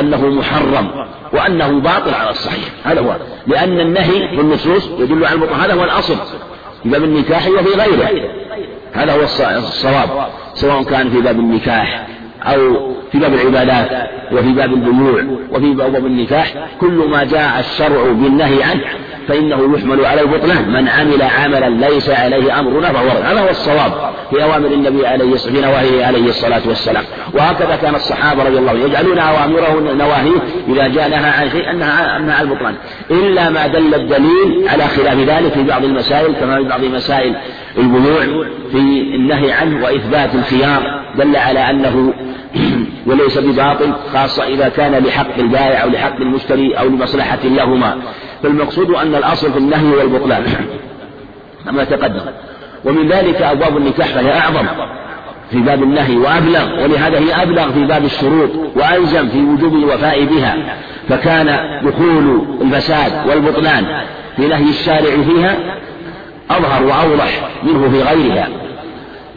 أنه 0.00 0.26
محرم 0.26 0.88
وأنه 1.32 1.80
باطل 1.80 2.14
على 2.14 2.30
الصحيح. 2.30 2.68
هذا 2.84 3.00
هو 3.00 3.16
لأن 3.46 3.80
النهي 3.80 4.28
في 4.28 4.40
النصوص 4.40 4.90
يدل 4.98 5.24
على 5.24 5.40
هذا 5.64 5.74
هو 5.74 5.84
الأصل. 5.84 6.16
في 6.86 6.92
باب 6.92 7.04
النكاح 7.04 7.48
وفي 7.48 7.80
غيره. 7.80 8.30
هذا 8.92 9.12
هو 9.12 9.22
الصواب 9.58 10.08
سواء 10.54 10.82
كان 10.82 11.10
في 11.10 11.20
باب 11.20 11.38
النكاح 11.38 12.06
أو 12.42 12.92
في 13.12 13.18
باب 13.18 13.34
العبادات 13.34 14.10
وفي 14.32 14.52
باب 14.52 14.72
البيوع 14.72 15.24
وفي 15.52 15.74
باب 15.74 16.06
النكاح. 16.06 16.54
كل 16.80 17.08
ما 17.10 17.24
جاء 17.24 17.60
الشرع 17.60 18.02
بالنهي 18.02 18.62
عنه 18.62 18.84
فإنه 19.28 19.74
يحمل 19.76 20.06
على 20.06 20.20
البطلان. 20.20 20.68
من 20.68 20.88
عمل 20.88 21.22
عملا 21.22 21.88
ليس 21.88 22.10
عليه 22.10 22.60
أمرنا 22.60 22.92
فهو 22.92 23.08
هذا 23.08 23.40
هو 23.40 23.48
الصواب 23.50 23.92
في 24.30 24.42
أوامر 24.42 24.66
النبي 24.66 25.06
عليه 25.06 25.36
في 25.36 25.60
نواهيه 25.60 26.04
عليه 26.04 26.28
الصلاة 26.28 26.62
والسلام. 26.68 27.04
وهكذا 27.34 27.76
كان 27.76 27.94
الصحابة 27.94 28.42
رضي 28.42 28.58
الله 28.58 28.70
عنهم 28.70 28.86
يجعلون 28.86 29.18
أوامره 29.18 29.92
نواهيه 29.94 30.42
إذا 30.68 30.88
جاء 30.88 31.08
نهى 31.08 31.30
عن 31.30 31.50
شيء 31.50 31.70
أنها 31.70 32.16
أنها 32.16 32.42
البطلان. 32.42 32.74
إلا 33.10 33.50
ما 33.50 33.66
دل 33.66 33.94
الدليل 33.94 34.68
على 34.68 34.84
خلاف 34.84 35.18
ذلك 35.18 35.52
في 35.52 35.62
بعض 35.62 35.84
المسائل 35.84 36.34
كما 36.34 36.56
في 36.56 36.68
بعض 36.68 36.84
مسائل 36.84 37.36
البيوع 37.78 38.46
في 38.72 38.78
النهي 39.14 39.52
عنه 39.52 39.84
وإثبات 39.84 40.34
الخيار 40.34 41.04
دل 41.18 41.36
على 41.36 41.70
أنه 41.70 42.14
وليس 43.06 43.38
بباطل 43.38 43.92
خاصة 44.12 44.46
إذا 44.46 44.68
كان 44.68 45.04
لحق 45.04 45.38
البائع 45.38 45.82
أو 45.82 45.88
لحق 45.88 46.16
المشتري 46.16 46.74
أو 46.74 46.88
لمصلحة 46.88 47.38
لهما. 47.44 47.96
فالمقصود 48.42 48.90
أن 48.90 49.14
الأصل 49.14 49.52
في 49.52 49.58
النهي 49.58 49.94
والبطلان. 49.94 50.44
كما 51.64 51.84
تقدم. 51.84 52.20
ومن 52.84 53.08
ذلك 53.08 53.42
أبواب 53.42 53.76
النكاح 53.76 54.06
فهي 54.06 54.38
أعظم. 54.38 54.66
في 55.50 55.58
باب 55.58 55.82
النهي 55.82 56.16
وأبلغ 56.16 56.82
ولهذا 56.82 57.18
هي 57.18 57.42
أبلغ 57.42 57.72
في 57.72 57.84
باب 57.84 58.04
الشروط 58.04 58.50
وألزم 58.76 59.28
في 59.28 59.44
وجوب 59.44 59.74
الوفاء 59.74 60.24
بها. 60.24 60.56
فكان 61.08 61.58
دخول 61.84 62.46
الفساد 62.62 63.28
والبطلان 63.28 63.84
في 64.36 64.46
نهي 64.48 64.70
الشارع 64.70 65.22
فيها 65.22 65.56
أظهر 66.50 66.82
وأوضح 66.82 67.48
منه 67.62 67.90
في 67.90 68.02
غيرها. 68.02 68.48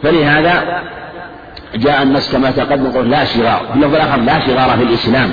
فلهذا 0.02 0.82
جاء 1.74 2.02
النص 2.02 2.32
كما 2.32 2.50
تقدم 2.50 3.10
لا 3.10 3.24
شغار 3.24 3.60
في 3.72 3.74
اللفظ 3.76 3.94
الآخر 3.94 4.20
لا 4.20 4.46
شغار 4.46 4.78
في 4.78 4.82
الإسلام. 4.82 5.30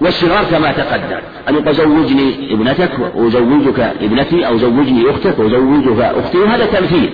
والشغار 0.00 0.44
كما 0.50 0.72
تقدم 0.72 1.18
أن 1.48 1.54
يقول 1.54 1.74
زوجني 1.74 2.54
ابنتك 2.54 2.90
وأزوجك 3.14 3.80
ابنتي 3.80 4.46
أو 4.46 4.58
زوجني 4.58 5.10
أختك 5.10 5.38
وأزوجك 5.38 6.00
أختي 6.00 6.38
وهذا 6.38 6.66
تمثيل. 6.66 7.10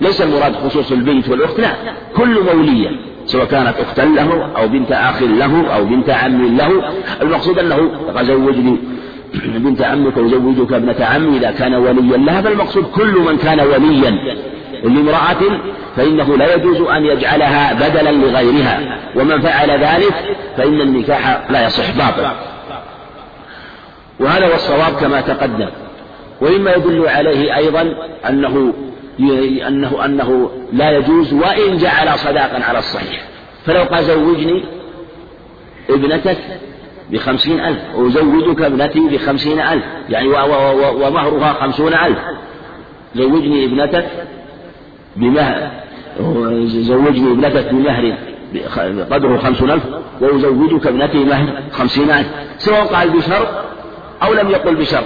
ليس 0.00 0.22
المراد 0.22 0.54
خصوص 0.54 0.92
البنت 0.92 1.28
والأخت 1.28 1.60
لا. 1.60 1.72
كل 2.16 2.38
مولية 2.54 2.88
سواء 3.26 3.44
كانت 3.44 3.74
أختا 3.80 4.02
له 4.02 4.48
أو 4.56 4.68
بنت 4.68 4.92
أخ 4.92 5.22
له 5.22 5.66
أو 5.74 5.84
بنت 5.84 6.10
عم 6.10 6.56
له. 6.56 6.92
المقصود 7.22 7.58
أنه 7.58 7.90
زوجني 8.22 8.76
بنت 9.64 9.82
عمك 9.82 10.16
وزوجك 10.16 10.72
ابنة 10.72 11.04
عمي 11.04 11.36
إذا 11.36 11.50
كان 11.50 11.74
وليا 11.74 12.16
لها 12.16 12.42
فالمقصود 12.42 12.84
كل 12.84 13.18
من 13.18 13.36
كان 13.36 13.60
وليا. 13.60 14.36
لامرأة 14.84 15.60
فإنه 15.96 16.36
لا 16.36 16.54
يجوز 16.54 16.80
أن 16.80 17.04
يجعلها 17.04 17.72
بدلا 17.72 18.10
لغيرها 18.10 18.98
ومن 19.16 19.40
فعل 19.40 19.70
ذلك 19.70 20.36
فإن 20.56 20.80
النكاح 20.80 21.50
لا 21.50 21.66
يصح 21.66 21.90
باطل 21.90 22.36
وهذا 24.20 24.46
هو 24.46 24.54
الصواب 24.54 24.92
كما 25.00 25.20
تقدم. 25.20 25.68
ومما 26.40 26.72
يدل 26.72 27.08
عليه 27.08 27.56
أيضا 27.56 27.94
أنه 28.28 28.74
أنه 29.68 30.04
أنه 30.04 30.50
لا 30.72 30.90
يجوز 30.90 31.32
وإن 31.32 31.76
جعل 31.76 32.18
صداقا 32.18 32.64
على 32.64 32.78
الصحيح. 32.78 33.22
فلو 33.66 33.82
قال 33.82 34.04
زوجني 34.04 34.64
ابنتك 35.90 36.38
بخمسين 37.10 37.60
ألف 37.60 37.78
أزوجك 37.94 38.62
ابنتي 38.62 39.00
بخمسين 39.00 39.60
ألف 39.60 39.84
يعني 40.08 40.28
ومهرها 40.28 41.52
خمسون 41.52 41.94
ألف 41.94 42.18
زوجني 43.14 43.64
ابنتك 43.64 44.06
بمهر. 45.16 45.70
زوجني 46.66 47.32
ابنتك 47.32 47.74
بمهر 47.74 48.16
قدره 49.10 49.36
خمسون 49.36 49.70
ألف 49.70 49.82
وأزوجك 50.20 50.86
ابنتي 50.86 51.24
مهر 51.24 51.46
خمسين 51.72 52.10
ألف. 52.10 52.26
سواء 52.58 52.84
قال 52.84 53.10
بشرط 53.10 53.48
أو 54.22 54.34
لم 54.34 54.50
يقل 54.50 54.74
بشرط 54.74 55.04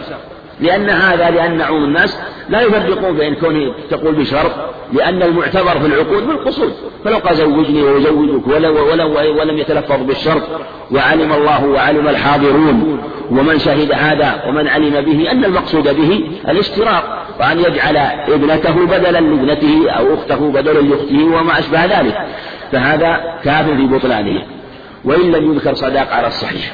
لأن 0.60 0.90
هذا 0.90 1.30
لأن 1.30 1.60
عموم 1.60 1.84
الناس 1.84 2.18
لا 2.48 2.62
يفرقون 2.62 3.16
بين 3.16 3.34
كونه 3.34 3.74
تقول 3.90 4.14
بشرط 4.14 4.52
لأن 4.92 5.22
المعتبر 5.22 5.78
في 5.80 5.86
العقود 5.86 6.26
بالقصود 6.26 6.72
فلو 7.04 7.16
قال 7.16 7.36
زوجني 7.36 7.82
وزوجك 7.82 8.46
ولو 8.46 8.90
ولو 8.90 9.40
ولم 9.40 9.58
يتلفظ 9.58 10.02
بالشرط 10.02 10.42
وعلم 10.90 11.32
الله 11.32 11.66
وعلم 11.66 12.08
الحاضرون 12.08 12.98
ومن 13.30 13.58
شهد 13.58 13.92
هذا 13.92 14.42
ومن 14.48 14.68
علم 14.68 15.00
به 15.00 15.30
أن 15.32 15.44
المقصود 15.44 15.84
به 15.84 16.30
الاشتراط 16.48 17.02
وأن 17.40 17.58
يجعل 17.58 17.96
ابنته 18.28 18.86
بدلا 18.86 19.20
لابنته 19.20 19.90
أو 19.90 20.14
أخته 20.14 20.50
بدلا 20.50 20.80
لأخته 20.80 21.24
وما 21.24 21.58
أشبه 21.58 21.84
ذلك. 21.84 22.26
فهذا 22.72 23.20
كاف 23.44 23.66
في 23.66 23.86
بطلانه. 23.86 24.42
وإن 25.04 25.32
لم 25.32 25.52
يذكر 25.52 25.74
صداق 25.74 26.12
على 26.12 26.26
الصحيح. 26.26 26.72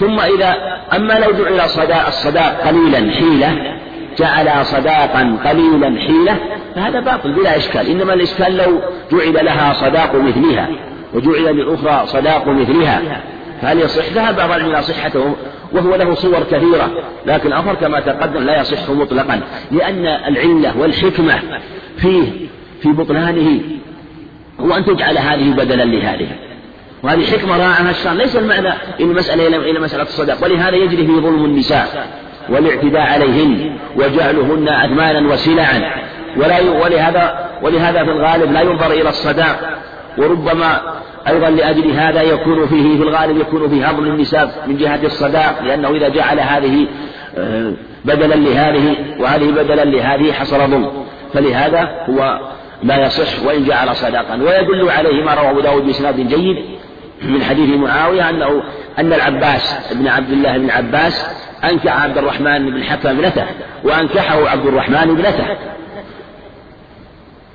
ثم 0.00 0.20
إذا 0.20 0.54
أما 0.96 1.12
لو 1.12 1.32
جعل 1.32 1.68
صداق 1.68 2.06
الصداق 2.06 2.60
قليلا 2.66 3.12
حيلة 3.12 3.78
جعل 4.18 4.66
صداقا 4.66 5.38
قليلا 5.44 6.00
حيلة 6.00 6.36
فهذا 6.74 7.00
باطل 7.00 7.32
بلا 7.32 7.56
إشكال. 7.56 7.90
إنما 7.90 8.14
الإشكال 8.14 8.56
لو 8.56 8.80
جعل 9.12 9.44
لها 9.44 9.72
صداق 9.72 10.14
مثلها 10.14 10.68
وجعل 11.14 11.56
للأخرى 11.56 12.06
صداق 12.06 12.48
مثلها 12.48 13.22
فهل 13.62 13.80
يصح؟ 13.80 14.04
ذهب 14.12 14.36
بعض 14.36 14.50
العلماء 14.50 14.80
صحته 14.80 15.34
وهو 15.74 15.94
له 15.94 16.14
صور 16.14 16.40
كثيرة. 16.50 16.90
لكن 17.26 17.48
الأمر 17.48 17.74
كما 17.74 18.00
تقدم 18.00 18.42
لا 18.42 18.60
يصح 18.60 18.90
مطلقا 18.90 19.40
لأن 19.70 20.06
العلة 20.06 20.78
والحكمة 20.78 21.38
فيه 21.96 22.22
في 22.82 22.88
بطلانه 22.88 23.60
هو 24.60 24.76
أن 24.76 24.84
تجعل 24.84 25.18
هذه 25.18 25.50
بدلا 25.50 25.84
لهذه. 25.84 26.28
وهذه 27.02 27.24
حكمة 27.24 27.56
راعاها 27.56 27.90
الشرع 27.90 28.12
ليس 28.12 28.36
المعنى 28.36 28.68
إن 28.68 29.10
المسألة 29.10 29.46
إلى 29.56 29.80
مسألة 29.80 30.02
الصدق. 30.02 30.44
ولهذا 30.44 30.76
يجري 30.76 31.06
في 31.06 31.12
ظلم 31.12 31.44
النساء 31.44 32.08
والاعتداء 32.48 33.02
عليهن 33.02 33.76
وجعلهن 33.96 34.68
أثمانا 34.68 35.32
وسلعا. 35.32 35.82
ولا 36.36 36.60
ولهذا 36.60 37.50
ولهذا 37.62 38.04
في 38.04 38.10
الغالب 38.10 38.52
لا 38.52 38.60
ينظر 38.60 38.90
إلى 38.90 39.08
الصداق. 39.08 39.78
وربما 40.18 40.80
أيضا 41.28 41.50
لأجل 41.50 41.90
هذا 41.90 42.22
يكون 42.22 42.66
فيه 42.66 42.96
في 42.96 43.02
الغالب 43.02 43.38
يكون 43.38 43.68
فيه 43.68 43.88
هضم 43.88 44.06
النساء 44.06 44.64
من 44.66 44.76
جهة 44.76 45.00
الصداق 45.04 45.62
لأنه 45.62 45.90
إذا 45.90 46.08
جعل 46.08 46.40
هذه 46.40 46.86
آه، 47.38 47.72
بدلا 48.04 48.34
لهذه 48.34 48.96
وهذه 49.18 49.50
بدلا 49.50 49.84
لهذه 49.84 50.32
حصل 50.32 50.58
ظلم. 50.58 50.90
فلهذا 51.34 52.06
هو 52.10 52.40
لا 52.82 53.06
يصح 53.06 53.46
وإن 53.46 53.64
جعل 53.64 53.96
صداقا. 53.96 54.34
ويدل 54.34 54.90
عليه 54.90 55.24
ما 55.24 55.34
روى 55.34 55.50
أبو 55.50 55.60
داود 55.60 55.86
بإسناد 55.86 56.28
جيد 56.28 56.64
من 57.22 57.42
حديث 57.42 57.76
معاوية 57.76 58.30
أنه 58.30 58.62
أن 58.98 59.12
العباس 59.12 59.92
بن 59.92 60.08
عبد 60.08 60.30
الله 60.30 60.58
بن 60.58 60.70
عباس 60.70 61.26
أنكح 61.64 62.02
عبد 62.04 62.18
الرحمن 62.18 62.70
بن 62.70 62.84
حكم 62.84 63.08
ابنته 63.08 63.46
وأنكحه 63.84 64.48
عبد 64.48 64.66
الرحمن 64.66 64.96
ابنته. 65.10 65.73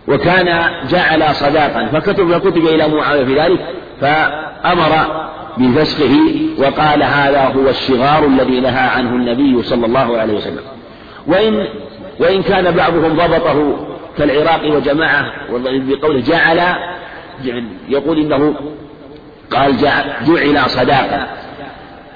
وكان 0.09 0.63
جعل 0.89 1.35
صداقا. 1.35 1.85
فكتب 1.85 2.31
فكتب 2.33 2.67
إلى 2.67 2.87
معاوية 2.87 3.25
في 3.25 3.39
ذلك 3.39 3.59
فأمر 4.01 5.25
بفسخه 5.57 6.17
وقال 6.57 7.03
هذا 7.03 7.41
هو 7.41 7.69
الشغار 7.69 8.25
الذي 8.25 8.59
نهى 8.59 8.89
عنه 8.89 9.09
النبي 9.09 9.63
صلى 9.63 9.85
الله 9.85 10.17
عليه 10.17 10.33
وسلم. 10.33 10.61
وإن 11.27 11.67
وإن 12.19 12.43
كان 12.43 12.71
بعضهم 12.71 13.13
ضبطه 13.13 13.87
كالعراق 14.17 14.75
وجماعة 14.75 15.25
بقوله 15.63 16.19
جعل 16.19 16.59
يقول 17.89 18.19
إنه 18.19 18.55
قال 19.51 19.77
جعل 20.27 20.69
صداقا. 20.69 21.27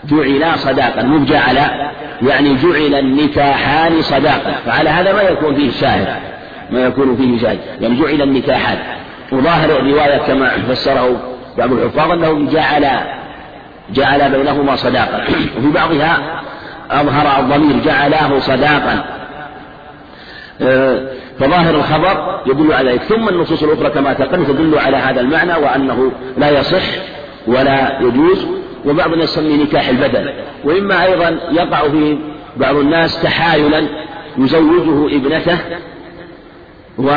جعل 0.06 0.60
صداقا 0.60 1.04
مو 1.04 1.26
جعل 1.26 1.58
يعني 2.22 2.56
جعل 2.56 2.96
النكاحان 3.00 4.02
صداقا. 4.02 4.52
فعلى 4.66 4.90
هذا 4.90 5.14
ما 5.14 5.22
يكون 5.22 5.56
فيه 5.56 5.72
شاهد. 5.72 6.33
ما 6.72 6.86
يكون 6.86 7.16
فيه 7.16 7.42
شاهد 7.42 7.60
يعني 7.82 8.00
جعل 8.00 8.22
النكاحان 8.22 8.78
وظاهر 9.32 9.70
الرواية 9.70 10.18
كما 10.18 10.50
فسره 10.50 11.34
بعض 11.58 11.74
الحفاظ 11.74 12.12
أنه 12.12 12.52
جعل 12.52 12.88
جعل 13.94 14.32
بينهما 14.32 14.76
صداقة 14.76 15.24
وفي 15.58 15.72
بعضها 15.74 16.42
أظهر 16.92 17.40
الضمير 17.40 17.84
جعلاه 17.86 18.40
صداقا. 18.40 19.06
آه، 20.62 21.02
فظاهر 21.40 21.76
الخبر 21.76 22.42
يدل 22.46 22.74
على 22.74 22.92
ذلك. 22.92 23.02
ثم 23.02 23.30
النصوص 23.30 23.64
الأخرى 23.64 23.90
كما 23.90 24.14
تقدم 24.14 24.44
تدل 24.44 24.80
على 24.80 24.98
هذا 24.98 25.22
المعنى 25.22 25.54
وأنه 25.54 26.12
لا 26.38 26.60
يصح 26.60 26.84
ولا 27.48 28.00
يجوز 28.02 28.48
وبعض 28.86 29.14
الناس 29.14 29.38
يسمي 29.38 29.58
نكاح 29.58 29.90
البدل 29.90 30.34
وإما 30.64 31.04
أيضا 31.04 31.40
يقع 31.52 31.90
فيه 31.90 32.18
بعض 32.58 32.76
الناس 32.76 33.22
تحايلا 33.22 33.88
يزوجه 34.38 35.16
ابنته 35.16 35.58
و 36.98 37.12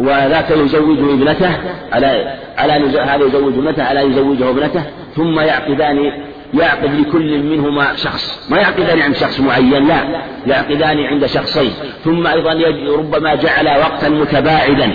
وذاك 0.00 0.50
يزوجه 0.50 1.14
ابنته 1.14 1.56
على 1.92 2.34
على 2.58 2.72
هذا 3.00 3.24
يزوج 3.24 3.52
ابنته 3.52 3.82
على 3.82 4.00
يزوجه 4.00 4.50
ابنته 4.50 4.82
ثم 5.16 5.40
يعقدان 5.40 6.12
يعقد 6.54 6.94
لكل 7.00 7.38
منهما 7.38 7.96
شخص. 7.96 8.50
ما 8.50 8.58
يعقدان 8.58 9.00
عند 9.00 9.16
شخص 9.16 9.40
معين 9.40 9.88
لا. 9.88 10.22
يعقدان 10.46 10.98
عند 10.98 11.26
شخصين. 11.26 11.72
ثم 12.04 12.26
أيضا 12.26 12.52
ربما 12.98 13.34
جعل 13.34 13.68
وقتا 13.68 14.08
متباعدا. 14.08 14.92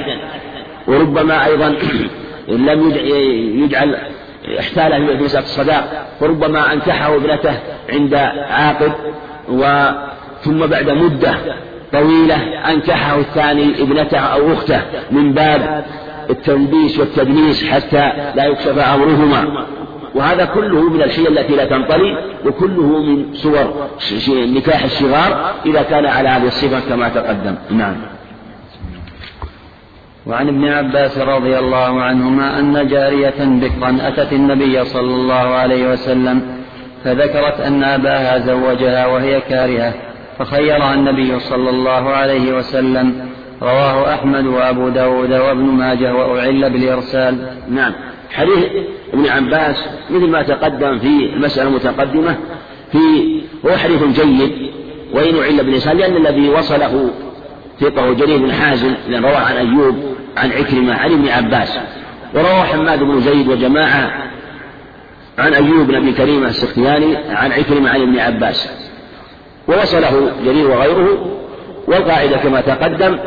وربما 0.87 1.45
أيضا 1.45 1.75
لم 2.47 2.91
يجعل 3.63 3.97
احتال 4.59 5.17
في 5.17 5.23
مسألة 5.23 5.43
الصداق. 5.43 6.07
فربما 6.19 6.73
أنكحه 6.73 7.15
ابنته 7.15 7.59
عند 7.89 8.13
عاقد 8.49 8.91
و 9.49 9.89
ثم 10.41 10.65
بعد 10.65 10.89
مدة 10.89 11.35
طويلة 11.93 12.35
أنكحه 12.71 13.19
الثاني 13.19 13.81
ابنته 13.81 14.17
أو 14.17 14.53
أخته 14.53 14.81
من 15.11 15.33
باب 15.33 15.85
التلبيس 16.29 16.99
والتدنيس 16.99 17.69
حتى 17.69 18.11
لا 18.35 18.45
يكشف 18.45 18.77
أمرهما. 18.77 19.65
وهذا 20.15 20.45
كله 20.45 20.89
من 20.89 21.01
الحيل 21.01 21.27
التي 21.27 21.55
لا 21.55 21.65
تنطلي 21.65 22.17
وكله 22.45 23.03
من 23.03 23.33
صور 23.33 23.87
نكاح 24.29 24.83
الصغار 24.83 25.53
إذا 25.65 25.81
كان 25.81 26.05
على 26.05 26.29
هذه 26.29 26.47
الصفة 26.47 26.79
كما 26.89 27.09
تقدم. 27.09 27.55
نعم. 27.71 27.95
وعن 30.27 30.47
ابن 30.47 30.65
عباس 30.67 31.17
رضي 31.17 31.59
الله 31.59 32.01
عنهما 32.01 32.59
أن 32.59 32.87
جارية 32.87 33.35
بكرا 33.39 33.97
أتت 34.01 34.33
النبي 34.33 34.85
صلى 34.85 35.15
الله 35.15 35.33
عليه 35.33 35.91
وسلم 35.91 36.41
فذكرت 37.03 37.59
أن 37.59 37.83
أباها 37.83 38.39
زوجها 38.39 39.05
وهي 39.07 39.41
كارهة. 39.41 39.93
فخيرها 40.39 40.93
النبي 40.93 41.39
صلى 41.39 41.69
الله 41.69 42.09
عليه 42.09 42.57
وسلم. 42.57 43.29
رواه 43.61 44.13
أحمد 44.13 44.45
وأبو 44.45 44.89
داود 44.89 45.33
وابن 45.33 45.63
ماجه 45.63 46.15
وأعل 46.15 46.69
بالإرسال. 46.69 47.57
نعم. 47.69 47.93
حديث 48.31 48.65
ابن 49.13 49.27
عباس 49.27 49.85
مثل 50.09 50.27
ما 50.27 50.41
تقدم 50.41 50.99
في 50.99 51.33
المسألة 51.33 51.69
المتقدمة 51.69 52.35
في 52.91 53.41
هو 53.65 53.77
حديث 53.77 54.03
جيد 54.03 54.51
وإن 55.13 55.35
أعل 55.39 55.63
بالإرسال 55.63 55.97
لأن 55.97 56.15
الذي 56.15 56.49
وصله 56.49 57.09
ثقة 57.79 58.13
جرير 58.13 58.37
بن 58.37 58.51
حازم 58.51 58.93
لأن 59.09 59.25
رواه 59.25 59.37
عن 59.37 59.55
أيوب 59.55 59.95
عن 60.37 60.51
عكرمة 60.51 60.93
عن 60.93 61.11
ابن 61.11 61.27
عباس. 61.29 61.79
ورواه 62.33 62.63
حماد 62.63 62.99
بن 62.99 63.19
زيد 63.19 63.47
وجماعة 63.47 64.11
عن 65.37 65.53
أيوب 65.53 65.87
بن 65.87 65.95
أبي 65.95 66.11
كريمة 66.11 66.47
السختياني 66.47 67.17
عن 67.17 67.51
عكرمة 67.51 67.89
عن 67.89 68.01
ابن 68.01 68.19
عباس. 68.19 68.84
ووصله 69.67 70.31
جرير 70.45 70.71
وغيره 70.71 71.25
والقاعدة 71.87 72.37
كما 72.37 72.61
تقدم 72.61 73.17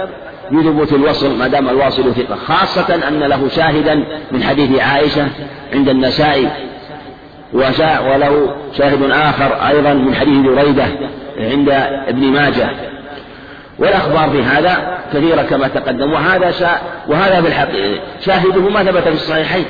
يثبت 0.52 0.92
الوصل 0.92 1.38
ما 1.38 1.48
دام 1.48 1.68
الواصل 1.68 2.14
ثقة 2.14 2.36
خاصة 2.36 3.08
أن 3.08 3.20
له 3.20 3.48
شاهدا 3.48 3.94
من 4.32 4.42
حديث 4.42 4.80
عائشة 4.80 5.28
عند 5.72 5.88
النسائي 5.88 6.48
وله 7.52 8.56
شاهد 8.78 9.10
آخر 9.10 9.68
أيضا 9.68 9.94
من 9.94 10.14
حديث 10.14 10.46
بريدة 10.46 10.84
عند 11.38 11.68
ابن 12.08 12.24
ماجه. 12.24 12.68
والأخبار 13.78 14.30
في 14.30 14.42
هذا 14.42 14.98
كثيرة 15.14 15.42
كما 15.42 15.68
تقدم 15.68 16.12
وهذا 16.12 16.50
شا 16.50 16.80
وهذا 17.08 17.42
في 17.42 17.48
الحقيقة 17.48 18.00
شاهده 18.20 18.60
ما 18.60 18.84
ثبت 18.84 19.02
في 19.02 19.14
الصحيحين 19.14 19.64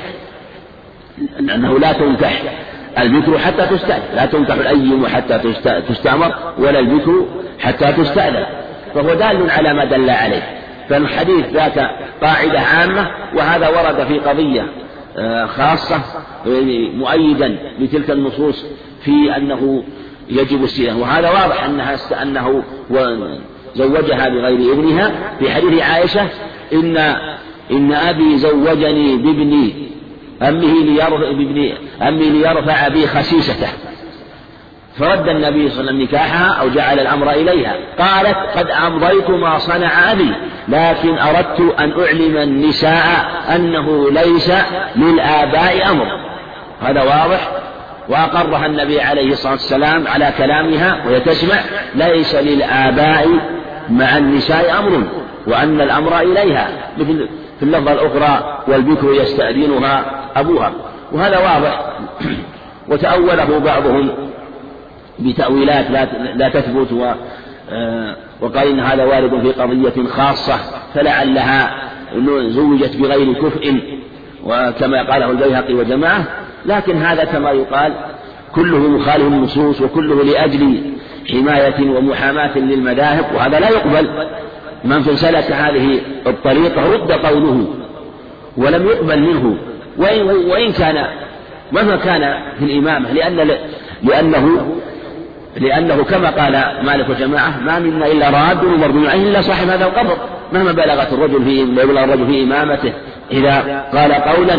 أنه 1.40 1.78
لا 1.78 1.92
تنكح. 1.92 2.42
البكر 2.98 3.38
حتى 3.38 3.66
تستأذن. 3.66 4.02
لا 4.14 4.26
تنكح 4.26 4.54
الأيم 4.54 5.06
حتى 5.06 5.38
تستأمر 5.88 6.34
ولا 6.58 6.78
البكر 6.78 7.26
حتى 7.58 7.92
تستأذن. 7.92 8.46
فهو 8.94 9.14
دال 9.14 9.50
على 9.50 9.74
ما 9.74 9.84
دل 9.84 10.10
عليه. 10.10 10.42
فالحديث 10.88 11.46
ذاك 11.52 11.90
قاعدة 12.22 12.60
عامة 12.60 13.10
وهذا 13.34 13.68
ورد 13.68 14.06
في 14.06 14.18
قضية 14.18 14.66
آه، 15.18 15.46
خاصة 15.46 16.00
مؤيدا 16.94 17.58
لتلك 17.78 18.10
النصوص 18.10 18.66
في 19.04 19.36
أنه 19.36 19.84
يجب 20.30 20.64
السيرة. 20.64 20.96
وهذا 20.96 21.30
واضح 21.30 21.64
أنها 21.64 21.96
أنه 22.22 22.62
زوجها 23.74 24.28
بغير 24.28 24.72
ابنها 24.72 25.12
في 25.38 25.50
حديث 25.50 25.82
عائشة 25.82 26.28
إن 26.72 26.96
إن 27.70 27.92
أبي 27.92 28.38
زوجني 28.38 29.16
بابني 29.16 29.87
أمه 30.42 30.84
ليرفع 30.84 31.30
ليرفع 32.30 32.88
بي 32.88 33.06
خسيسته 33.06 33.68
فرد 34.98 35.28
النبي 35.28 35.70
صلى 35.70 35.80
الله 35.80 35.92
عليه 35.92 35.92
وسلم 35.92 36.02
نكاحها 36.02 36.52
أو 36.60 36.68
جعل 36.68 37.00
الأمر 37.00 37.30
إليها. 37.30 37.76
قالت 37.98 38.36
قد 38.56 38.70
أمضيت 38.70 39.30
ما 39.30 39.58
صنع 39.58 40.12
أبي 40.12 40.32
لكن 40.68 41.18
أردت 41.18 41.74
أن 41.78 41.92
أعلم 42.00 42.36
النساء 42.36 43.44
أنه 43.54 44.10
ليس 44.10 44.52
للآباء 44.96 45.90
أمر. 45.90 46.06
هذا 46.80 47.02
واضح؟ 47.02 47.50
وأقرها 48.08 48.66
النبي 48.66 49.00
عليه 49.00 49.32
الصلاة 49.32 49.52
والسلام 49.52 50.08
على 50.08 50.32
كلامها 50.38 51.06
وهي 51.06 51.20
تسمع 51.20 51.60
ليس 51.94 52.34
للآباء 52.34 53.28
مع 53.90 54.16
النساء 54.16 54.78
أمر 54.78 55.02
وأن 55.46 55.80
الأمر 55.80 56.20
إليها. 56.20 56.68
مثل 56.98 57.28
في 57.58 57.62
اللفظة 57.62 57.92
الأخرى 57.92 58.62
والبكر 58.68 59.12
يستأذنها 59.12 60.04
أبوها. 60.36 60.72
وهذا 61.12 61.38
واضح. 61.38 61.98
وتأوله 62.90 63.58
بعضهم 63.58 64.10
بتأويلات 65.18 65.90
لا 65.90 66.04
لا 66.34 66.48
تثبت 66.48 67.14
آه، 67.70 68.16
وقال 68.40 68.68
إن 68.68 68.80
هذا 68.80 69.04
وارد 69.04 69.40
في 69.42 69.52
قضية 69.52 70.08
خاصة 70.08 70.58
فلعلها 70.94 71.90
زوجت 72.48 72.96
بغير 72.96 73.32
كفء. 73.32 73.80
وكما 74.44 75.12
قاله 75.12 75.30
البيهقي 75.30 75.74
وجماعة 75.74 76.24
لكن 76.66 76.96
هذا 76.96 77.24
كما 77.24 77.50
يقال 77.50 77.94
كله 78.54 78.78
مخالف 78.78 79.26
النصوص 79.26 79.80
وكله 79.80 80.24
لأجل 80.24 80.82
حماية 81.30 81.90
ومحاماة 81.90 82.58
للمذاهب 82.58 83.34
وهذا 83.34 83.60
لا 83.60 83.68
يقبل. 83.68 84.28
من 84.84 85.02
سلك 85.02 85.52
هذه 85.52 86.00
الطريقة 86.26 86.92
رد 86.92 87.12
قوله 87.12 87.66
ولم 88.56 88.86
يقبل 88.86 89.20
منه. 89.22 89.56
وإن, 89.98 90.26
وإن 90.26 90.72
كان 90.72 91.06
مهما 91.72 91.96
كان 91.96 92.34
في 92.58 92.64
الإمامة 92.64 93.12
لأن 93.12 93.50
لأنه 94.02 94.66
لأنه 95.56 96.04
كما 96.04 96.30
قال 96.30 96.84
مالك 96.86 97.08
وجماعة 97.10 97.60
ما 97.60 97.78
منا 97.78 98.06
إلا 98.06 98.30
راد 98.30 98.64
ومرد 98.64 99.06
عليه 99.06 99.28
إلا 99.28 99.40
صاحب 99.40 99.68
هذا 99.68 99.86
القبر. 99.86 100.16
مهما 100.52 100.72
بلغت 100.72 101.12
الرجل 101.12 101.44
في 101.44 101.62
الرجل 101.62 102.26
في 102.26 102.42
إمامته 102.42 102.92
إذا 103.32 103.84
قال 103.94 104.12
قولا 104.12 104.56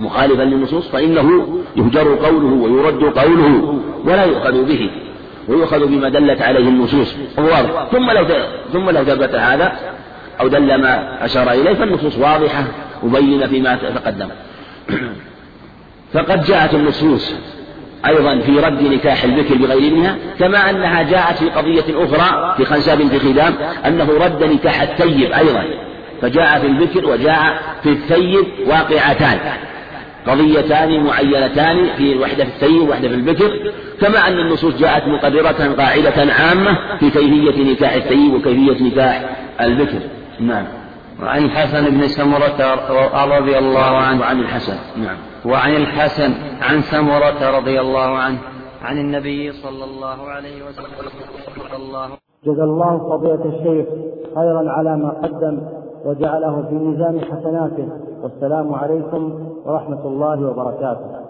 مخالفا 0.00 0.42
للنصوص 0.42 0.88
فإنه 0.88 1.48
يهجر 1.76 2.14
قوله 2.14 2.62
ويرد 2.62 3.18
قوله 3.18 3.80
ولا 4.04 4.24
يؤخذ 4.24 4.64
به. 4.64 4.90
ويؤخذ 5.48 5.86
بما 5.86 6.08
دلت 6.08 6.42
عليه 6.42 6.68
النصوص 6.68 7.14
واضح. 7.38 7.88
ثم 7.92 8.10
لو 8.10 8.26
ثم 8.72 8.90
لو 8.90 9.04
ثبت 9.04 9.34
هذا 9.34 9.72
أو 10.40 10.48
دل 10.48 10.74
ما 10.74 11.24
أشار 11.24 11.50
إليه 11.50 11.74
فالنصوص 11.74 12.18
واضحة 12.18 12.64
مبينة 13.02 13.46
فيما 13.46 13.76
تقدم. 13.76 14.28
فقد 16.14 16.44
جاءت 16.44 16.74
النصوص 16.74 17.34
أيضا 18.06 18.40
في 18.40 18.58
رد 18.58 18.82
نكاح 18.82 19.24
البكر 19.24 19.54
بغير 19.54 19.92
ابنها 19.92 20.16
كما 20.38 20.70
أنها 20.70 21.02
جاءت 21.02 21.36
في 21.36 21.50
قضية 21.50 21.84
أخرى 21.90 22.54
في 22.56 22.64
خنساء 22.64 22.96
بنت 22.96 23.16
خدام 23.16 23.54
أنه 23.86 24.18
رد 24.20 24.44
نكاح 24.44 24.82
الثيب 24.82 25.32
أيضا 25.32 25.64
فجاء 26.22 26.60
في 26.60 26.66
البكر 26.66 27.06
وجاء 27.06 27.62
في 27.82 27.88
الثيب 27.88 28.46
واقعتان. 28.66 29.38
قضيتان 30.26 31.04
معينتان 31.04 31.86
في 31.96 32.18
وحدة 32.18 32.44
في 32.44 32.50
الثيب 32.50 32.88
وحدة 32.88 33.08
في 33.08 33.14
البكر 33.14 33.72
كما 34.00 34.28
أن 34.28 34.38
النصوص 34.38 34.76
جاءت 34.76 35.08
مقررة 35.08 35.74
قاعدة 35.78 36.32
عامة 36.32 36.98
في 36.98 37.10
كيفية 37.10 37.72
نكاح 37.72 37.92
الثيب 37.94 38.34
وكيفية 38.34 38.84
نكاح 38.84 39.36
البكر. 39.60 39.98
نعم. 40.40 40.64
وعن 41.22 41.44
الحسن 41.44 41.90
بن 41.90 42.08
سمرة 42.08 42.74
رضي 43.38 43.58
الله 43.58 43.96
عنه. 43.96 44.20
وعن 44.20 44.40
الحسن 44.40 44.76
نعم. 44.96 45.16
وعن 45.44 45.76
الحسن 45.76 46.32
عن 46.62 46.80
سمرة 46.80 47.58
رضي 47.58 47.80
الله 47.80 48.18
عنه. 48.18 48.38
عن 48.82 48.98
النبي 48.98 49.52
صلى 49.52 49.84
الله 49.84 50.28
عليه 50.28 50.64
وسلم. 50.64 50.86
الله 51.76 52.08
جزا 52.46 52.64
الله 52.64 52.98
فضيلة 52.98 53.44
الشيخ 53.44 53.86
خيرا 54.34 54.70
على 54.70 54.96
ما 54.96 55.08
قدم 55.22 55.58
وجعله 56.04 56.66
في 56.68 56.74
ميزان 56.74 57.20
حسناته. 57.20 57.88
والسلام 58.22 58.74
عليكم 58.74 59.51
ورحمة 59.66 60.06
الله 60.06 60.50
وبركاته. 60.50 61.21